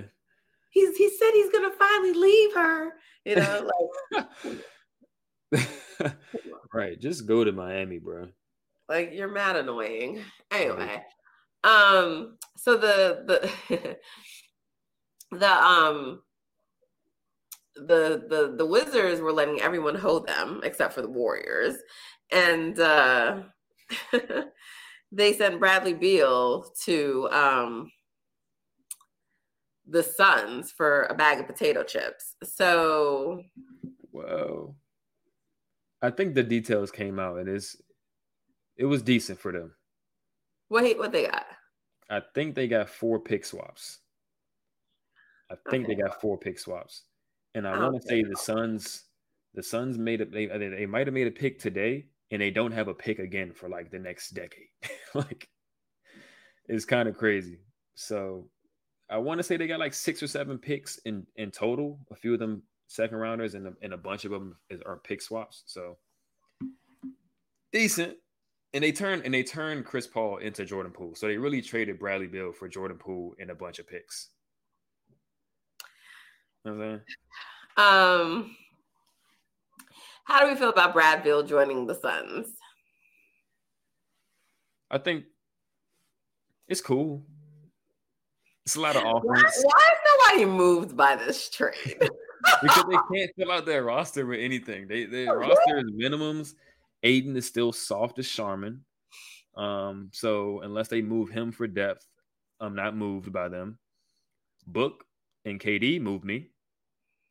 He's 0.70 0.96
he 0.96 1.08
said 1.08 1.30
he's 1.32 1.50
gonna 1.50 1.70
finally 1.78 2.12
leave 2.12 2.54
her, 2.54 2.92
you 3.24 3.36
know, 3.36 3.70
like. 4.12 4.56
right, 6.72 7.00
just 7.00 7.26
go 7.26 7.44
to 7.44 7.52
Miami, 7.52 7.98
bro. 7.98 8.28
Like 8.88 9.10
you're 9.12 9.28
mad 9.28 9.56
annoying. 9.56 10.22
Anyway, 10.50 11.02
um, 11.64 12.38
so 12.56 12.76
the 12.76 13.24
the 13.68 13.96
the 15.36 15.52
um 15.52 16.22
the 17.74 18.24
the 18.28 18.54
the 18.56 18.64
Wizards 18.64 19.20
were 19.20 19.32
letting 19.32 19.60
everyone 19.60 19.96
hold 19.96 20.28
them 20.28 20.60
except 20.62 20.92
for 20.92 21.02
the 21.02 21.08
Warriors 21.08 21.74
and 22.30 22.78
uh, 22.78 23.42
they 25.12 25.32
sent 25.32 25.60
Bradley 25.60 25.94
Beal 25.94 26.66
to 26.84 27.28
um, 27.30 27.90
the 29.88 30.02
Suns 30.02 30.72
for 30.72 31.02
a 31.04 31.14
bag 31.14 31.40
of 31.40 31.46
potato 31.46 31.82
chips. 31.82 32.34
So, 32.42 33.42
whoa! 34.10 34.74
I 36.02 36.10
think 36.10 36.34
the 36.34 36.42
details 36.42 36.90
came 36.90 37.18
out, 37.18 37.38
and 37.38 37.48
it's 37.48 37.76
it 38.76 38.84
was 38.84 39.02
decent 39.02 39.38
for 39.38 39.52
them. 39.52 39.74
Wait, 40.70 40.98
what 40.98 41.12
they 41.12 41.26
got? 41.26 41.46
I 42.10 42.20
think 42.34 42.54
they 42.54 42.68
got 42.68 42.88
four 42.88 43.18
pick 43.18 43.44
swaps. 43.44 43.98
I 45.50 45.56
think 45.70 45.84
okay. 45.84 45.94
they 45.94 46.02
got 46.02 46.20
four 46.20 46.38
pick 46.38 46.58
swaps, 46.58 47.02
and 47.54 47.66
I 47.66 47.76
oh, 47.76 47.80
want 47.80 48.02
to 48.02 48.08
say 48.08 48.22
the 48.22 48.36
Suns. 48.36 49.04
The 49.54 49.62
Suns 49.62 49.98
made 49.98 50.20
a 50.20 50.24
they 50.24 50.46
they 50.46 50.86
might 50.86 51.06
have 51.06 51.14
made 51.14 51.26
a 51.26 51.30
pick 51.32 51.58
today, 51.58 52.06
and 52.30 52.40
they 52.40 52.50
don't 52.50 52.72
have 52.72 52.88
a 52.88 52.94
pick 52.94 53.18
again 53.18 53.52
for 53.52 53.68
like 53.68 53.90
the 53.90 53.98
next 53.98 54.30
decade. 54.30 54.68
like 55.14 55.48
it's 56.66 56.84
kind 56.84 57.08
of 57.08 57.16
crazy. 57.16 57.58
So 57.94 58.48
I 59.10 59.18
want 59.18 59.38
to 59.38 59.42
say 59.44 59.56
they 59.56 59.66
got 59.66 59.80
like 59.80 59.94
six 59.94 60.22
or 60.22 60.26
seven 60.26 60.58
picks 60.58 60.98
in 61.04 61.26
in 61.36 61.50
total. 61.50 62.00
A 62.10 62.16
few 62.16 62.32
of 62.34 62.40
them 62.40 62.62
second 62.88 63.18
rounders, 63.18 63.54
and 63.54 63.66
a, 63.66 63.72
and 63.82 63.92
a 63.92 63.98
bunch 63.98 64.24
of 64.24 64.30
them 64.30 64.56
is, 64.70 64.80
are 64.82 64.96
pick 64.96 65.22
swaps. 65.22 65.62
So 65.66 65.98
decent. 67.72 68.16
And 68.74 68.84
they 68.84 68.92
turned 68.92 69.22
and 69.24 69.32
they 69.32 69.42
turned 69.42 69.86
Chris 69.86 70.06
Paul 70.06 70.38
into 70.38 70.64
Jordan 70.64 70.92
Poole. 70.92 71.14
So 71.14 71.26
they 71.26 71.38
really 71.38 71.62
traded 71.62 71.98
Bradley 71.98 72.26
Beal 72.26 72.52
for 72.52 72.68
Jordan 72.68 72.98
Poole 72.98 73.34
and 73.38 73.50
a 73.50 73.54
bunch 73.54 73.78
of 73.78 73.88
picks. 73.88 74.30
You 76.64 76.72
know 76.72 76.76
what 76.76 76.84
I'm 76.84 76.90
saying? 76.90 78.44
Um 78.44 78.56
how 80.24 80.40
do 80.40 80.50
we 80.50 80.56
feel 80.56 80.70
about 80.70 80.94
Brad 80.94 81.22
Beal 81.22 81.42
joining 81.42 81.86
the 81.86 81.94
Suns? 81.94 82.48
I 84.90 84.98
think 84.98 85.24
it's 86.66 86.80
cool. 86.80 87.22
It's 88.64 88.76
a 88.76 88.80
lot 88.80 88.96
of 88.96 89.02
offense. 89.02 89.62
Why, 89.62 89.72
why 89.72 89.88
is 89.92 90.40
nobody 90.40 90.44
moved 90.46 90.96
by 90.96 91.16
this 91.16 91.50
trade? 91.50 91.74
because 92.62 92.84
they 92.88 92.96
can't 93.14 93.30
fill 93.36 93.52
out 93.52 93.66
their 93.66 93.84
roster 93.84 94.24
with 94.24 94.40
anything. 94.40 94.88
They 94.88 95.04
their 95.04 95.30
oh, 95.32 95.36
roster 95.36 95.78
is 95.78 95.92
minimums. 95.92 96.54
Ayton 97.04 97.36
is 97.36 97.46
still 97.46 97.72
soft 97.72 98.18
as 98.18 98.28
Charmin. 98.28 98.80
Um, 99.56 100.10
so 100.12 100.60
unless 100.62 100.88
they 100.88 101.02
move 101.02 101.30
him 101.30 101.52
for 101.52 101.66
depth, 101.66 102.06
I'm 102.58 102.74
not 102.74 102.96
moved 102.96 103.32
by 103.32 103.48
them. 103.48 103.78
Book 104.66 105.04
and 105.44 105.60
KD 105.60 106.00
move 106.00 106.24
me, 106.24 106.48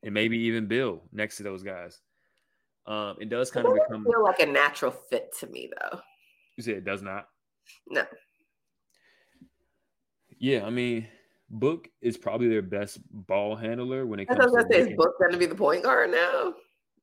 and 0.04 0.14
maybe 0.14 0.38
even 0.38 0.68
Beal 0.68 1.02
next 1.12 1.38
to 1.38 1.44
those 1.44 1.64
guys. 1.64 2.00
Um, 2.86 3.18
it 3.20 3.30
does 3.30 3.50
kind 3.50 3.66
it 3.66 3.72
of 3.72 3.78
become 3.88 4.06
feel 4.06 4.24
like 4.24 4.40
a 4.40 4.46
natural 4.46 4.92
fit 4.92 5.36
to 5.40 5.48
me, 5.48 5.70
though. 5.80 6.00
You 6.56 6.64
say 6.64 6.74
it 6.74 6.86
does 6.86 7.02
not. 7.02 7.28
No. 7.90 8.04
Yeah, 10.38 10.66
I 10.66 10.70
mean, 10.70 11.08
Book 11.50 11.88
is 12.02 12.18
probably 12.18 12.50
their 12.50 12.62
best 12.62 13.00
ball 13.10 13.56
handler 13.56 14.06
when 14.06 14.20
it 14.20 14.28
comes. 14.28 14.40
I 14.40 14.46
was 14.46 14.54
gonna 14.54 14.68
say, 14.70 14.92
is 14.92 14.98
Book 14.98 15.18
going 15.18 15.32
to 15.32 15.38
be 15.38 15.46
the 15.46 15.56
point 15.56 15.84
guard 15.84 16.12
now? 16.12 16.54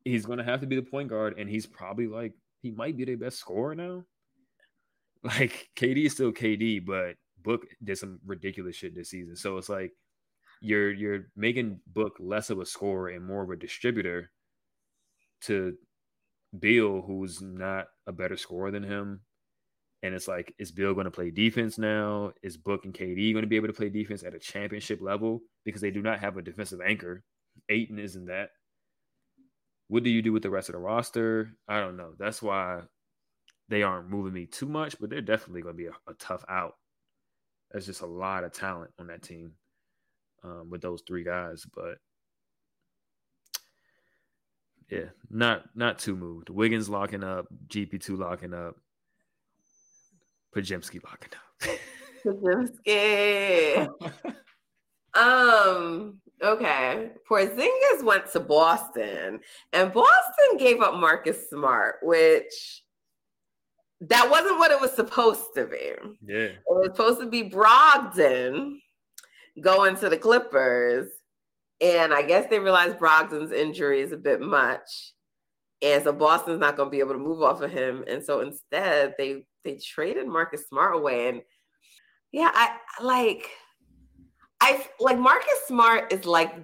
He's 0.05 0.27
going 0.27 0.39
to 0.39 0.45
have 0.45 0.61
to 0.61 0.67
be 0.67 0.77
the 0.77 0.83
point 0.83 1.09
guard, 1.09 1.39
and 1.39 1.49
he's 1.49 1.67
probably 1.67 2.07
like 2.07 2.33
he 2.63 2.71
might 2.71 2.97
be 2.97 3.05
their 3.05 3.17
best 3.17 3.39
scorer 3.39 3.75
now. 3.75 4.05
Like 5.23 5.69
KD 5.77 6.07
is 6.07 6.15
still 6.15 6.33
KD, 6.33 6.83
but 6.83 7.17
Book 7.43 7.67
did 7.85 7.99
some 7.99 8.21
ridiculous 8.25 8.75
shit 8.75 8.95
this 8.95 9.11
season. 9.11 9.37
So 9.37 9.59
it's 9.59 9.69
like 9.69 9.93
you're 10.63 10.91
you're 10.91 11.27
making 11.37 11.81
Book 11.87 12.17
less 12.19 12.49
of 12.49 12.59
a 12.59 12.65
scorer 12.65 13.09
and 13.09 13.27
more 13.27 13.43
of 13.43 13.51
a 13.51 13.57
distributor 13.57 14.31
to 15.43 15.75
Beal, 16.59 17.03
who's 17.03 17.41
not 17.41 17.89
a 18.07 18.13
better 18.13 18.37
scorer 18.37 18.71
than 18.71 18.83
him. 18.83 19.21
And 20.03 20.15
it's 20.15 20.29
like, 20.29 20.55
is 20.59 20.73
Beal 20.73 20.95
going 20.95 21.05
to 21.05 21.11
play 21.11 21.31
defense 21.31 21.77
now? 21.77 22.33
Is 22.43 22.57
Book 22.57 22.85
and 22.85 22.95
KD 22.95 23.33
going 23.33 23.43
to 23.43 23.49
be 23.49 23.57
able 23.57 23.69
to 23.69 23.75
play 23.75 23.91
defense 23.91 24.23
at 24.23 24.35
a 24.35 24.39
championship 24.39 25.01
level? 25.03 25.43
Because 25.65 25.83
they 25.83 25.91
do 25.91 26.01
not 26.03 26.21
have 26.21 26.37
a 26.37 26.43
defensive 26.43 26.81
anchor. 26.81 27.23
Ayton 27.69 27.99
isn't 27.99 28.27
that. 28.27 28.51
What 29.91 30.05
do 30.05 30.11
you 30.11 30.23
do 30.23 30.33
with 30.33 30.45
the 30.45 30.51
rest 30.51 30.69
of 30.69 30.75
the 30.75 30.79
roster? 30.79 31.51
I 31.67 31.81
don't 31.81 31.97
know. 31.97 32.13
That's 32.17 32.41
why 32.41 32.83
they 33.69 33.83
aren't 33.83 34.09
moving 34.09 34.33
me 34.33 34.47
too 34.47 34.67
much, 34.67 34.95
but 35.01 35.11
they're 35.11 35.21
definitely 35.21 35.63
going 35.63 35.75
to 35.75 35.83
be 35.83 35.87
a, 35.87 35.93
a 36.09 36.15
tough 36.15 36.45
out. 36.49 36.75
There's 37.73 37.87
just 37.87 38.01
a 38.01 38.07
lot 38.07 38.45
of 38.45 38.53
talent 38.53 38.93
on 39.01 39.09
that 39.09 39.23
team 39.23 39.55
um, 40.45 40.71
with 40.71 40.81
those 40.81 41.03
three 41.05 41.25
guys. 41.25 41.67
But 41.75 41.99
yeah, 44.89 45.07
not 45.29 45.65
not 45.75 45.99
too 45.99 46.15
moved. 46.15 46.51
Wiggins 46.51 46.89
locking 46.89 47.25
up, 47.25 47.47
GP 47.67 48.01
two 48.01 48.17
locking 48.17 48.55
up, 48.55 48.77
Podziemski 50.55 51.03
locking 51.03 51.33
up. 51.35 51.81
Podziemski. 52.25 53.89
um. 55.17 56.21
Okay. 56.43 57.11
Porzingis 57.29 58.03
went 58.03 58.31
to 58.33 58.41
Boston, 58.41 59.41
and 59.73 59.93
Boston 59.93 60.57
gave 60.59 60.81
up 60.81 60.95
Marcus 60.95 61.51
Smart, 61.51 61.97
which 62.03 62.83
that 64.01 64.31
wasn't 64.31 64.59
what 64.59 64.71
it 64.71 64.81
was 64.81 64.93
supposed 64.93 65.55
to 65.55 65.67
be. 65.67 65.93
Yeah. 66.27 66.45
It 66.45 66.63
was 66.67 66.87
supposed 66.87 67.21
to 67.21 67.27
be 67.27 67.51
Brogdon 67.51 68.79
going 69.61 69.97
to 69.97 70.09
the 70.09 70.17
Clippers 70.17 71.11
and 71.81 72.13
I 72.13 72.23
guess 72.23 72.49
they 72.49 72.59
realized 72.59 72.99
Brogdon's 72.99 73.53
injury 73.53 74.01
is 74.01 74.13
a 74.13 74.17
bit 74.17 74.41
much. 74.41 75.15
And 75.83 76.03
so 76.05 76.13
Boston's 76.13 76.61
not 76.61 76.77
going 76.77 76.89
to 76.89 76.91
be 76.91 77.01
able 77.01 77.15
to 77.15 77.19
move 77.19 77.43
off 77.43 77.63
of 77.63 77.71
him. 77.71 78.05
And 78.07 78.23
so 78.23 78.41
instead, 78.41 79.15
they 79.17 79.45
they 79.65 79.79
traded 79.79 80.27
Marcus 80.27 80.69
Smart 80.69 80.95
away. 80.95 81.29
And 81.29 81.43
yeah, 82.33 82.51
I 82.53 82.77
like 83.03 83.49
I 84.61 84.87
like 85.01 85.19
Marcus 85.19 85.49
Smart 85.67 86.13
is 86.13 86.25
like 86.27 86.55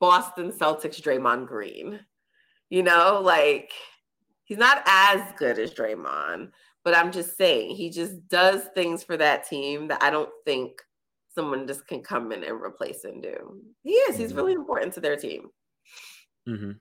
Boston 0.00 0.52
Celtics 0.52 1.00
Draymond 1.00 1.46
Green. 1.46 2.00
You 2.70 2.82
know, 2.82 3.20
like 3.22 3.72
he's 4.44 4.58
not 4.58 4.82
as 4.86 5.20
good 5.38 5.58
as 5.58 5.72
Draymond, 5.72 6.50
but 6.84 6.96
I'm 6.96 7.10
just 7.10 7.36
saying 7.36 7.74
he 7.76 7.90
just 7.90 8.28
does 8.28 8.62
things 8.74 9.02
for 9.02 9.16
that 9.16 9.48
team 9.48 9.88
that 9.88 10.02
I 10.02 10.10
don't 10.10 10.30
think 10.44 10.80
someone 11.34 11.66
just 11.66 11.86
can 11.86 12.02
come 12.02 12.32
in 12.32 12.44
and 12.44 12.60
replace 12.60 13.04
and 13.04 13.22
do. 13.22 13.60
He 13.82 13.92
is. 13.92 14.16
He's 14.16 14.28
Mm-hmm. 14.28 14.36
really 14.36 14.52
important 14.54 14.92
to 14.94 15.00
their 15.00 15.16
team. 15.16 15.48
hmm 16.46 16.72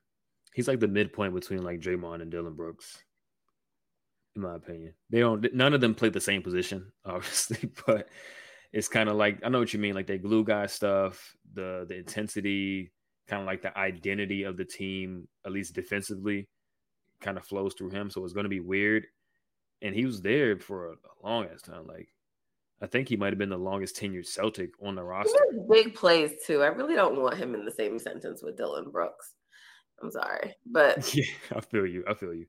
He's 0.54 0.68
like 0.68 0.80
the 0.80 0.88
midpoint 0.88 1.36
between 1.36 1.62
like 1.64 1.80
Draymond 1.80 2.22
and 2.24 2.32
Dillon 2.32 2.56
Brooks, 2.56 2.98
in 4.36 4.42
my 4.42 4.56
opinion. 4.56 4.94
They 5.12 5.20
don't. 5.20 5.54
None 5.54 5.74
of 5.76 5.82
them 5.82 5.94
play 5.94 6.10
the 6.10 6.20
same 6.20 6.42
position, 6.42 6.92
obviously, 7.06 7.70
but 7.86 8.10
it's 8.78 8.88
kind 8.88 9.10
of 9.10 9.16
like 9.16 9.40
I 9.44 9.50
know 9.50 9.58
what 9.58 9.74
you 9.74 9.80
mean. 9.80 9.96
Like 9.96 10.06
they 10.06 10.20
glue 10.20 10.44
guy 10.44 10.68
stuff, 10.68 11.36
the 11.52 11.86
the 11.90 11.96
intensity, 11.98 12.92
kind 13.28 13.42
of 13.42 13.48
like 13.48 13.64
the 13.64 13.76
identity 13.76 14.44
of 14.44 14.56
the 14.56 14.66
team, 14.66 15.28
at 15.46 15.52
least 15.52 15.74
defensively, 15.74 16.48
kind 17.20 17.38
of 17.38 17.44
flows 17.44 17.74
through 17.74 17.90
him. 17.90 18.12
So 18.12 18.24
it's 18.24 18.34
going 18.34 18.44
to 18.44 18.50
be 18.50 18.60
weird. 18.60 19.08
And 19.82 19.96
he 19.96 20.06
was 20.06 20.22
there 20.22 20.60
for 20.60 20.90
a, 20.90 20.92
a 20.94 21.16
long 21.28 21.46
ass 21.52 21.64
time. 21.64 21.88
Like 21.88 22.10
I 22.80 22.86
think 22.86 23.10
he 23.10 23.18
might 23.18 23.34
have 23.34 23.40
been 23.40 23.50
the 23.50 23.58
longest 23.58 23.96
tenured 23.96 24.28
Celtic 24.28 24.70
on 24.80 24.94
the 24.94 25.02
He 25.02 25.08
roster. 25.08 25.40
big 25.68 25.96
plays 25.96 26.34
too. 26.46 26.62
I 26.62 26.68
really 26.68 26.94
don't 26.94 27.20
want 27.20 27.38
him 27.38 27.56
in 27.56 27.66
the 27.66 27.72
same 27.72 27.98
sentence 27.98 28.44
with 28.44 28.58
Dillon 28.58 28.92
Brooks. 28.92 29.34
I'm 30.04 30.12
sorry, 30.12 30.54
but 30.68 31.12
Yeah, 31.16 31.26
I 31.56 31.62
feel 31.62 31.88
you. 31.88 32.04
I 32.08 32.14
feel 32.14 32.36
you. 32.36 32.46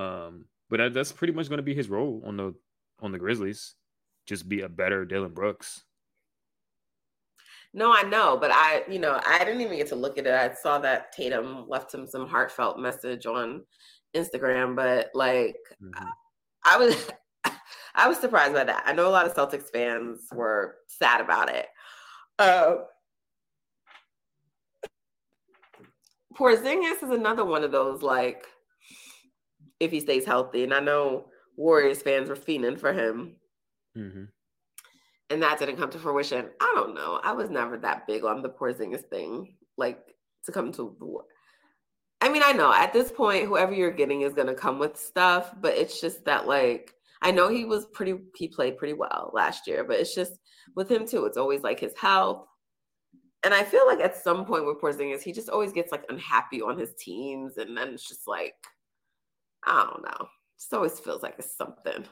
Um, 0.00 0.44
but 0.70 0.76
that, 0.76 0.94
that's 0.94 1.10
pretty 1.10 1.32
much 1.32 1.48
going 1.48 1.56
to 1.58 1.64
be 1.64 1.74
his 1.74 1.90
role 1.90 2.22
on 2.24 2.36
the 2.36 2.54
on 3.00 3.10
the 3.10 3.18
Grizzlies. 3.18 3.74
Just 4.26 4.48
be 4.48 4.60
a 4.62 4.68
better 4.68 5.04
Dillon 5.04 5.32
Brooks. 5.32 5.82
no, 7.74 7.92
I 7.92 8.02
know. 8.02 8.36
But 8.36 8.50
I, 8.52 8.82
you 8.88 8.98
know, 8.98 9.20
I 9.26 9.38
didn't 9.44 9.60
even 9.60 9.76
get 9.76 9.88
to 9.88 9.96
look 9.96 10.18
at 10.18 10.26
it. 10.26 10.34
I 10.34 10.54
saw 10.54 10.78
that 10.80 11.12
Tatum 11.12 11.68
left 11.68 11.92
him 11.92 12.06
some 12.06 12.28
heartfelt 12.28 12.78
message 12.78 13.26
on 13.26 13.62
Instagram, 14.14 14.76
but 14.76 15.10
like, 15.14 15.56
I 16.64 16.76
was, 16.76 17.08
I 17.94 18.08
was 18.08 18.18
surprised 18.18 18.54
by 18.54 18.64
that. 18.64 18.82
I 18.86 18.92
know 18.92 19.08
a 19.08 19.10
lot 19.10 19.26
of 19.26 19.34
Celtics 19.34 19.70
fans 19.70 20.28
were 20.32 20.76
sad 20.86 21.20
about 21.20 21.48
it. 21.48 21.66
Uh, 22.38 22.76
Porzingis 26.34 27.02
is 27.02 27.10
another 27.10 27.44
one 27.44 27.64
of 27.64 27.72
those 27.72 28.02
like, 28.02 28.46
if 29.80 29.90
he 29.90 30.00
stays 30.00 30.24
healthy, 30.24 30.62
and 30.62 30.72
I 30.72 30.80
know 30.80 31.26
Warriors 31.56 32.02
fans 32.02 32.28
were 32.28 32.36
fiending 32.36 32.78
for 32.78 32.92
him, 32.92 33.36
Mm-hmm. 33.96 34.24
and 35.30 35.42
that 35.42 35.58
didn't 35.58 35.76
come 35.76 35.90
to 35.90 35.98
fruition. 35.98 36.48
I 36.60 36.72
don't 36.74 36.94
know. 36.94 37.20
I 37.22 37.32
was 37.32 37.50
never 37.50 37.76
that 37.78 38.06
big 38.06 38.24
on 38.24 38.42
the 38.42 38.48
Porzingis 38.50 39.04
thing, 39.08 39.54
like 39.76 39.98
to 40.46 40.52
come 40.52 40.72
to 40.72 40.96
the 40.98 41.04
war. 41.06 41.24
I 42.20 42.28
mean, 42.28 42.42
I 42.44 42.52
know 42.52 42.72
at 42.72 42.92
this 42.92 43.10
point, 43.10 43.46
whoever 43.46 43.72
you're 43.72 43.90
getting 43.90 44.22
is 44.22 44.32
gonna 44.34 44.54
come 44.54 44.78
with 44.78 44.96
stuff, 44.96 45.54
but 45.60 45.74
it's 45.76 46.00
just 46.00 46.24
that 46.24 46.46
like 46.46 46.94
I 47.20 47.30
know 47.30 47.48
he 47.48 47.64
was 47.64 47.86
pretty 47.86 48.14
he 48.36 48.48
played 48.48 48.78
pretty 48.78 48.94
well 48.94 49.30
last 49.34 49.66
year, 49.66 49.84
but 49.84 49.98
it's 50.00 50.14
just 50.14 50.32
with 50.76 50.90
him 50.90 51.06
too, 51.06 51.26
it's 51.26 51.36
always 51.36 51.62
like 51.62 51.80
his 51.80 51.94
health. 51.96 52.46
And 53.44 53.52
I 53.52 53.64
feel 53.64 53.86
like 53.86 54.00
at 54.00 54.16
some 54.16 54.44
point 54.44 54.66
with 54.66 54.80
Porzingis, 54.80 55.22
he 55.22 55.32
just 55.32 55.48
always 55.48 55.72
gets 55.72 55.90
like 55.92 56.04
unhappy 56.08 56.62
on 56.62 56.78
his 56.78 56.94
teams, 56.98 57.56
and 57.58 57.76
then 57.76 57.88
it's 57.88 58.08
just 58.08 58.28
like, 58.28 58.54
I 59.66 59.84
don't 59.90 60.02
know. 60.04 60.28
Just 60.58 60.72
always 60.72 61.00
feels 61.00 61.22
like 61.22 61.34
it's 61.38 61.56
something. 61.56 62.04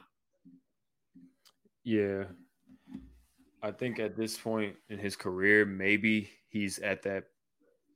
Yeah. 1.85 2.25
I 3.63 3.71
think 3.71 3.99
at 3.99 4.17
this 4.17 4.39
point 4.39 4.77
in 4.89 4.99
his 4.99 5.17
career, 5.17 5.67
maybe 5.67 6.31
he's 6.49 6.79
at 6.79 7.03
that 7.03 7.25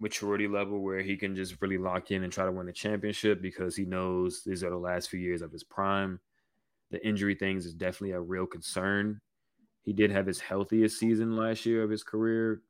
maturity 0.01 0.47
level 0.47 0.81
where 0.81 1.01
he 1.01 1.17
can 1.17 1.35
just 1.35 1.61
really 1.63 1.79
lock 1.79 2.11
in 2.11 2.25
and 2.25 2.33
try 2.33 2.45
to 2.45 2.53
win 2.53 2.69
a 2.69 2.73
championship 2.73 3.41
because 3.41 3.75
he 3.75 3.85
knows 3.85 4.43
these 4.45 4.63
are 4.63 4.71
the 4.71 4.77
last 4.77 5.09
few 5.09 5.21
years 5.21 5.43
of 5.43 5.53
his 5.53 5.65
prime. 5.65 6.21
The 6.91 7.07
injury 7.07 7.35
things 7.35 7.65
is 7.65 7.75
definitely 7.75 8.13
a 8.13 8.21
real 8.21 8.47
concern. 8.47 9.21
He 9.83 9.93
did 9.93 10.11
have 10.11 10.27
his 10.27 10.41
healthiest 10.41 10.99
season 10.99 11.37
last 11.37 11.65
year 11.67 11.83
of 11.83 11.91
his 11.91 12.03
career, 12.03 12.63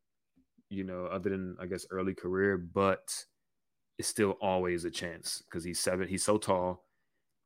you 0.69 0.85
know, 0.85 1.07
other 1.07 1.31
than 1.31 1.57
I 1.61 1.67
guess 1.67 1.87
early 1.91 2.15
career, 2.15 2.57
but 2.57 3.15
it's 3.99 4.09
still 4.09 4.37
always 4.41 4.85
a 4.85 4.91
chance 4.91 5.43
because 5.45 5.65
he's 5.65 5.81
seven. 5.81 6.09
He's 6.09 6.25
so 6.25 6.39
tall. 6.39 6.85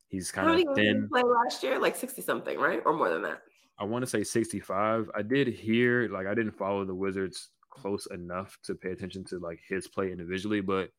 He's 0.07 0.31
kind 0.31 0.49
of 0.49 0.55
games 0.55 0.75
did 0.75 0.85
he 0.85 0.91
thin. 0.93 1.09
play 1.09 1.21
last 1.23 1.61
year? 1.61 1.79
Like 1.79 1.95
60 1.95 2.21
something, 2.23 2.57
right? 2.57 2.81
Or 2.85 2.93
more 2.93 3.09
than 3.09 3.21
that. 3.23 3.41
I 3.79 3.85
want 3.85 4.03
to 4.03 4.09
say 4.09 4.23
65. 4.23 5.09
I 5.15 5.21
did 5.21 5.47
hear, 5.47 6.09
like, 6.09 6.27
I 6.27 6.35
didn't 6.35 6.57
follow 6.57 6.83
the 6.83 6.93
Wizards 6.93 7.49
close 7.69 8.07
enough 8.07 8.57
to 8.63 8.75
pay 8.75 8.91
attention 8.91 9.23
to 9.23 9.39
like 9.39 9.59
his 9.67 9.87
play 9.87 10.11
individually, 10.11 10.61
but 10.61 10.89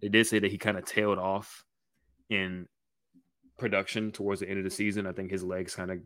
they 0.00 0.08
did 0.08 0.26
say 0.26 0.38
that 0.38 0.50
he 0.50 0.58
kind 0.58 0.76
of 0.76 0.84
tailed 0.84 1.18
off 1.18 1.64
in 2.28 2.66
production 3.58 4.12
towards 4.12 4.40
the 4.40 4.48
end 4.48 4.58
of 4.58 4.64
the 4.64 4.70
season. 4.70 5.06
I 5.06 5.12
think 5.12 5.30
his 5.30 5.44
legs 5.44 5.74
kind 5.74 5.90
of 5.90 5.98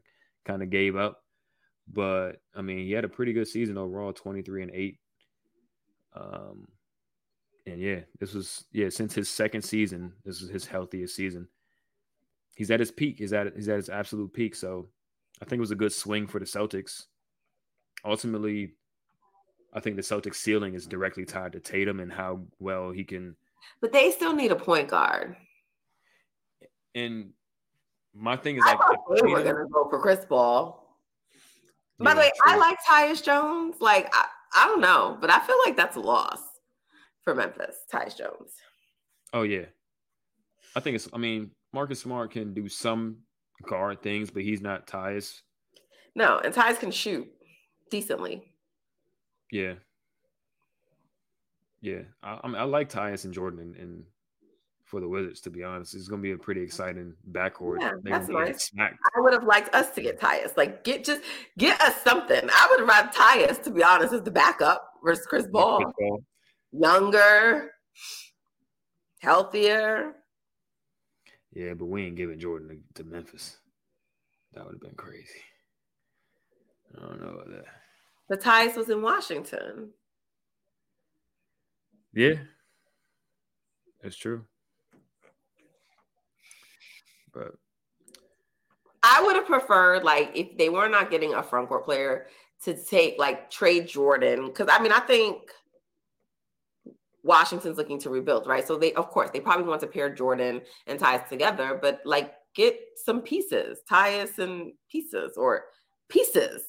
kind 0.44 0.62
of 0.62 0.70
gave 0.70 0.96
up, 0.96 1.22
but 1.92 2.40
I 2.54 2.62
mean, 2.62 2.78
he 2.78 2.92
had 2.92 3.04
a 3.04 3.08
pretty 3.08 3.32
good 3.32 3.48
season 3.48 3.76
overall, 3.76 4.12
23 4.12 4.62
and 4.62 4.70
8. 4.72 4.98
Um, 6.14 6.68
and 7.66 7.80
yeah, 7.80 8.00
this 8.18 8.34
was 8.34 8.64
yeah, 8.72 8.88
since 8.88 9.14
his 9.14 9.28
second 9.28 9.62
season, 9.62 10.12
this 10.24 10.40
is 10.40 10.50
his 10.50 10.66
healthiest 10.66 11.14
season. 11.14 11.48
He's 12.56 12.70
at 12.70 12.80
his 12.80 12.90
peak. 12.90 13.16
He's 13.18 13.32
at 13.32 13.54
he's 13.54 13.68
at 13.68 13.76
his 13.76 13.88
absolute 13.88 14.32
peak. 14.32 14.54
So 14.54 14.88
I 15.40 15.44
think 15.44 15.58
it 15.58 15.60
was 15.60 15.70
a 15.70 15.76
good 15.76 15.92
swing 15.92 16.26
for 16.26 16.38
the 16.38 16.44
Celtics. 16.44 17.04
Ultimately, 18.04 18.74
I 19.72 19.80
think 19.80 19.96
the 19.96 20.02
Celtics 20.02 20.36
ceiling 20.36 20.74
is 20.74 20.86
directly 20.86 21.24
tied 21.24 21.52
to 21.52 21.60
Tatum 21.60 22.00
and 22.00 22.12
how 22.12 22.40
well 22.58 22.90
he 22.90 23.04
can. 23.04 23.36
But 23.80 23.92
they 23.92 24.10
still 24.10 24.34
need 24.34 24.52
a 24.52 24.56
point 24.56 24.88
guard. 24.88 25.36
And 26.94 27.30
my 28.14 28.36
thing 28.36 28.56
is 28.56 28.62
I 28.64 28.70
like, 28.70 28.78
thought 28.78 29.16
they 29.16 29.26
were 29.28 29.42
gonna 29.42 29.66
go 29.72 29.88
for 29.88 30.00
Chris 30.00 30.24
Paul. 30.28 30.96
By 31.98 32.14
the 32.14 32.20
Yeah, 32.20 32.26
way, 32.26 32.32
I 32.44 32.56
like 32.56 32.78
Tyus 32.88 33.22
Jones. 33.22 33.76
Like 33.80 34.08
I, 34.12 34.26
I 34.54 34.66
don't 34.66 34.80
know, 34.80 35.18
but 35.20 35.30
I 35.30 35.40
feel 35.40 35.56
like 35.64 35.76
that's 35.76 35.96
a 35.96 36.00
loss 36.00 36.40
for 37.22 37.34
Memphis. 37.34 37.76
Tyus 37.92 38.16
Jones. 38.16 38.52
oh 39.32 39.42
yeah, 39.42 39.66
I 40.74 40.80
think 40.80 40.96
it's. 40.96 41.08
I 41.12 41.18
mean, 41.18 41.50
Marcus 41.72 42.00
Smart 42.00 42.30
can 42.32 42.54
do 42.54 42.68
some 42.68 43.18
guard 43.66 44.02
things, 44.02 44.30
but 44.30 44.42
he's 44.42 44.60
not 44.60 44.86
Tyus. 44.86 45.40
No, 46.14 46.38
and 46.38 46.54
Tyus 46.54 46.78
can 46.78 46.90
shoot 46.90 47.28
decently. 47.90 48.52
Yeah, 49.50 49.74
yeah. 51.80 52.02
I, 52.22 52.40
I 52.42 52.46
mean, 52.46 52.56
I 52.56 52.64
like 52.64 52.90
Tyus 52.90 53.24
and 53.24 53.32
Jordan 53.32 53.60
and, 53.60 53.76
and 53.76 54.04
for 54.84 55.00
the 55.00 55.08
Wizards. 55.08 55.40
To 55.42 55.50
be 55.50 55.62
honest, 55.62 55.94
it's 55.94 56.08
going 56.08 56.20
to 56.20 56.26
be 56.26 56.32
a 56.32 56.38
pretty 56.38 56.62
exciting 56.62 57.14
backcourt. 57.30 57.80
Yeah, 57.80 57.92
They're 58.02 58.12
that's 58.18 58.28
gonna 58.28 58.46
be 58.46 58.52
getting 58.52 58.68
nice. 58.74 58.92
I 59.16 59.20
would 59.20 59.32
have 59.32 59.44
liked 59.44 59.74
us 59.74 59.90
to 59.90 60.02
get 60.02 60.20
Tyus. 60.20 60.56
Like 60.56 60.84
get 60.84 61.04
just 61.04 61.22
get 61.56 61.80
us 61.80 62.00
something. 62.02 62.40
I 62.42 62.66
would 62.70 62.80
have 62.80 62.88
rather 62.88 63.08
Tyus, 63.08 63.62
to 63.64 63.70
be 63.70 63.82
honest, 63.82 64.12
as 64.12 64.22
the 64.22 64.30
backup 64.30 64.82
versus 65.04 65.26
Chris 65.26 65.46
Ball. 65.46 65.82
Younger, 66.72 67.70
healthier. 69.20 70.14
Yeah, 71.58 71.74
but 71.74 71.86
we 71.86 72.04
ain't 72.04 72.14
giving 72.14 72.38
Jordan 72.38 72.84
to, 72.94 73.02
to 73.02 73.10
Memphis. 73.10 73.56
That 74.52 74.64
would 74.64 74.74
have 74.74 74.80
been 74.80 74.94
crazy. 74.94 75.42
I 76.96 77.00
don't 77.00 77.20
know 77.20 77.30
about 77.30 77.50
that. 77.50 77.64
But 78.28 78.40
Tyus 78.40 78.76
was 78.76 78.90
in 78.90 79.02
Washington. 79.02 79.90
Yeah, 82.14 82.34
that's 84.00 84.16
true. 84.16 84.44
But 87.34 87.54
I 89.02 89.20
would 89.24 89.34
have 89.34 89.46
preferred 89.46 90.04
like 90.04 90.30
if 90.36 90.56
they 90.58 90.68
were 90.68 90.88
not 90.88 91.10
getting 91.10 91.34
a 91.34 91.42
front 91.42 91.68
court 91.68 91.84
player 91.84 92.28
to 92.62 92.74
take 92.74 93.18
like 93.18 93.50
trade 93.50 93.88
Jordan 93.88 94.46
because 94.46 94.68
I 94.70 94.80
mean 94.80 94.92
I 94.92 95.00
think 95.00 95.50
Washington's 97.24 97.76
looking 97.76 97.98
to 98.00 98.10
rebuild, 98.10 98.46
right? 98.46 98.66
So 98.66 98.76
they 98.76 98.92
of 98.94 99.08
course 99.08 99.30
they 99.30 99.40
probably 99.40 99.66
want 99.66 99.80
to 99.80 99.86
pair 99.86 100.12
Jordan 100.14 100.60
and 100.86 100.98
Tyus 100.98 101.28
together, 101.28 101.78
but 101.80 102.00
like 102.04 102.34
get 102.54 102.78
some 103.04 103.20
pieces, 103.22 103.80
Tyus 103.90 104.38
and 104.38 104.72
pieces 104.90 105.36
or 105.36 105.64
pieces. 106.08 106.62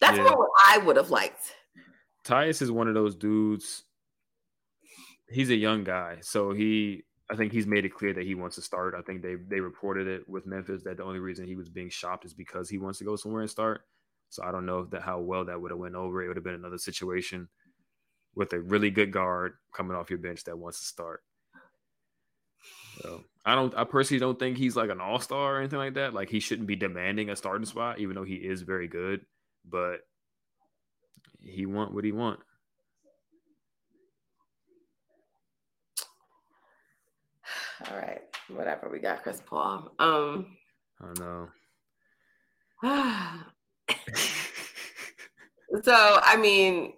That's 0.00 0.18
Yeah. 0.18 0.24
what 0.34 0.50
I 0.66 0.78
would 0.78 0.96
have 0.96 1.10
liked. 1.10 1.54
Tyus 2.24 2.62
is 2.62 2.70
one 2.70 2.88
of 2.88 2.94
those 2.94 3.14
dudes. 3.14 3.84
He's 5.28 5.50
a 5.50 5.56
young 5.56 5.84
guy, 5.84 6.18
so 6.20 6.52
he. 6.52 7.04
I 7.30 7.36
think 7.36 7.52
he's 7.52 7.66
made 7.66 7.86
it 7.86 7.94
clear 7.94 8.12
that 8.12 8.24
he 8.24 8.34
wants 8.34 8.56
to 8.56 8.62
start. 8.62 8.94
I 8.94 9.00
think 9.00 9.22
they 9.22 9.36
they 9.36 9.60
reported 9.60 10.06
it 10.06 10.28
with 10.28 10.44
Memphis 10.46 10.82
that 10.84 10.98
the 10.98 11.04
only 11.04 11.20
reason 11.20 11.46
he 11.46 11.56
was 11.56 11.70
being 11.70 11.88
shopped 11.88 12.26
is 12.26 12.34
because 12.34 12.68
he 12.68 12.76
wants 12.76 12.98
to 12.98 13.04
go 13.04 13.16
somewhere 13.16 13.40
and 13.40 13.50
start. 13.50 13.86
So 14.28 14.42
I 14.44 14.52
don't 14.52 14.66
know 14.66 14.80
if 14.80 14.90
that 14.90 15.02
how 15.02 15.20
well 15.20 15.44
that 15.46 15.58
would 15.58 15.70
have 15.70 15.80
went 15.80 15.94
over. 15.94 16.22
It 16.22 16.28
would 16.28 16.36
have 16.36 16.44
been 16.44 16.54
another 16.54 16.76
situation 16.76 17.48
with 18.34 18.52
a 18.52 18.60
really 18.60 18.90
good 18.90 19.12
guard 19.12 19.54
coming 19.74 19.96
off 19.96 20.10
your 20.10 20.18
bench 20.18 20.44
that 20.44 20.58
wants 20.58 20.80
to 20.80 20.86
start. 20.86 21.22
So 23.00 23.24
I 23.44 23.54
don't. 23.54 23.74
I 23.76 23.84
personally 23.84 24.20
don't 24.20 24.38
think 24.38 24.56
he's 24.56 24.76
like 24.76 24.90
an 24.90 25.00
all 25.00 25.18
star 25.18 25.56
or 25.56 25.58
anything 25.58 25.78
like 25.78 25.94
that. 25.94 26.14
Like 26.14 26.30
he 26.30 26.40
shouldn't 26.40 26.68
be 26.68 26.76
demanding 26.76 27.30
a 27.30 27.36
starting 27.36 27.66
spot, 27.66 27.98
even 27.98 28.14
though 28.14 28.24
he 28.24 28.34
is 28.34 28.62
very 28.62 28.88
good. 28.88 29.20
But 29.68 30.00
he 31.40 31.66
want 31.66 31.92
what 31.92 32.04
he 32.04 32.12
want. 32.12 32.40
All 37.90 37.96
right, 37.96 38.22
whatever. 38.48 38.88
We 38.90 38.98
got 39.00 39.22
Chris 39.22 39.42
Paul. 39.44 39.92
Um, 39.98 40.56
I 41.00 41.12
know. 41.20 41.48
So 45.82 46.20
I 46.22 46.36
mean, 46.36 46.92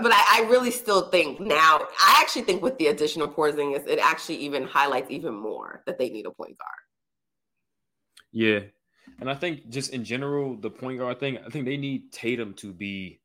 but 0.00 0.12
I, 0.12 0.40
I, 0.42 0.48
really 0.50 0.70
still 0.70 1.08
think 1.08 1.40
now. 1.40 1.86
I 2.00 2.18
actually 2.20 2.42
think 2.42 2.62
with 2.62 2.76
the 2.78 2.88
addition 2.88 3.22
of 3.22 3.30
Porzingis, 3.30 3.86
it 3.86 3.98
actually 4.00 4.36
even 4.36 4.64
highlights 4.64 5.10
even 5.10 5.34
more 5.34 5.82
that 5.86 5.98
they 5.98 6.10
need 6.10 6.26
a 6.26 6.30
point 6.30 6.58
guard. 6.58 6.70
Yeah, 8.32 8.60
and 9.20 9.30
I 9.30 9.34
think 9.34 9.68
just 9.68 9.92
in 9.92 10.04
general, 10.04 10.56
the 10.56 10.70
point 10.70 10.98
guard 10.98 11.20
thing, 11.20 11.38
I 11.38 11.48
think 11.50 11.64
they 11.64 11.76
need 11.76 12.12
Tatum 12.12 12.54
to 12.54 12.72
be 12.72 13.20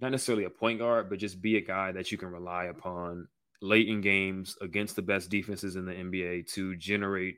not 0.00 0.10
necessarily 0.10 0.44
a 0.44 0.50
point 0.50 0.78
guard, 0.78 1.08
but 1.08 1.18
just 1.18 1.40
be 1.40 1.56
a 1.56 1.60
guy 1.60 1.92
that 1.92 2.10
you 2.10 2.18
can 2.18 2.30
rely 2.30 2.64
upon 2.64 3.28
late 3.62 3.88
in 3.88 4.00
games 4.00 4.56
against 4.60 4.96
the 4.96 5.02
best 5.02 5.30
defenses 5.30 5.76
in 5.76 5.84
the 5.84 5.92
NBA 5.92 6.50
to 6.54 6.74
generate 6.76 7.36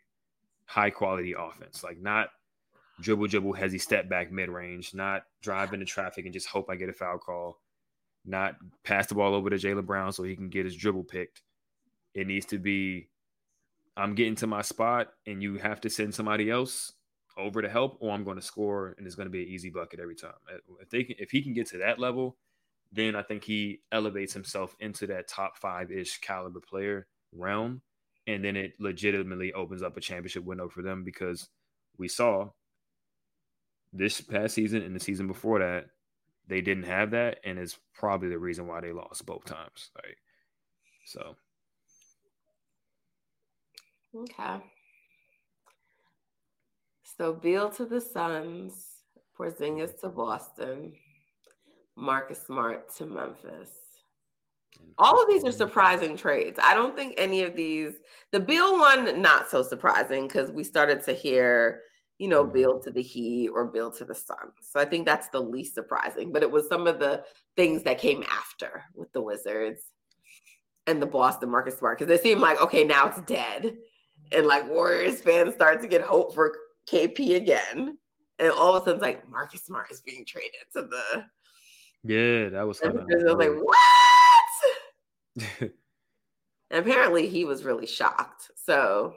high 0.66 0.91
quality 0.91 1.35
offense. 1.37 1.83
Like 1.83 2.01
not 2.01 2.31
dribble, 3.01 3.27
dribble, 3.27 3.55
hezzy 3.55 3.81
step 3.81 4.09
back 4.09 4.31
mid 4.31 4.49
range, 4.49 4.95
not 4.95 5.25
drive 5.43 5.73
into 5.73 5.85
traffic 5.85 6.25
and 6.25 6.33
just 6.33 6.47
hope 6.47 6.70
I 6.70 6.77
get 6.77 6.89
a 6.89 6.93
foul 6.93 7.18
call, 7.18 7.59
not 8.25 8.57
pass 8.85 9.07
the 9.07 9.14
ball 9.14 9.35
over 9.35 9.51
to 9.51 9.57
Jaylen 9.57 9.87
Brown 9.87 10.12
so 10.12 10.23
he 10.23 10.37
can 10.37 10.49
get 10.49 10.64
his 10.64 10.77
dribble 10.77 11.05
picked. 11.05 11.43
It 12.14 12.27
needs 12.27 12.47
to 12.47 12.59
be 12.59 13.09
I'm 13.97 14.14
getting 14.14 14.37
to 14.37 14.47
my 14.47 14.62
spot 14.62 15.09
and 15.27 15.43
you 15.43 15.57
have 15.59 15.81
to 15.83 15.91
send 15.91 16.14
somebody 16.14 16.51
else 16.51 16.93
over 17.37 17.62
to 17.62 17.68
help, 17.68 17.97
or 18.01 18.12
I'm 18.12 18.25
going 18.25 18.37
to 18.37 18.43
score 18.43 18.95
and 18.97 19.07
it's 19.07 19.16
going 19.16 19.27
to 19.27 19.33
be 19.33 19.43
an 19.43 19.49
easy 19.49 19.70
bucket 19.70 20.01
every 20.01 20.14
time. 20.14 20.33
Uh, 20.51 20.59
if 20.81 20.91
they 20.91 21.05
can, 21.05 21.16
if 21.18 21.31
he 21.31 21.43
can 21.43 21.53
get 21.53 21.66
to 21.68 21.79
that 21.79 21.99
level, 21.99 22.37
then 22.93 23.16
I 23.16 23.23
think 23.23 23.45
he 23.45 23.81
elevates 23.91 24.33
himself 24.33 24.77
into 24.81 25.07
that 25.09 25.29
top 25.29 25.57
five 25.57 25.91
ish 25.91 26.18
caliber 26.18 26.61
player 26.61 27.07
realm. 27.33 27.83
And 28.27 28.45
then 28.45 28.55
it 28.55 28.75
legitimately 28.79 29.53
opens 29.53 29.83
up 29.83 29.97
a 29.97 30.01
championship 30.01 30.45
window 30.45 30.68
for 30.68 30.83
them 30.83 31.03
because 31.03 31.49
we 31.99 32.07
saw 32.07 32.51
this 33.93 34.20
past 34.20 34.55
season 34.55 34.83
and 34.83 34.95
the 34.95 35.01
season 35.01 35.27
before 35.27 35.59
that, 35.59 35.87
they 36.49 36.61
didn't 36.61 36.84
have 36.84 37.11
that. 37.12 37.38
And 37.45 37.59
it's 37.59 37.78
probably 37.95 38.28
the 38.28 38.38
reason 38.38 38.66
why 38.66 38.80
they 38.80 38.93
lost 38.93 39.26
both 39.26 39.45
times. 39.45 39.90
Right. 40.03 40.16
So. 41.05 41.36
Okay. 44.14 44.62
So 47.16 47.32
Beal 47.32 47.70
to 47.70 47.84
the 47.84 48.01
Suns, 48.01 48.86
Porzingis 49.38 50.01
to 50.01 50.09
Boston, 50.09 50.93
Marcus 51.97 52.43
Smart 52.47 52.95
to 52.97 53.07
Memphis. 53.07 53.70
All 54.99 55.22
of 55.22 55.28
these 55.28 55.45
are 55.45 55.53
surprising 55.53 56.16
trades. 56.16 56.59
I 56.62 56.74
don't 56.74 56.97
think 56.97 57.14
any 57.16 57.43
of 57.43 57.55
these, 57.55 57.93
the 58.30 58.40
Beal 58.40 58.78
one, 58.78 59.20
not 59.20 59.51
so 59.51 59.62
surprising 59.62 60.26
because 60.26 60.51
we 60.51 60.64
started 60.64 61.03
to 61.05 61.12
hear, 61.12 61.82
you 62.23 62.29
know, 62.29 62.45
mm-hmm. 62.45 62.85
To 62.85 62.91
the 62.93 63.03
Heat 63.03 63.49
or 63.49 63.66
Beal 63.66 63.91
to 63.91 64.05
the 64.05 64.14
sun. 64.14 64.53
So 64.62 64.79
I 64.79 64.85
think 64.85 65.07
that's 65.07 65.29
the 65.29 65.41
least 65.41 65.75
surprising. 65.75 66.31
But 66.33 66.43
it 66.43 66.51
was 66.51 66.68
some 66.68 66.87
of 66.87 67.01
the 67.01 67.25
things 67.57 67.83
that 67.83 67.99
came 67.99 68.23
after 68.31 68.85
with 68.95 69.12
the 69.12 69.20
Wizards 69.20 69.83
and 70.87 71.03
the 71.03 71.07
Boston 71.07 71.51
Marcus 71.51 71.79
Smart 71.79 71.99
because 71.99 72.14
it 72.14 72.23
seemed 72.23 72.41
like, 72.41 72.61
okay, 72.61 72.85
now 72.85 73.09
it's 73.09 73.20
dead. 73.23 73.77
And 74.31 74.47
like 74.47 74.68
Warriors 74.68 75.20
fans 75.20 75.55
start 75.55 75.83
to 75.83 75.89
get 75.89 76.03
hope 76.03 76.33
for 76.33 76.55
KP 76.89 77.35
again. 77.35 77.99
And 78.39 78.53
all 78.53 78.77
of 78.77 78.83
a 78.83 78.85
sudden, 78.85 78.95
it's 78.95 79.03
like 79.03 79.29
Marcus 79.29 79.64
Smart 79.64 79.91
is 79.91 80.01
being 80.01 80.25
traded 80.25 80.61
to 80.75 80.83
the 80.83 81.25
yeah, 82.05 82.49
that 82.49 82.66
was 82.66 82.81
kind 82.81 82.97
of. 82.97 83.09
I 83.09 83.14
was 83.14 83.35
like, 83.35 83.53
what? 85.41 85.61
and 86.70 86.81
apparently, 86.87 87.29
he 87.29 87.45
was 87.45 87.64
really 87.64 87.87
shocked. 87.87 88.51
So, 88.57 89.14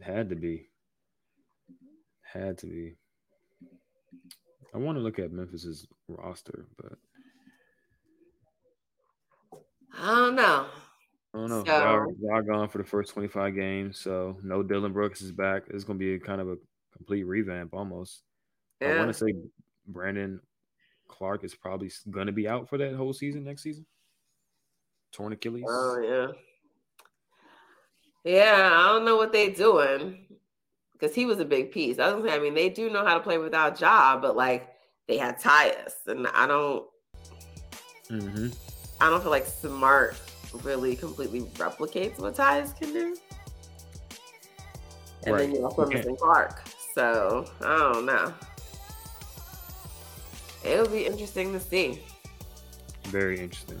had 0.00 0.30
to 0.30 0.36
be, 0.36 0.68
had 2.32 2.58
to 2.58 2.66
be. 2.66 2.94
I 4.74 4.78
want 4.78 4.96
to 4.96 5.02
look 5.02 5.18
at 5.18 5.32
Memphis's 5.32 5.86
roster, 6.08 6.66
but 6.76 6.92
I 9.98 10.06
don't 10.06 10.34
know. 10.34 10.66
I 11.34 11.38
don't 11.38 11.50
know. 11.50 11.64
So, 11.64 12.14
y'all, 12.20 12.42
gone 12.42 12.68
for 12.68 12.78
the 12.78 12.84
first 12.84 13.12
25 13.12 13.54
games, 13.54 13.98
so 13.98 14.38
no 14.42 14.62
Dillon 14.62 14.92
Brooks 14.92 15.22
is 15.22 15.32
back. 15.32 15.64
It's 15.68 15.84
gonna 15.84 15.98
be 15.98 16.14
a 16.14 16.18
kind 16.18 16.40
of 16.40 16.48
a 16.48 16.56
complete 16.96 17.24
revamp 17.24 17.74
almost. 17.74 18.22
Yeah. 18.80 18.94
I 18.94 18.98
want 18.98 19.08
to 19.08 19.14
say 19.14 19.34
Brandon 19.86 20.40
Clarke 21.08 21.44
is 21.44 21.54
probably 21.54 21.90
going 22.10 22.26
to 22.26 22.32
be 22.32 22.48
out 22.48 22.68
for 22.68 22.78
that 22.78 22.94
whole 22.94 23.12
season 23.12 23.44
next 23.44 23.62
season. 23.62 23.86
Torn 25.12 25.32
Achilles. 25.32 25.64
Oh 25.68 26.32
yeah, 28.24 28.32
yeah. 28.32 28.70
I 28.72 28.88
don't 28.88 29.04
know 29.04 29.16
what 29.16 29.32
they're 29.32 29.50
doing 29.50 30.26
because 31.02 31.16
he 31.16 31.26
was 31.26 31.40
a 31.40 31.44
big 31.44 31.72
piece. 31.72 31.98
I 31.98 32.08
don't. 32.10 32.28
I 32.30 32.38
mean, 32.38 32.54
they 32.54 32.68
do 32.68 32.88
know 32.88 33.04
how 33.04 33.14
to 33.14 33.20
play 33.20 33.36
without 33.36 33.80
Ja, 33.80 34.16
but 34.16 34.36
like 34.36 34.68
they 35.08 35.18
had 35.18 35.40
Tyus, 35.40 36.06
and 36.06 36.28
I 36.28 36.46
don't. 36.46 36.86
Mm-hmm. 38.08 38.48
I 39.00 39.10
don't 39.10 39.20
feel 39.20 39.32
like 39.32 39.46
Smart 39.46 40.14
really 40.62 40.94
completely 40.94 41.40
replicates 41.56 42.20
what 42.20 42.36
Tyus 42.36 42.78
can 42.78 42.92
do. 42.92 43.16
And 45.24 45.34
right. 45.34 45.40
then 45.40 45.52
you 45.52 45.64
also 45.64 45.86
missing 45.86 46.16
Clarke. 46.16 46.62
So 46.94 47.50
I 47.62 47.78
don't 47.78 48.06
know. 48.06 48.32
It'll 50.64 50.88
be 50.88 51.06
interesting 51.06 51.52
to 51.52 51.58
see. 51.58 52.00
Very 53.06 53.40
interesting. 53.40 53.80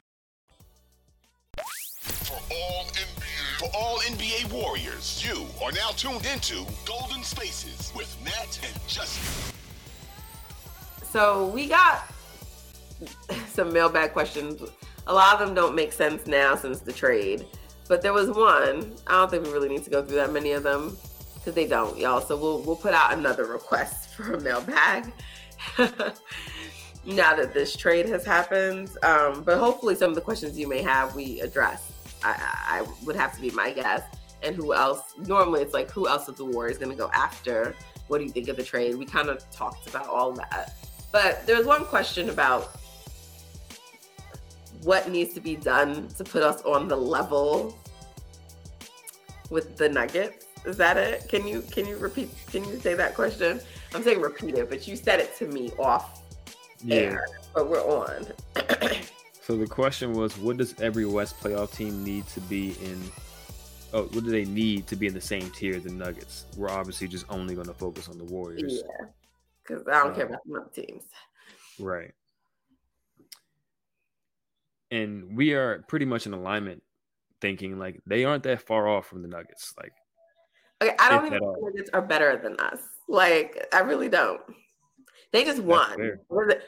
now 5.91 5.97
tuned 5.97 6.25
into 6.25 6.65
Golden 6.85 7.23
Spaces 7.23 7.91
with 7.95 8.15
Nat 8.23 8.59
and 8.63 8.87
Justin. 8.87 9.55
So 11.03 11.47
we 11.47 11.67
got 11.67 12.03
some 13.47 13.73
mailbag 13.73 14.13
questions. 14.13 14.61
A 15.07 15.13
lot 15.13 15.33
of 15.33 15.45
them 15.45 15.55
don't 15.55 15.75
make 15.75 15.91
sense 15.91 16.27
now 16.27 16.55
since 16.55 16.79
the 16.79 16.93
trade, 16.93 17.45
but 17.87 18.01
there 18.01 18.13
was 18.13 18.29
one. 18.29 18.93
I 19.07 19.11
don't 19.11 19.31
think 19.31 19.45
we 19.45 19.51
really 19.51 19.69
need 19.69 19.83
to 19.83 19.89
go 19.89 20.03
through 20.03 20.17
that 20.17 20.31
many 20.31 20.51
of 20.51 20.63
them 20.63 20.97
because 21.35 21.53
they 21.53 21.67
don't, 21.67 21.97
y'all. 21.97 22.21
So 22.21 22.37
we'll 22.37 22.61
we'll 22.61 22.75
put 22.75 22.93
out 22.93 23.13
another 23.13 23.45
request 23.45 24.09
for 24.15 24.33
a 24.33 24.39
mailbag 24.39 25.11
now 27.05 27.35
that 27.35 27.53
this 27.53 27.75
trade 27.75 28.07
has 28.07 28.25
happened. 28.25 28.91
Um, 29.03 29.43
but 29.43 29.57
hopefully, 29.57 29.95
some 29.95 30.09
of 30.09 30.15
the 30.15 30.21
questions 30.21 30.57
you 30.57 30.67
may 30.67 30.81
have 30.81 31.15
we 31.15 31.41
address. 31.41 31.91
I, 32.23 32.83
I 32.83 32.87
would 33.03 33.15
have 33.15 33.33
to 33.35 33.41
be 33.41 33.49
my 33.49 33.71
guess. 33.71 34.03
And 34.43 34.55
who 34.55 34.73
else? 34.73 35.13
Normally, 35.17 35.61
it's 35.61 35.73
like 35.73 35.91
who 35.91 36.07
else 36.07 36.27
is 36.27 36.35
the 36.35 36.45
Warriors 36.45 36.77
going 36.77 36.91
to 36.91 36.97
go 36.97 37.09
after? 37.13 37.75
What 38.07 38.19
do 38.19 38.23
you 38.23 38.31
think 38.31 38.47
of 38.47 38.57
the 38.57 38.63
trade? 38.63 38.95
We 38.95 39.05
kind 39.05 39.29
of 39.29 39.49
talked 39.51 39.87
about 39.87 40.07
all 40.07 40.31
that. 40.33 40.73
But 41.11 41.45
there's 41.45 41.65
one 41.65 41.85
question 41.85 42.29
about 42.29 42.75
what 44.83 45.09
needs 45.09 45.33
to 45.33 45.41
be 45.41 45.55
done 45.55 46.07
to 46.09 46.23
put 46.23 46.41
us 46.41 46.61
on 46.63 46.87
the 46.87 46.95
level 46.95 47.77
with 49.49 49.77
the 49.77 49.89
Nuggets. 49.89 50.47
Is 50.65 50.77
that 50.77 50.97
it? 50.97 51.27
Can 51.27 51.47
you 51.47 51.61
can 51.61 51.85
you 51.87 51.97
repeat? 51.97 52.29
Can 52.51 52.63
you 52.65 52.79
say 52.79 52.93
that 52.93 53.15
question? 53.15 53.59
I'm 53.93 54.03
saying 54.03 54.21
repeat 54.21 54.55
it, 54.55 54.69
but 54.69 54.87
you 54.87 54.95
said 54.95 55.19
it 55.19 55.35
to 55.37 55.47
me 55.47 55.71
off 55.77 56.21
yeah. 56.83 56.95
air, 56.95 57.25
but 57.53 57.69
we're 57.69 57.81
on. 57.81 58.27
so 59.41 59.57
the 59.57 59.67
question 59.67 60.13
was, 60.13 60.37
what 60.37 60.57
does 60.57 60.79
every 60.79 61.05
West 61.05 61.39
playoff 61.39 61.75
team 61.75 62.03
need 62.03 62.27
to 62.27 62.41
be 62.41 62.75
in? 62.83 63.01
Oh, 63.93 64.03
what 64.03 64.23
do 64.23 64.31
they 64.31 64.45
need 64.45 64.87
to 64.87 64.95
be 64.95 65.07
in 65.07 65.13
the 65.13 65.21
same 65.21 65.49
tier 65.51 65.75
as 65.75 65.83
the 65.83 65.91
Nuggets? 65.91 66.45
We're 66.55 66.69
obviously 66.69 67.07
just 67.07 67.25
only 67.29 67.55
going 67.55 67.67
to 67.67 67.73
focus 67.73 68.07
on 68.07 68.17
the 68.17 68.23
Warriors. 68.25 68.83
Yeah, 68.85 69.07
because 69.63 69.87
I 69.87 70.03
don't 70.03 70.11
uh, 70.11 70.15
care 70.15 70.25
about 70.25 70.39
the 70.45 70.59
other 70.59 70.69
teams. 70.73 71.03
Right. 71.79 72.13
and 74.91 75.35
we 75.35 75.53
are 75.53 75.83
pretty 75.87 76.05
much 76.05 76.25
in 76.27 76.33
alignment, 76.33 76.83
thinking 77.39 77.79
like 77.79 78.01
they 78.05 78.25
aren't 78.25 78.43
that 78.43 78.61
far 78.61 78.87
off 78.87 79.07
from 79.07 79.21
the 79.21 79.27
Nuggets. 79.27 79.73
Like, 79.77 79.93
okay, 80.81 80.95
I 80.99 81.09
don't 81.09 81.25
even 81.25 81.39
think 81.39 81.55
the 81.55 81.65
Nuggets 81.65 81.89
are 81.93 82.01
better 82.01 82.37
than 82.37 82.59
us. 82.59 82.79
Like, 83.07 83.67
I 83.73 83.79
really 83.79 84.09
don't. 84.09 84.41
They 85.31 85.45
just 85.45 85.63
won. 85.63 86.19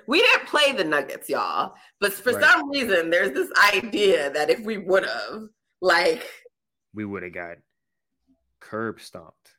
We 0.07 0.21
didn't 0.21 0.47
play 0.47 0.71
the 0.71 0.85
Nuggets, 0.85 1.29
y'all. 1.29 1.73
But 1.99 2.13
for 2.13 2.31
right. 2.31 2.43
some 2.43 2.69
reason, 2.69 3.09
there's 3.09 3.31
this 3.31 3.49
idea 3.73 4.31
that 4.31 4.49
if 4.49 4.61
we 4.61 4.77
would 4.77 5.05
have, 5.05 5.49
like, 5.81 6.29
we 6.93 7.05
would 7.05 7.23
have 7.23 7.33
got 7.33 7.57
curb 8.59 8.99
stomped. 8.99 9.51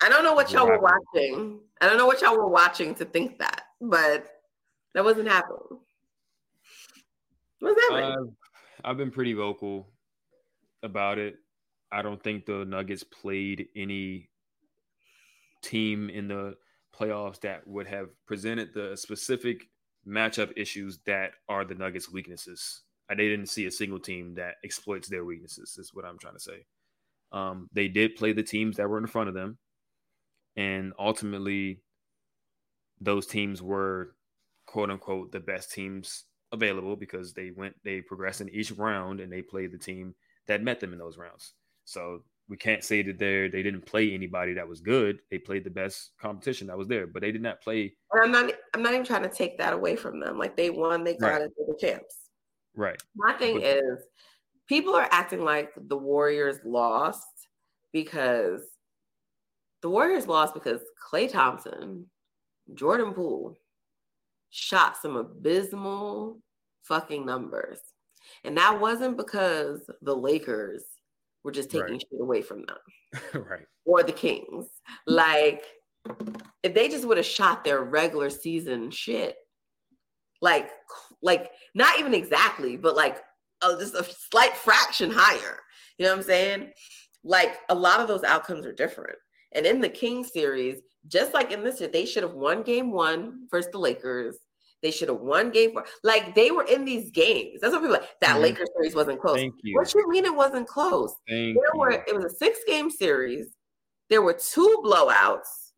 I 0.00 0.08
don't 0.08 0.22
know 0.22 0.34
what 0.34 0.52
y'all 0.52 0.66
were 0.66 0.80
watching. 0.80 1.60
I 1.80 1.86
don't 1.86 1.98
know 1.98 2.06
what 2.06 2.22
y'all 2.22 2.36
were 2.36 2.48
watching 2.48 2.94
to 2.96 3.04
think 3.04 3.38
that, 3.38 3.62
but 3.80 4.26
that 4.94 5.04
wasn't 5.04 5.28
happening. 5.28 5.80
What's 7.60 7.80
happening? 7.82 8.34
Uh, 8.84 8.88
I've 8.88 8.96
been 8.96 9.10
pretty 9.10 9.32
vocal 9.32 9.88
about 10.82 11.18
it. 11.18 11.36
I 11.90 12.02
don't 12.02 12.22
think 12.22 12.46
the 12.46 12.64
Nuggets 12.64 13.02
played 13.02 13.68
any 13.74 14.28
team 15.62 16.10
in 16.10 16.28
the 16.28 16.54
playoffs 16.94 17.40
that 17.40 17.66
would 17.66 17.86
have 17.86 18.08
presented 18.26 18.72
the 18.74 18.96
specific 18.96 19.68
matchup 20.06 20.52
issues 20.56 20.98
that 21.06 21.32
are 21.48 21.64
the 21.64 21.74
Nuggets' 21.74 22.10
weaknesses. 22.10 22.82
I 23.10 23.14
didn't 23.14 23.46
see 23.46 23.66
a 23.66 23.70
single 23.70 23.98
team 23.98 24.34
that 24.34 24.56
exploits 24.64 25.08
their 25.08 25.24
weaknesses. 25.24 25.76
Is 25.78 25.94
what 25.94 26.04
I'm 26.04 26.18
trying 26.18 26.34
to 26.34 26.40
say. 26.40 26.64
Um, 27.32 27.68
they 27.72 27.88
did 27.88 28.16
play 28.16 28.32
the 28.32 28.42
teams 28.42 28.76
that 28.76 28.88
were 28.88 28.98
in 28.98 29.06
front 29.06 29.28
of 29.28 29.34
them, 29.34 29.58
and 30.56 30.92
ultimately, 30.98 31.82
those 33.00 33.26
teams 33.26 33.62
were 33.62 34.14
quote 34.66 34.90
unquote 34.90 35.32
the 35.32 35.40
best 35.40 35.72
teams 35.72 36.24
available 36.52 36.96
because 36.96 37.32
they 37.32 37.50
went 37.50 37.74
they 37.84 38.00
progressed 38.00 38.40
in 38.40 38.48
each 38.50 38.70
round 38.72 39.20
and 39.20 39.32
they 39.32 39.42
played 39.42 39.72
the 39.72 39.78
team 39.78 40.14
that 40.46 40.62
met 40.62 40.80
them 40.80 40.92
in 40.92 40.98
those 40.98 41.18
rounds. 41.18 41.54
So 41.84 42.22
we 42.48 42.56
can't 42.56 42.82
say 42.82 43.02
that 43.02 43.18
they 43.18 43.48
they 43.48 43.62
didn't 43.62 43.86
play 43.86 44.12
anybody 44.12 44.54
that 44.54 44.68
was 44.68 44.80
good. 44.80 45.20
They 45.30 45.38
played 45.38 45.64
the 45.64 45.70
best 45.70 46.12
competition 46.20 46.66
that 46.66 46.78
was 46.78 46.88
there, 46.88 47.06
but 47.06 47.22
they 47.22 47.32
did 47.32 47.42
not 47.42 47.60
play. 47.60 47.94
I'm 48.12 48.32
not. 48.32 48.52
I'm 48.74 48.82
not 48.82 48.94
even 48.94 49.04
trying 49.04 49.22
to 49.22 49.28
take 49.28 49.58
that 49.58 49.74
away 49.74 49.96
from 49.96 50.20
them. 50.20 50.38
Like 50.38 50.56
they 50.56 50.70
won, 50.70 51.04
they 51.04 51.14
got 51.14 51.32
right. 51.32 51.42
it, 51.42 51.52
the 51.56 51.76
champs. 51.78 52.27
Right. 52.78 53.02
My 53.16 53.32
thing 53.32 53.56
but, 53.56 53.64
is, 53.64 53.98
people 54.68 54.94
are 54.94 55.08
acting 55.10 55.44
like 55.44 55.72
the 55.76 55.96
Warriors 55.96 56.58
lost 56.64 57.26
because 57.92 58.62
the 59.82 59.90
Warriors 59.90 60.28
lost 60.28 60.54
because 60.54 60.80
Klay 61.10 61.30
Thompson, 61.30 62.06
Jordan 62.74 63.12
Poole, 63.12 63.56
shot 64.50 64.96
some 64.96 65.16
abysmal 65.16 66.38
fucking 66.84 67.26
numbers, 67.26 67.80
and 68.44 68.56
that 68.56 68.80
wasn't 68.80 69.16
because 69.16 69.80
the 70.02 70.14
Lakers 70.14 70.84
we're 71.42 71.52
just 71.52 71.70
taking 71.70 71.92
right. 71.92 72.00
shit 72.00 72.20
away 72.20 72.42
from 72.42 72.64
them. 72.66 72.76
right. 73.48 73.64
Or 73.84 74.02
the 74.02 74.12
Kings. 74.12 74.66
Like, 75.06 75.64
if 76.62 76.74
they 76.74 76.88
just 76.88 77.06
would 77.06 77.16
have 77.16 77.26
shot 77.26 77.64
their 77.64 77.82
regular 77.82 78.30
season 78.30 78.90
shit, 78.90 79.36
like, 80.40 80.70
like 81.22 81.50
not 81.74 81.98
even 81.98 82.14
exactly, 82.14 82.76
but 82.76 82.96
like 82.96 83.22
uh, 83.62 83.78
just 83.78 83.94
a 83.94 84.04
slight 84.04 84.56
fraction 84.56 85.10
higher. 85.10 85.60
You 85.98 86.06
know 86.06 86.12
what 86.12 86.18
I'm 86.18 86.24
saying? 86.24 86.70
Like 87.24 87.58
a 87.68 87.74
lot 87.74 88.00
of 88.00 88.08
those 88.08 88.24
outcomes 88.24 88.64
are 88.66 88.72
different. 88.72 89.16
And 89.52 89.66
in 89.66 89.80
the 89.80 89.88
King 89.88 90.24
series, 90.24 90.80
just 91.06 91.34
like 91.34 91.52
in 91.52 91.64
this, 91.64 91.82
they 91.92 92.04
should 92.04 92.22
have 92.22 92.34
won 92.34 92.62
game 92.62 92.92
one 92.92 93.46
versus 93.50 93.70
the 93.72 93.78
Lakers. 93.78 94.36
They 94.82 94.90
should 94.92 95.08
have 95.08 95.18
won 95.18 95.50
game 95.50 95.72
four. 95.72 95.86
Like 96.04 96.34
they 96.34 96.50
were 96.50 96.64
in 96.64 96.84
these 96.84 97.10
games. 97.10 97.60
That's 97.60 97.72
what 97.72 97.80
people 97.80 97.94
like. 97.94 98.08
That 98.20 98.34
mm-hmm. 98.34 98.42
Lakers 98.42 98.68
series 98.76 98.94
wasn't 98.94 99.20
close. 99.20 99.36
Thank 99.36 99.54
you. 99.62 99.74
What 99.74 99.92
you 99.94 100.08
mean 100.08 100.24
it 100.24 100.34
wasn't 100.34 100.68
close? 100.68 101.14
Thank 101.28 101.56
there 101.56 101.70
you. 101.74 101.80
were 101.80 101.90
it 101.90 102.14
was 102.14 102.26
a 102.26 102.36
six 102.36 102.60
game 102.66 102.90
series. 102.90 103.48
There 104.08 104.22
were 104.22 104.34
two 104.34 104.82
blowouts 104.84 105.72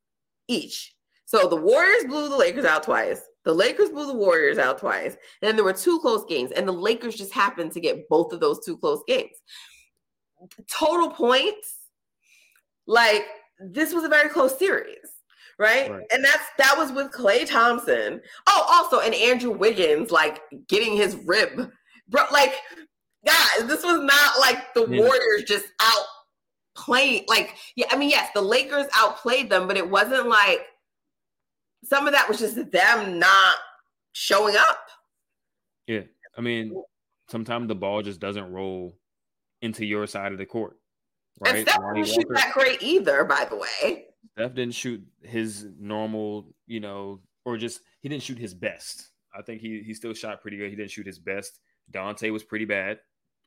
each. 0.49 0.95
So 1.25 1.49
the 1.49 1.57
Warriors 1.57 2.05
blew 2.09 2.29
the 2.29 2.37
Lakers 2.37 2.65
out 2.65 2.83
twice. 2.83 3.23
The 3.45 3.55
Lakers 3.55 3.91
blew 3.91 4.07
the 4.07 4.15
Warriors 4.15 4.59
out 4.59 4.79
twice. 4.79 5.13
And 5.13 5.49
then 5.49 5.57
there 5.57 5.65
were 5.65 5.73
two 5.73 5.99
close 6.01 6.25
games. 6.27 6.51
And 6.53 6.69
the 6.69 6.73
Lakers 6.73 7.17
just 7.17 7.33
happened 7.33 7.73
to 7.73 7.81
get 7.81 8.09
both 8.09 8.33
of 8.33 8.41
those 8.41 8.65
two 8.65 8.77
close 8.77 9.03
games. 9.09 9.37
Total 10.71 11.11
points, 11.11 11.77
like 12.87 13.25
this 13.59 13.93
was 13.93 14.05
a 14.05 14.09
very 14.09 14.29
close 14.29 14.59
series 14.59 15.21
right? 15.61 15.91
right? 15.91 16.07
And 16.13 16.25
that's 16.25 16.45
that 16.59 16.75
was 16.77 16.91
with 16.91 17.13
Klay 17.13 17.47
Thompson. 17.47 18.21
Oh, 18.49 18.67
also, 18.69 19.01
and 19.05 19.15
Andrew 19.15 19.53
Wiggins 19.53 20.11
like 20.11 20.41
getting 20.67 20.97
his 20.97 21.15
rib, 21.27 21.71
bro. 22.09 22.23
Like, 22.33 22.55
guys, 23.25 23.67
this 23.67 23.85
was 23.85 24.01
not 24.03 24.41
like 24.41 24.75
the 24.75 24.87
yeah. 24.89 25.03
Warriors 25.03 25.45
just 25.47 25.67
out 25.81 26.05
playing. 26.75 27.27
Like, 27.29 27.55
yeah, 27.77 27.87
I 27.91 27.97
mean, 27.97 28.11
yes, 28.11 28.31
the 28.35 28.41
Lakers 28.41 28.87
outplayed 28.97 29.51
them, 29.51 29.69
but 29.69 29.77
it 29.77 29.89
wasn't 29.89 30.29
like 30.29 30.63
some 31.85 32.07
of 32.07 32.13
that 32.13 32.29
was 32.29 32.39
just 32.39 32.57
them 32.71 33.19
not 33.19 33.57
showing 34.13 34.57
up. 34.57 34.87
Yeah, 35.87 36.03
I 36.37 36.41
mean, 36.41 36.75
sometimes 37.29 37.69
the 37.69 37.75
ball 37.75 38.03
just 38.03 38.21
doesn't 38.21 38.53
roll 38.53 38.97
into 39.63 39.85
your 39.85 40.07
side 40.07 40.33
of 40.33 40.39
the 40.39 40.47
court. 40.47 40.77
Right? 41.41 41.57
And 41.57 41.69
Steph 41.69 41.81
didn't 41.95 42.09
shoot 42.09 42.27
that 42.31 42.53
great 42.53 42.83
either, 42.83 43.25
by 43.25 43.47
the 43.49 43.57
way. 43.57 44.07
Steph 44.33 44.55
didn't 44.55 44.75
shoot 44.75 45.03
his 45.23 45.67
normal, 45.79 46.47
you 46.67 46.81
know, 46.81 47.21
or 47.45 47.57
just 47.57 47.81
he 48.01 48.09
didn't 48.09 48.23
shoot 48.23 48.39
his 48.39 48.55
best. 48.55 49.09
I 49.35 49.43
think 49.43 49.61
he 49.61 49.83
he 49.83 49.95
still 49.95 50.15
shot 50.15 50.43
pretty 50.43 50.57
good. 50.57 50.71
He 50.71 50.77
didn't 50.77 50.91
shoot 50.91 51.07
his 51.07 51.19
best. 51.19 51.61
Donte 51.93 52.31
was 52.33 52.45
pretty 52.45 52.65
bad 52.65 52.99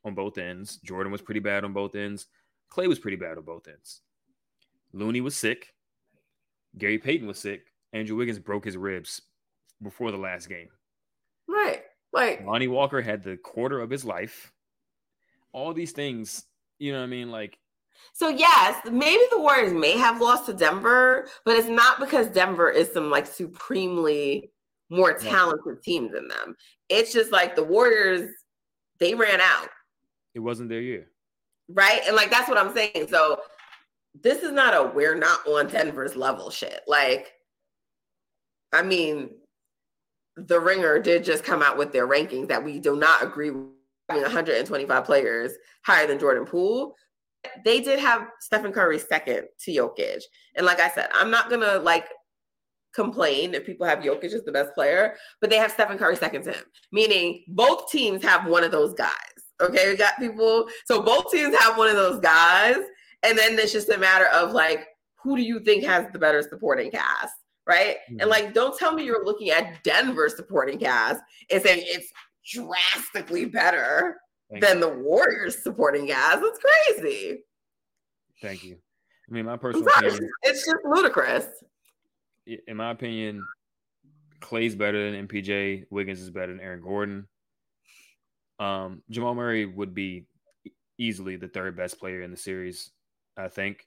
on 0.04 0.14
both 0.14 0.38
ends. 0.38 0.76
Jordan 0.78 1.12
was 1.12 1.22
pretty 1.22 1.40
bad 1.40 1.64
on 1.64 1.72
both 1.72 1.94
ends. 1.94 2.26
Klay 2.70 2.88
was 2.88 2.98
pretty 2.98 3.16
bad 3.16 3.38
on 3.38 3.44
both 3.44 3.68
ends. 3.68 4.00
Looney 4.92 5.20
was 5.20 5.36
sick. 5.36 5.74
Gary 6.76 6.98
Payton 6.98 7.26
was 7.26 7.38
sick. 7.38 7.72
Andrew 7.94 8.16
Wiggins 8.16 8.38
broke 8.38 8.64
his 8.64 8.76
ribs 8.76 9.22
before 9.82 10.10
the 10.10 10.18
last 10.18 10.48
game. 10.48 10.68
Right. 11.48 11.82
Like 12.12 12.44
Lonnie 12.44 12.68
Walker 12.68 13.00
had 13.00 13.22
the 13.22 13.36
quarter 13.36 13.80
of 13.80 13.88
his 13.88 14.04
life. 14.04 14.52
All 15.52 15.72
these 15.72 15.92
things, 15.92 16.44
you 16.78 16.92
know 16.92 16.98
what 16.98 17.04
I 17.04 17.08
mean? 17.08 17.30
Like 17.30 17.58
so 18.12 18.28
yes, 18.28 18.80
maybe 18.90 19.22
the 19.30 19.40
Warriors 19.40 19.72
may 19.72 19.96
have 19.96 20.20
lost 20.20 20.46
to 20.46 20.52
Denver, 20.52 21.28
but 21.44 21.56
it's 21.56 21.68
not 21.68 22.00
because 22.00 22.28
Denver 22.28 22.70
is 22.70 22.92
some 22.92 23.10
like 23.10 23.26
supremely 23.26 24.50
more 24.90 25.14
talented 25.14 25.82
team 25.82 26.12
than 26.12 26.28
them. 26.28 26.56
It's 26.88 27.12
just 27.12 27.32
like 27.32 27.56
the 27.56 27.64
Warriors, 27.64 28.30
they 28.98 29.14
ran 29.14 29.40
out. 29.40 29.68
It 30.34 30.40
wasn't 30.40 30.68
their 30.68 30.80
year. 30.80 31.08
Right. 31.68 32.02
And 32.06 32.16
like 32.16 32.30
that's 32.30 32.48
what 32.48 32.58
I'm 32.58 32.74
saying. 32.74 33.06
So 33.08 33.40
this 34.20 34.42
is 34.42 34.52
not 34.52 34.74
a 34.74 34.90
we're 34.94 35.16
not 35.16 35.46
on 35.46 35.68
Denver's 35.68 36.16
level 36.16 36.50
shit. 36.50 36.80
Like, 36.86 37.32
I 38.74 38.82
mean, 38.82 39.30
the 40.36 40.60
ringer 40.60 40.98
did 40.98 41.24
just 41.24 41.44
come 41.44 41.62
out 41.62 41.78
with 41.78 41.92
their 41.92 42.08
rankings 42.08 42.48
that 42.48 42.64
we 42.64 42.80
do 42.80 42.96
not 42.96 43.22
agree 43.22 43.50
with. 43.50 43.68
Having 44.10 44.24
125 44.24 45.04
players 45.04 45.52
higher 45.86 46.06
than 46.06 46.18
Jordan 46.18 46.44
Poole. 46.44 46.94
They 47.64 47.80
did 47.80 47.98
have 47.98 48.28
Stephen 48.40 48.70
Curry 48.70 48.98
second 48.98 49.48
to 49.60 49.70
Jokic. 49.70 50.20
And 50.56 50.66
like 50.66 50.78
I 50.78 50.90
said, 50.90 51.08
I'm 51.14 51.30
not 51.30 51.48
gonna 51.48 51.78
like 51.78 52.06
complain 52.94 53.54
if 53.54 53.64
people 53.64 53.86
have 53.86 54.00
Jokic 54.00 54.34
as 54.34 54.44
the 54.44 54.52
best 54.52 54.74
player, 54.74 55.16
but 55.40 55.48
they 55.48 55.56
have 55.56 55.72
Stephen 55.72 55.96
Curry 55.96 56.16
second 56.16 56.42
to 56.44 56.52
him, 56.52 56.64
meaning 56.92 57.44
both 57.48 57.90
teams 57.90 58.22
have 58.22 58.46
one 58.46 58.62
of 58.62 58.72
those 58.72 58.92
guys. 58.92 59.10
Okay, 59.62 59.88
we 59.88 59.96
got 59.96 60.18
people, 60.18 60.68
so 60.84 61.00
both 61.00 61.30
teams 61.30 61.56
have 61.56 61.78
one 61.78 61.88
of 61.88 61.96
those 61.96 62.20
guys, 62.20 62.76
and 63.22 63.38
then 63.38 63.58
it's 63.58 63.72
just 63.72 63.88
a 63.88 63.96
matter 63.96 64.26
of 64.26 64.52
like, 64.52 64.86
who 65.22 65.34
do 65.34 65.42
you 65.42 65.60
think 65.60 65.82
has 65.84 66.04
the 66.12 66.18
better 66.18 66.42
supporting 66.42 66.90
cast, 66.90 67.32
right? 67.66 67.96
Mm-hmm. 68.10 68.20
And 68.20 68.30
like, 68.30 68.54
don't 68.54 68.78
tell 68.78 68.92
me 68.92 69.04
you're 69.04 69.24
looking 69.24 69.50
at 69.50 69.82
Denver 69.84 70.28
supporting 70.28 70.78
cast 70.78 71.20
and 71.50 71.62
saying 71.62 71.84
it's 71.86 72.10
drastically 72.46 73.46
better 73.46 74.18
Thank 74.50 74.64
than 74.64 74.78
you. 74.78 74.80
the 74.82 74.88
Warriors 74.90 75.62
supporting 75.62 76.06
guys. 76.06 76.38
It's 76.40 76.58
crazy. 76.58 77.44
Thank 78.42 78.64
you. 78.64 78.76
I 79.28 79.32
mean, 79.32 79.46
my 79.46 79.56
personal 79.56 79.88
opinion, 79.88 80.28
it's 80.42 80.66
just 80.66 80.84
ludicrous. 80.84 81.46
In 82.46 82.76
my 82.76 82.90
opinion, 82.90 83.42
Klay's 84.40 84.74
better 84.74 85.10
than 85.10 85.26
MPJ. 85.26 85.86
Wiggins 85.90 86.20
is 86.20 86.30
better 86.30 86.52
than 86.52 86.60
Aaron 86.60 86.82
Gordon. 86.82 87.26
Um, 88.58 89.02
Jamal 89.08 89.34
Murray 89.34 89.64
would 89.64 89.94
be 89.94 90.26
easily 90.98 91.36
the 91.36 91.48
third 91.48 91.76
best 91.76 91.98
player 91.98 92.20
in 92.20 92.30
the 92.30 92.36
series, 92.36 92.90
I 93.36 93.48
think. 93.48 93.86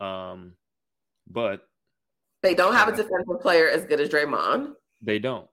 Um, 0.00 0.54
but 1.30 1.62
they 2.42 2.54
don't 2.54 2.74
have 2.74 2.88
a 2.88 2.96
defensive 2.96 3.40
player 3.40 3.68
as 3.68 3.84
good 3.84 4.00
as 4.00 4.08
Draymond. 4.08 4.72
They 5.00 5.18
don't. 5.18 5.48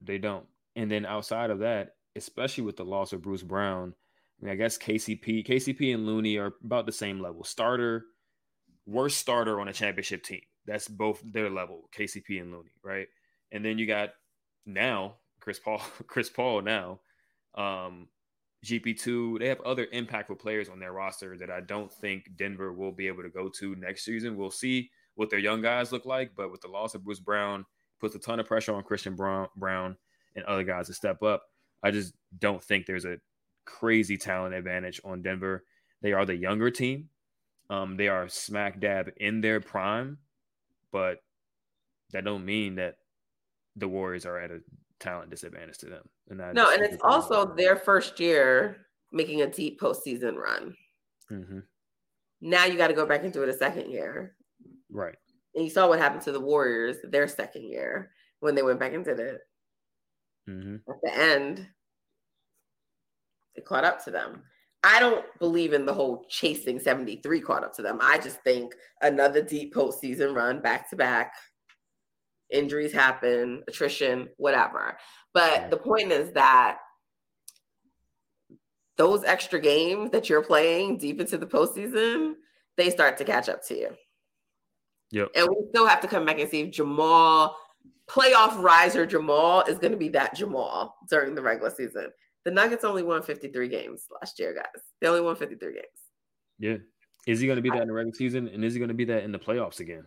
They 0.00 0.18
don't. 0.18 0.46
And 0.76 0.90
then 0.90 1.06
outside 1.06 1.50
of 1.50 1.60
that, 1.60 1.94
especially 2.16 2.64
with 2.64 2.76
the 2.76 2.84
loss 2.84 3.12
of 3.12 3.22
Bruce 3.22 3.42
Brown. 3.42 3.94
I, 4.40 4.44
mean, 4.44 4.52
I 4.52 4.56
guess 4.56 4.78
KCP, 4.78 5.46
KCP 5.46 5.94
and 5.94 6.06
Looney 6.06 6.36
are 6.36 6.52
about 6.62 6.86
the 6.86 6.92
same 6.92 7.20
level. 7.20 7.42
Starter, 7.44 8.04
worst 8.86 9.18
starter 9.18 9.60
on 9.60 9.68
a 9.68 9.72
championship 9.72 10.22
team. 10.22 10.42
That's 10.66 10.86
both 10.86 11.20
their 11.24 11.50
level, 11.50 11.88
KCP 11.96 12.40
and 12.40 12.52
Looney, 12.52 12.72
right? 12.82 13.08
And 13.50 13.64
then 13.64 13.78
you 13.78 13.86
got 13.86 14.10
now 14.66 15.14
Chris 15.40 15.58
Paul, 15.58 15.78
Chris 16.06 16.28
Paul 16.28 16.62
now, 16.62 17.00
Um, 17.54 18.08
GP2, 18.64 19.38
they 19.38 19.48
have 19.48 19.60
other 19.60 19.86
impactful 19.86 20.38
players 20.40 20.68
on 20.68 20.80
their 20.80 20.92
roster 20.92 21.36
that 21.38 21.50
I 21.50 21.60
don't 21.60 21.92
think 21.92 22.36
Denver 22.36 22.72
will 22.72 22.92
be 22.92 23.06
able 23.06 23.22
to 23.22 23.28
go 23.28 23.48
to 23.60 23.76
next 23.76 24.04
season. 24.04 24.36
We'll 24.36 24.50
see 24.50 24.90
what 25.18 25.30
their 25.30 25.40
young 25.40 25.60
guys 25.60 25.90
look 25.90 26.06
like, 26.06 26.30
but 26.36 26.52
with 26.52 26.60
the 26.60 26.68
loss 26.68 26.94
of 26.94 27.02
Bruce 27.02 27.18
Brown, 27.18 27.66
puts 28.00 28.14
a 28.14 28.20
ton 28.20 28.38
of 28.38 28.46
pressure 28.46 28.72
on 28.72 28.84
Christian 28.84 29.16
Braun, 29.16 29.48
Brown 29.56 29.96
and 30.36 30.44
other 30.44 30.62
guys 30.62 30.86
to 30.86 30.94
step 30.94 31.24
up. 31.24 31.42
I 31.82 31.90
just 31.90 32.14
don't 32.38 32.62
think 32.62 32.86
there's 32.86 33.04
a 33.04 33.18
crazy 33.64 34.16
talent 34.16 34.54
advantage 34.54 35.00
on 35.04 35.22
Denver. 35.22 35.64
They 36.02 36.12
are 36.12 36.24
the 36.24 36.36
younger 36.36 36.70
team. 36.70 37.08
Um, 37.68 37.96
they 37.96 38.06
are 38.06 38.28
smack 38.28 38.78
dab 38.78 39.10
in 39.16 39.40
their 39.40 39.60
prime, 39.60 40.18
but 40.92 41.18
that 42.12 42.24
don't 42.24 42.44
mean 42.44 42.76
that 42.76 42.98
the 43.74 43.88
Warriors 43.88 44.24
are 44.24 44.38
at 44.38 44.52
a 44.52 44.60
talent 45.00 45.30
disadvantage 45.30 45.78
to 45.78 45.86
them. 45.86 46.08
And 46.30 46.38
that 46.38 46.54
no, 46.54 46.72
and 46.72 46.82
it's 46.82 47.02
also 47.02 47.56
their 47.56 47.74
first 47.74 48.20
year 48.20 48.86
making 49.10 49.42
a 49.42 49.50
deep 49.50 49.80
postseason 49.80 50.36
run. 50.36 50.76
Mm-hmm. 51.28 51.58
Now 52.40 52.66
you 52.66 52.78
got 52.78 52.88
to 52.88 52.94
go 52.94 53.04
back 53.04 53.24
into 53.24 53.42
it 53.42 53.48
a 53.48 53.56
second 53.56 53.90
year. 53.90 54.36
Right. 54.90 55.16
And 55.54 55.64
you 55.64 55.70
saw 55.70 55.88
what 55.88 55.98
happened 55.98 56.22
to 56.22 56.32
the 56.32 56.40
Warriors 56.40 56.96
their 57.04 57.28
second 57.28 57.64
year 57.64 58.10
when 58.40 58.54
they 58.54 58.62
went 58.62 58.80
back 58.80 58.94
and 58.94 59.04
did 59.04 59.20
it. 59.20 59.40
Mm-hmm. 60.48 60.76
At 60.88 60.96
the 61.02 61.16
end, 61.16 61.66
it 63.54 63.64
caught 63.64 63.84
up 63.84 64.04
to 64.04 64.10
them. 64.10 64.42
I 64.84 65.00
don't 65.00 65.24
believe 65.40 65.72
in 65.72 65.84
the 65.84 65.92
whole 65.92 66.24
chasing 66.28 66.78
73 66.78 67.40
caught 67.40 67.64
up 67.64 67.74
to 67.74 67.82
them. 67.82 67.98
I 68.00 68.18
just 68.18 68.40
think 68.42 68.74
another 69.02 69.42
deep 69.42 69.74
postseason 69.74 70.34
run 70.34 70.60
back 70.60 70.88
to 70.90 70.96
back. 70.96 71.34
Injuries 72.50 72.92
happen, 72.92 73.62
attrition, 73.68 74.28
whatever. 74.36 74.96
But 75.34 75.70
the 75.70 75.76
point 75.76 76.12
is 76.12 76.32
that 76.32 76.78
those 78.96 79.24
extra 79.24 79.60
games 79.60 80.10
that 80.10 80.28
you're 80.28 80.42
playing 80.42 80.98
deep 80.98 81.20
into 81.20 81.38
the 81.38 81.46
postseason, 81.46 82.34
they 82.76 82.90
start 82.90 83.18
to 83.18 83.24
catch 83.24 83.48
up 83.48 83.66
to 83.66 83.76
you. 83.76 83.90
Yep. 85.10 85.30
And 85.34 85.48
we 85.48 85.56
still 85.70 85.86
have 85.86 86.00
to 86.02 86.08
come 86.08 86.24
back 86.24 86.38
and 86.38 86.50
see 86.50 86.60
if 86.60 86.70
Jamal, 86.70 87.56
playoff 88.08 88.60
riser 88.62 89.06
Jamal, 89.06 89.62
is 89.62 89.78
going 89.78 89.92
to 89.92 89.98
be 89.98 90.08
that 90.10 90.34
Jamal 90.34 90.96
during 91.08 91.34
the 91.34 91.42
regular 91.42 91.70
season. 91.70 92.08
The 92.44 92.50
Nuggets 92.50 92.84
only 92.84 93.02
won 93.02 93.22
53 93.22 93.68
games 93.68 94.06
last 94.20 94.38
year, 94.38 94.54
guys. 94.54 94.82
They 95.00 95.08
only 95.08 95.20
won 95.20 95.36
53 95.36 95.72
games. 95.72 95.86
Yeah. 96.58 96.76
Is 97.26 97.40
he 97.40 97.46
going 97.46 97.56
to 97.56 97.62
be 97.62 97.70
that 97.70 97.82
in 97.82 97.88
the 97.88 97.94
regular 97.94 98.14
season? 98.14 98.48
And 98.48 98.64
is 98.64 98.74
he 98.74 98.78
going 98.78 98.88
to 98.88 98.94
be 98.94 99.04
that 99.06 99.24
in 99.24 99.32
the 99.32 99.38
playoffs 99.38 99.80
again? 99.80 100.04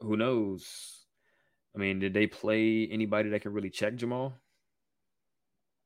Who 0.00 0.16
knows? 0.16 1.04
I 1.74 1.78
mean, 1.78 1.98
did 1.98 2.14
they 2.14 2.26
play 2.26 2.88
anybody 2.90 3.30
that 3.30 3.42
can 3.42 3.52
really 3.52 3.70
check 3.70 3.96
Jamal? 3.96 4.34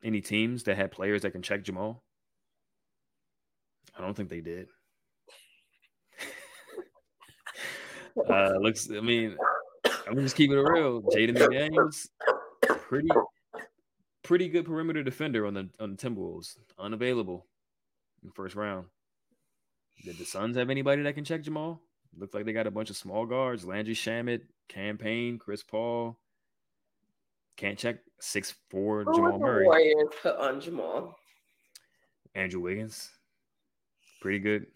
Any 0.03 0.21
teams 0.21 0.65
that 0.65 0.77
had 0.77 0.93
players 0.93 1.23
that 1.23 1.33
can 1.33 1.43
check 1.43 1.63
Jamal? 1.63 2.03
I 3.97 4.01
don't 4.01 4.15
think 4.15 4.29
they 4.29 4.41
did. 4.41 4.69
Uh 8.17 8.55
looks 8.61 8.91
I 8.91 9.01
mean, 9.01 9.37
I'm 10.07 10.17
just 10.17 10.37
keeping 10.37 10.57
it 10.57 10.61
real. 10.61 11.03
Jaden 11.03 11.37
McDaniels, 11.37 12.09
pretty 12.89 13.09
pretty 14.23 14.49
good 14.49 14.65
perimeter 14.65 15.03
defender 15.03 15.47
on 15.47 15.55
the 15.55 15.69
on 15.81 15.93
the 15.93 15.97
Timberwolves. 15.97 16.57
Unavailable 16.79 17.47
in 18.23 18.29
the 18.29 18.35
first 18.35 18.55
round. 18.55 18.87
Did 20.05 20.19
the 20.19 20.25
Suns 20.25 20.57
have 20.57 20.71
anybody 20.71 21.03
that 21.03 21.15
can 21.15 21.25
check 21.25 21.43
Jamal? 21.43 21.81
Looks 22.19 22.35
like 22.35 22.45
they 22.45 22.53
got 22.53 22.67
a 22.67 22.71
bunch 22.71 22.91
of 22.91 22.97
small 22.97 23.27
guards: 23.27 23.65
Landry 23.65 23.95
Shamet, 23.95 24.43
Campaign, 24.69 25.39
Chris 25.39 25.63
Paul. 25.63 26.19
Can't 27.57 27.79
check 27.79 27.99
six 28.21 28.55
four 28.71 29.05
Who 29.05 29.15
Jamal 29.15 29.39
Murray. 29.39 29.65
Warriors 29.67 30.09
put 30.23 30.37
on 30.37 30.61
Jamal. 30.61 31.17
Andrew 32.35 32.61
Wiggins, 32.61 33.11
pretty 34.21 34.39
good, 34.39 34.67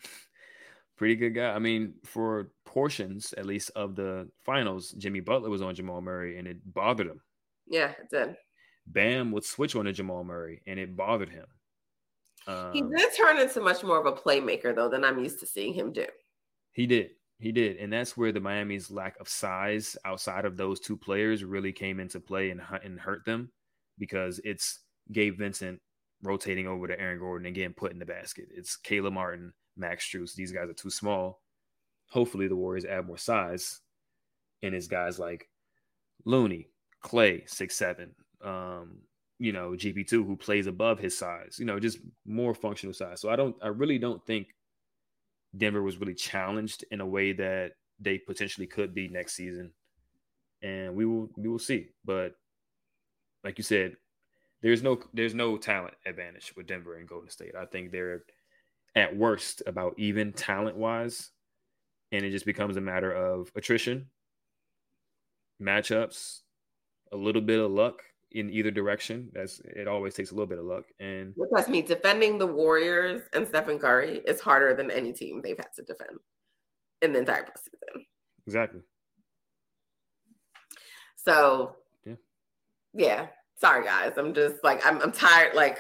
pretty 1.01 1.17
good 1.17 1.35
guy. 1.35 1.55
I 1.55 1.59
mean, 1.59 1.95
for 2.05 2.53
portions 2.67 3.33
at 3.39 3.47
least 3.47 3.71
of 3.75 3.97
the 3.97 4.29
finals, 4.45 4.91
Jimmy 4.99 5.21
Butler 5.21 5.49
was 5.49 5.63
on 5.63 5.75
Jamal 5.75 6.03
Murray, 6.03 6.37
and 6.37 6.47
it 6.47 6.59
bothered 6.75 7.07
him. 7.07 7.23
Yeah, 7.67 7.93
it 7.93 8.11
did. 8.11 8.37
Bam 8.87 9.33
would 9.33 9.45
switch 9.45 9.75
on 9.75 9.87
to 9.87 9.95
Jamal 9.95 10.25
Murray, 10.25 10.61
and 10.67 10.79
it 10.79 10.95
bothered 10.95 11.31
him. 11.31 11.47
He 12.45 12.53
Um, 12.83 12.91
did 12.91 13.15
turn 13.17 13.39
into 13.39 13.63
much 13.63 13.83
more 13.83 13.99
of 13.99 14.05
a 14.05 14.13
playmaker 14.13 14.75
though 14.75 14.91
than 14.91 15.03
I'm 15.03 15.19
used 15.19 15.41
to 15.41 15.47
seeing 15.47 15.73
him 15.73 15.91
do. 15.91 16.05
He 16.73 16.87
did. 16.87 17.13
He 17.39 17.51
did. 17.51 17.79
And 17.79 17.91
that's 17.91 18.15
where 18.15 18.33
the 18.33 18.41
Miami's 18.41 18.91
lack 18.91 19.19
of 19.21 19.27
size 19.27 19.97
outside 20.05 20.45
of 20.45 20.59
those 20.59 20.81
two 20.81 20.99
players 20.99 21.45
really 21.45 21.73
came 21.73 21.99
into 21.99 22.21
play 22.21 22.51
and, 22.51 22.61
and 22.85 23.01
hurt 23.01 23.25
them 23.25 23.51
because 23.97 24.39
it's 24.45 24.81
Gabe 25.13 25.39
Vincent 25.39 25.81
rotating 26.23 26.67
over 26.67 26.87
to 26.87 27.01
Aaron 27.01 27.19
Gordon 27.19 27.47
and 27.47 27.55
getting 27.55 27.73
put 27.73 27.93
in 27.93 27.99
the 27.99 28.05
basket. 28.05 28.49
It's 28.55 28.77
Caleb 28.77 29.15
Martin, 29.15 29.55
Max 29.81 30.09
Strus. 30.09 30.35
These 30.35 30.53
guys 30.53 30.69
are 30.69 30.75
too 30.75 30.91
small. 30.91 31.41
Hopefully 32.11 32.47
the 32.47 32.57
Warriors 32.57 32.85
add 32.85 33.07
more 33.07 33.19
size. 33.19 33.81
And 34.63 34.75
it's 34.75 34.87
guys 34.87 35.19
like 35.19 35.49
Looney, 36.25 36.69
Klay, 37.03 37.49
six 37.49 37.77
seven, 37.77 38.15
um, 38.45 38.99
you 39.39 39.53
know, 39.53 39.71
GP2 39.71 40.11
who 40.11 40.37
plays 40.37 40.67
above 40.67 40.99
his 40.99 41.17
size, 41.17 41.57
you 41.59 41.65
know, 41.65 41.81
just 41.81 41.99
more 42.27 42.55
functional 42.55 42.93
size. 42.93 43.21
So 43.21 43.31
I 43.31 43.37
don't 43.37 43.57
I 43.63 43.69
really 43.69 43.99
don't 43.99 44.25
think 44.27 44.49
Denver 45.57 45.83
was 45.83 45.99
really 45.99 46.15
challenged 46.15 46.85
in 46.91 47.01
a 47.01 47.07
way 47.07 47.33
that 47.33 47.73
they 47.99 48.19
potentially 48.19 48.67
could 48.67 48.95
be 48.95 49.09
next 49.09 49.35
season. 49.35 49.73
And 50.63 50.95
we 50.95 51.07
will 51.07 51.31
we 51.37 51.49
will 51.49 51.59
see. 51.59 51.89
But 52.05 52.35
like 53.43 53.57
you 53.57 53.65
said, 53.65 53.97
there's 54.63 54.83
no 54.83 55.01
there's 55.15 55.35
no 55.35 55.57
talent 55.57 55.95
advantage 56.05 56.53
with 56.57 56.67
Denver 56.67 56.97
and 56.97 57.09
Golden 57.09 57.31
State. 57.31 57.55
I 57.55 57.65
think 57.65 57.91
they're 57.93 58.25
at 58.95 59.17
worst 59.17 59.63
about 59.67 59.95
even 59.99 60.33
talent 60.33 60.77
wise. 60.77 61.31
And 62.13 62.25
it 62.25 62.31
just 62.31 62.45
becomes 62.47 62.77
a 62.77 62.81
matter 62.81 63.13
of 63.13 63.53
attrition, 63.55 64.07
matchups, 65.63 66.41
a 67.13 67.17
little 67.17 67.43
bit 67.43 67.61
of 67.61 67.71
luck 67.71 68.03
in 68.33 68.51
either 68.51 68.71
direction. 68.73 69.29
That's 69.33 69.61
it 69.61 69.87
always 69.87 70.15
takes 70.15 70.31
a 70.33 70.35
little 70.35 70.47
bit 70.49 70.59
of 70.59 70.65
luck. 70.65 70.85
And 70.99 71.35
Trust 71.53 71.69
me, 71.69 71.83
defending 71.83 72.39
the 72.39 72.47
Warriors 72.47 73.23
and 73.33 73.47
Stephen 73.47 73.79
Curry 73.79 74.23
is 74.27 74.41
harder 74.41 74.75
than 74.75 74.91
any 74.91 75.13
team 75.13 75.41
they've 75.43 75.57
had 75.57 75.73
to 75.77 75.83
defend 75.83 76.19
in 77.03 77.13
the 77.13 77.21
entire 77.21 77.45
postseason. 77.45 78.03
exactly. 78.47 78.81
So 81.17 81.77
Yeah. 82.05 82.15
yeah. 82.95 83.27
Sorry 83.57 83.85
guys. 83.85 84.13
I'm 84.17 84.35
just 84.35 84.57
like 84.65 84.85
I'm 84.87 85.01
I'm 85.03 85.13
tired. 85.13 85.55
Like, 85.55 85.79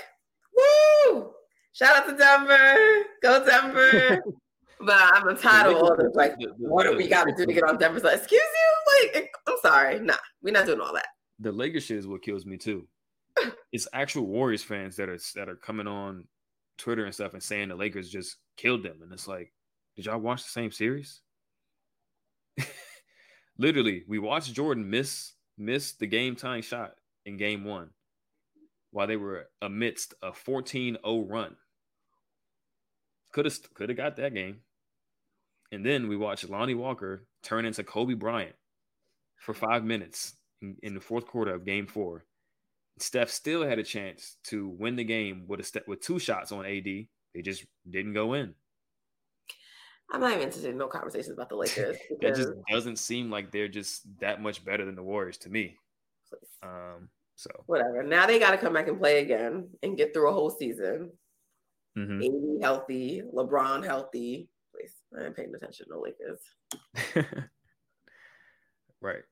woo! 0.57 0.65
Shout 1.81 1.97
out 1.97 2.07
to 2.09 2.15
Denver. 2.15 3.05
Go 3.23 3.43
Denver. 3.43 4.23
but 4.81 4.97
I'm, 4.99 5.27
of 5.29 5.77
all 5.77 5.97
this. 5.97 6.15
Like, 6.15 6.35
what 6.59 6.85
do 6.85 6.95
we 6.95 7.09
got 7.09 7.25
to 7.25 7.35
do 7.35 7.47
to 7.47 7.53
get 7.55 7.65
on 7.65 7.79
Denver's 7.79 8.03
side? 8.03 8.19
Excuse 8.19 8.43
you? 8.43 9.13
Like, 9.15 9.31
I'm 9.47 9.57
sorry. 9.63 9.99
Nah, 9.99 10.17
we're 10.43 10.53
not 10.53 10.67
doing 10.67 10.81
all 10.81 10.93
that. 10.93 11.07
the 11.39 11.51
Lakers 11.51 11.85
shit 11.85 11.97
is 11.97 12.07
what 12.07 12.21
kills 12.21 12.45
me 12.45 12.59
too. 12.59 12.87
it's 13.73 13.89
actual 13.95 14.27
Warriors 14.27 14.63
fans 14.63 14.95
that 14.97 15.09
are 15.09 15.19
that 15.37 15.49
are 15.49 15.57
coming 15.57 15.87
on 15.87 16.25
Twitter 16.77 17.07
and 17.07 17.15
stuff 17.15 17.33
and 17.33 17.43
saying 17.43 17.69
the 17.69 17.77
Lakers 17.77 18.11
just 18.11 18.37
killed 18.59 18.83
them, 18.83 19.01
and 19.03 19.11
it's 19.11 19.27
like, 19.27 19.51
did 19.97 20.05
y'all 20.05 20.19
watch 20.19 20.43
the 20.43 20.51
same 20.51 20.73
series? 20.73 21.23
Literally, 23.59 24.05
we 24.07 24.19
watched 24.19 24.53
Jordan 24.53 24.91
miss 24.91 25.33
miss 25.57 25.93
the 25.93 26.07
game 26.07 26.37
tying 26.37 26.63
shot 26.63 26.93
in 27.25 27.39
game 27.39 27.65
one 27.65 27.89
while 28.91 29.07
they 29.07 29.17
were 29.17 29.49
amidst 29.63 30.13
a 30.23 30.33
14-0 30.33 30.99
run. 31.31 31.57
Could 33.33 33.45
have 33.45 33.75
could 33.75 33.89
have 33.89 33.99
got 33.99 34.17
that 34.17 34.35
game. 34.35 34.61
And 35.73 35.87
then 35.87 36.09
we 36.09 36.17
watched 36.17 36.49
Lonnie 36.49 36.75
Walker 36.75 37.27
turn 37.43 37.65
into 37.65 37.85
Kobe 37.85 38.15
Bryant 38.15 38.57
for 39.37 39.55
five 39.55 39.85
minutes 39.85 40.35
in, 40.63 40.77
in 40.83 40.95
the 40.95 41.01
fourth 41.01 41.27
quarter 41.27 41.55
of 41.55 41.65
game 41.65 41.87
four. 41.87 42.25
Steph 42.99 43.31
still 43.31 43.63
had 43.65 43.79
a 43.79 43.85
chance 43.85 44.37
to 44.45 44.69
win 44.69 44.97
the 44.97 45.05
game 45.05 45.45
with 45.47 45.61
a 45.61 45.63
step 45.63 45.87
with 45.87 46.01
two 46.01 46.19
shots 46.19 46.53
on 46.53 46.67
AD. 46.67 46.85
They 46.85 47.43
just 47.43 47.65
didn't 47.89 48.15
go 48.15 48.35
in. 48.35 48.55
I'm 50.13 50.21
not 50.21 50.33
even 50.33 50.43
interested 50.43 50.71
in 50.71 50.79
no 50.79 50.89
conversations 50.89 51.33
about 51.33 51.49
the 51.49 51.57
Lakers. 51.57 51.97
It 52.21 52.35
just 52.35 52.53
doesn't 52.69 52.99
seem 52.99 53.31
like 53.31 53.53
they're 53.53 53.69
just 53.69 54.03
that 54.19 54.43
much 54.43 54.65
better 54.65 54.85
than 54.85 54.97
the 54.97 55.03
Warriors 55.03 55.39
to 55.39 55.49
me. 55.49 55.77
Um, 56.63 57.09
so 57.37 57.51
whatever. 57.67 58.03
Now 58.03 58.27
they 58.27 58.39
got 58.39 58.51
to 58.51 58.59
come 58.59 58.73
back 58.73 58.89
and 58.89 58.99
play 58.99 59.23
again 59.23 59.69
and 59.83 59.97
get 59.97 60.13
through 60.13 60.29
a 60.29 60.33
whole 60.33 60.51
season. 60.51 61.11
Mm-hmm. 61.99 62.23
AD 62.23 62.63
healthy, 62.63 63.23
LeBron 63.35 63.85
healthy. 63.85 64.49
Please, 64.75 64.95
I 65.19 65.27
ain't 65.27 65.37
paying 65.37 65.55
attention 65.55 65.87
to 65.89 65.99
Lakers. 65.99 66.41
right. 69.01 69.23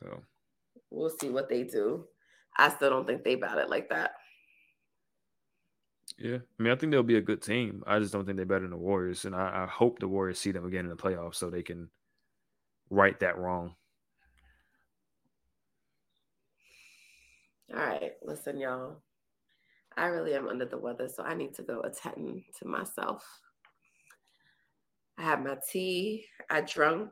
So 0.00 0.22
We'll 0.90 1.10
see 1.10 1.28
what 1.28 1.48
they 1.48 1.62
do. 1.64 2.06
I 2.56 2.70
still 2.70 2.90
don't 2.90 3.06
think 3.06 3.22
they 3.24 3.34
bat 3.34 3.58
it 3.58 3.68
like 3.68 3.90
that. 3.90 4.12
yeah, 6.18 6.36
I 6.36 6.62
mean, 6.62 6.72
I 6.72 6.76
think 6.76 6.92
they'll 6.92 7.02
be 7.02 7.18
a 7.18 7.22
good 7.22 7.42
team. 7.42 7.82
I 7.86 7.98
just 7.98 8.12
don't 8.12 8.24
think 8.24 8.36
they're 8.36 8.46
better 8.46 8.62
than 8.62 8.70
the 8.70 8.76
Warriors, 8.76 9.24
and 9.26 9.34
I, 9.34 9.64
I 9.64 9.66
hope 9.66 9.98
the 9.98 10.08
Warriors 10.08 10.38
see 10.38 10.52
them 10.52 10.64
again 10.64 10.84
in 10.84 10.90
the 10.90 10.96
playoffs 10.96 11.34
so 11.34 11.50
they 11.50 11.62
can 11.62 11.90
right 12.88 13.18
that 13.20 13.36
wrong. 13.36 13.74
All 17.74 17.80
right. 17.80 18.12
Listen, 18.22 18.58
y'all, 18.58 19.02
I 19.96 20.06
really 20.06 20.34
am 20.34 20.48
under 20.48 20.66
the 20.66 20.78
weather, 20.78 21.08
so 21.08 21.22
I 21.22 21.34
need 21.34 21.54
to 21.54 21.62
go 21.62 21.80
attend 21.80 22.42
to 22.58 22.68
myself. 22.68 23.24
I 25.18 25.22
had 25.22 25.42
my 25.42 25.56
tea, 25.70 26.26
I 26.50 26.60
drunk, 26.60 27.10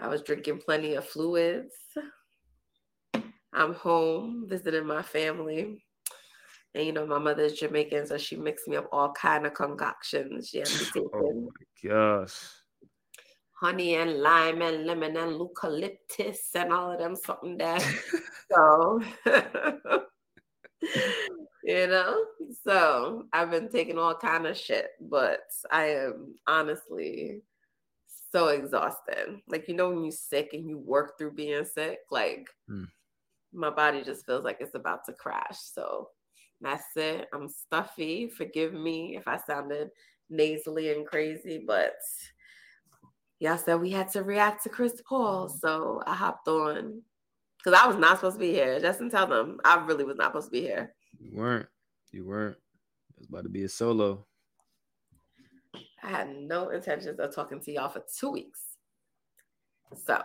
I 0.00 0.06
was 0.08 0.22
drinking 0.22 0.60
plenty 0.64 0.94
of 0.94 1.04
fluids. 1.04 1.74
I'm 3.52 3.74
home 3.74 4.46
visiting 4.48 4.86
my 4.86 5.02
family. 5.02 5.84
And 6.74 6.86
you 6.86 6.92
know, 6.92 7.06
my 7.06 7.18
mother's 7.18 7.54
Jamaican, 7.54 8.06
so 8.06 8.18
she 8.18 8.36
mixed 8.36 8.68
me 8.68 8.76
up 8.76 8.88
all 8.92 9.12
kind 9.12 9.46
of 9.46 9.54
concoctions. 9.54 10.48
She 10.48 10.58
had 10.58 10.70
me 10.70 10.78
taking 10.78 11.08
Oh 11.14 11.50
my 11.50 11.88
gosh. 11.90 12.36
honey 13.52 13.96
and 13.96 14.20
lime 14.20 14.62
and 14.62 14.86
lemon 14.86 15.16
and 15.16 15.32
eucalyptus 15.32 16.50
and 16.54 16.72
all 16.72 16.92
of 16.92 16.98
them 16.98 17.16
something 17.16 17.56
there. 17.56 17.80
so 18.52 19.00
you 21.64 21.86
know, 21.86 22.24
so 22.64 23.26
I've 23.32 23.50
been 23.50 23.68
taking 23.68 23.98
all 23.98 24.14
kind 24.14 24.46
of 24.46 24.56
shit, 24.56 24.90
but 25.00 25.42
I 25.70 25.86
am 25.86 26.34
honestly 26.46 27.42
so 28.32 28.48
exhausted. 28.48 29.40
Like 29.48 29.68
you 29.68 29.74
know 29.74 29.90
when 29.90 30.02
you're 30.02 30.12
sick 30.12 30.50
and 30.52 30.68
you 30.68 30.78
work 30.78 31.18
through 31.18 31.32
being 31.32 31.64
sick, 31.64 32.00
like 32.10 32.48
Hmm. 32.68 32.84
my 33.52 33.70
body 33.70 34.02
just 34.02 34.26
feels 34.26 34.44
like 34.44 34.58
it's 34.60 34.74
about 34.74 35.04
to 35.06 35.12
crash. 35.12 35.58
So 35.58 36.10
that's 36.60 36.96
it. 36.96 37.28
I'm 37.32 37.48
stuffy. 37.48 38.28
Forgive 38.28 38.72
me 38.74 39.16
if 39.16 39.26
I 39.26 39.38
sounded 39.38 39.90
nasally 40.30 40.92
and 40.92 41.06
crazy, 41.06 41.64
but 41.66 41.94
y'all 43.40 43.56
said 43.56 43.80
we 43.80 43.90
had 43.90 44.10
to 44.12 44.22
react 44.22 44.64
to 44.64 44.68
Chris 44.68 45.00
Paul. 45.08 45.48
So 45.48 46.02
I 46.06 46.14
hopped 46.14 46.48
on 46.48 47.02
because 47.58 47.78
I 47.78 47.86
was 47.86 47.96
not 47.96 48.16
supposed 48.16 48.36
to 48.36 48.40
be 48.40 48.52
here. 48.52 48.80
Justin, 48.80 49.10
tell 49.10 49.26
them 49.26 49.60
I 49.64 49.84
really 49.84 50.04
was 50.04 50.16
not 50.16 50.28
supposed 50.28 50.46
to 50.48 50.52
be 50.52 50.60
here. 50.60 50.94
You 51.18 51.36
weren't. 51.36 51.66
You 52.12 52.24
weren't. 52.26 52.56
It 52.56 53.18
was 53.18 53.28
about 53.28 53.42
to 53.42 53.48
be 53.48 53.64
a 53.64 53.68
solo. 53.68 54.26
I 56.02 56.08
had 56.08 56.30
no 56.30 56.70
intentions 56.70 57.18
of 57.18 57.34
talking 57.34 57.60
to 57.60 57.72
y'all 57.72 57.88
for 57.88 58.02
two 58.18 58.30
weeks. 58.30 58.60
So 60.06 60.22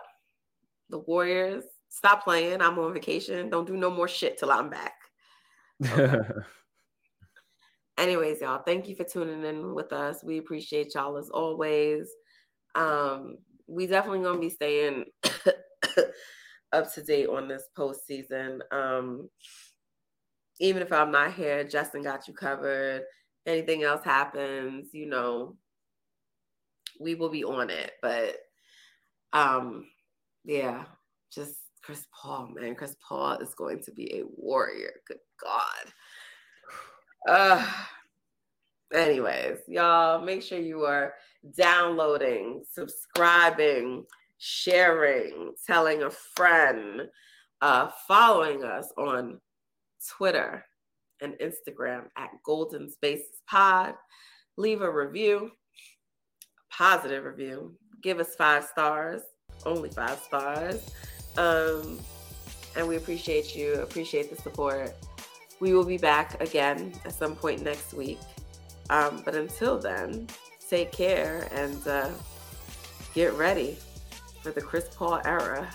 the 0.90 1.00
Warriors, 1.00 1.64
stop 1.90 2.24
playing. 2.24 2.62
I'm 2.62 2.78
on 2.78 2.94
vacation. 2.94 3.50
Don't 3.50 3.68
do 3.68 3.76
no 3.76 3.90
more 3.90 4.08
shit 4.08 4.38
till 4.38 4.52
I'm 4.52 4.70
back. 4.70 4.94
Anyways, 7.98 8.42
y'all, 8.42 8.62
thank 8.64 8.88
you 8.88 8.96
for 8.96 9.04
tuning 9.04 9.44
in 9.44 9.74
with 9.74 9.94
us. 9.94 10.24
We 10.24 10.38
appreciate 10.38 10.94
y'all 10.96 11.18
as 11.18 11.30
always. 11.30 12.10
Um, 12.76 13.38
we 13.68 13.88
definitely 13.88 14.22
gonna 14.22 14.40
be 14.40 14.50
staying 14.50 15.06
up 16.74 16.92
to 16.94 17.04
date 17.04 17.28
on 17.30 17.48
this 17.48 17.70
postseason. 17.78 18.60
Um, 18.72 19.30
even 20.60 20.82
if 20.82 20.92
I'm 20.92 21.12
not 21.12 21.34
here, 21.34 21.64
Justin 21.64 22.04
got 22.04 22.28
you 22.28 22.34
covered. 22.34 23.04
Anything 23.46 23.84
else 23.84 24.04
happens, 24.04 24.90
you 24.94 25.06
know, 25.06 25.56
we 27.00 27.16
will 27.16 27.30
be 27.30 27.44
on 27.44 27.70
it. 27.70 27.92
But 28.02 28.38
um, 29.34 29.86
yeah, 30.46 30.86
just 31.34 31.56
Chris 31.82 32.06
Paul, 32.14 32.50
man. 32.54 32.76
Chris 32.76 32.96
Paul 33.06 33.38
is 33.40 33.54
going 33.56 33.82
to 33.84 33.92
be 33.92 34.16
a 34.16 34.24
warrior. 34.38 34.94
Good 35.08 35.18
God. 35.42 35.94
Uh, 37.28 37.68
anyways, 38.94 39.60
y'all 39.68 40.24
make 40.24 40.42
sure 40.42 40.60
you 40.60 40.84
are 40.86 41.14
downloading, 41.58 42.64
subscribing, 42.72 44.06
sharing, 44.46 45.54
telling 45.66 46.04
a 46.04 46.10
friend, 46.10 47.04
uh, 47.62 47.90
following 48.10 48.62
us 48.62 48.92
on 48.98 49.40
Twitter 50.18 50.66
and 51.22 51.34
Instagram 51.36 52.08
at 52.18 52.30
Golden 52.46 52.92
Spaces 52.92 53.42
Pod. 53.50 53.94
Leave 54.58 54.82
a 54.82 54.92
review, 54.92 55.50
a 55.50 56.76
positive 56.76 57.24
review. 57.24 57.78
Give 58.02 58.20
us 58.20 58.36
five 58.36 58.66
stars, 58.66 59.22
only 59.66 59.90
five 59.90 60.20
stars. 60.20 60.92
Um, 61.38 62.02
and 62.76 62.86
we 62.86 62.98
appreciate 62.98 63.56
you, 63.56 63.76
appreciate 63.76 64.30
the 64.30 64.42
support. 64.42 64.94
We 65.62 65.74
will 65.74 65.86
be 65.86 65.98
back 65.98 66.42
again 66.42 66.92
at 67.06 67.14
some 67.14 67.38
point 67.38 67.64
next 67.64 67.94
week. 67.94 68.20
Um, 68.90 69.22
but 69.24 69.36
until 69.36 69.80
then, 69.80 70.28
take 70.70 70.92
care 70.92 71.48
and 71.54 71.88
uh, 71.88 72.10
get 73.16 73.32
ready 73.36 73.78
for 74.44 74.52
the 74.52 74.62
Chris 74.62 74.90
Paul 74.94 75.22
era. 75.24 75.66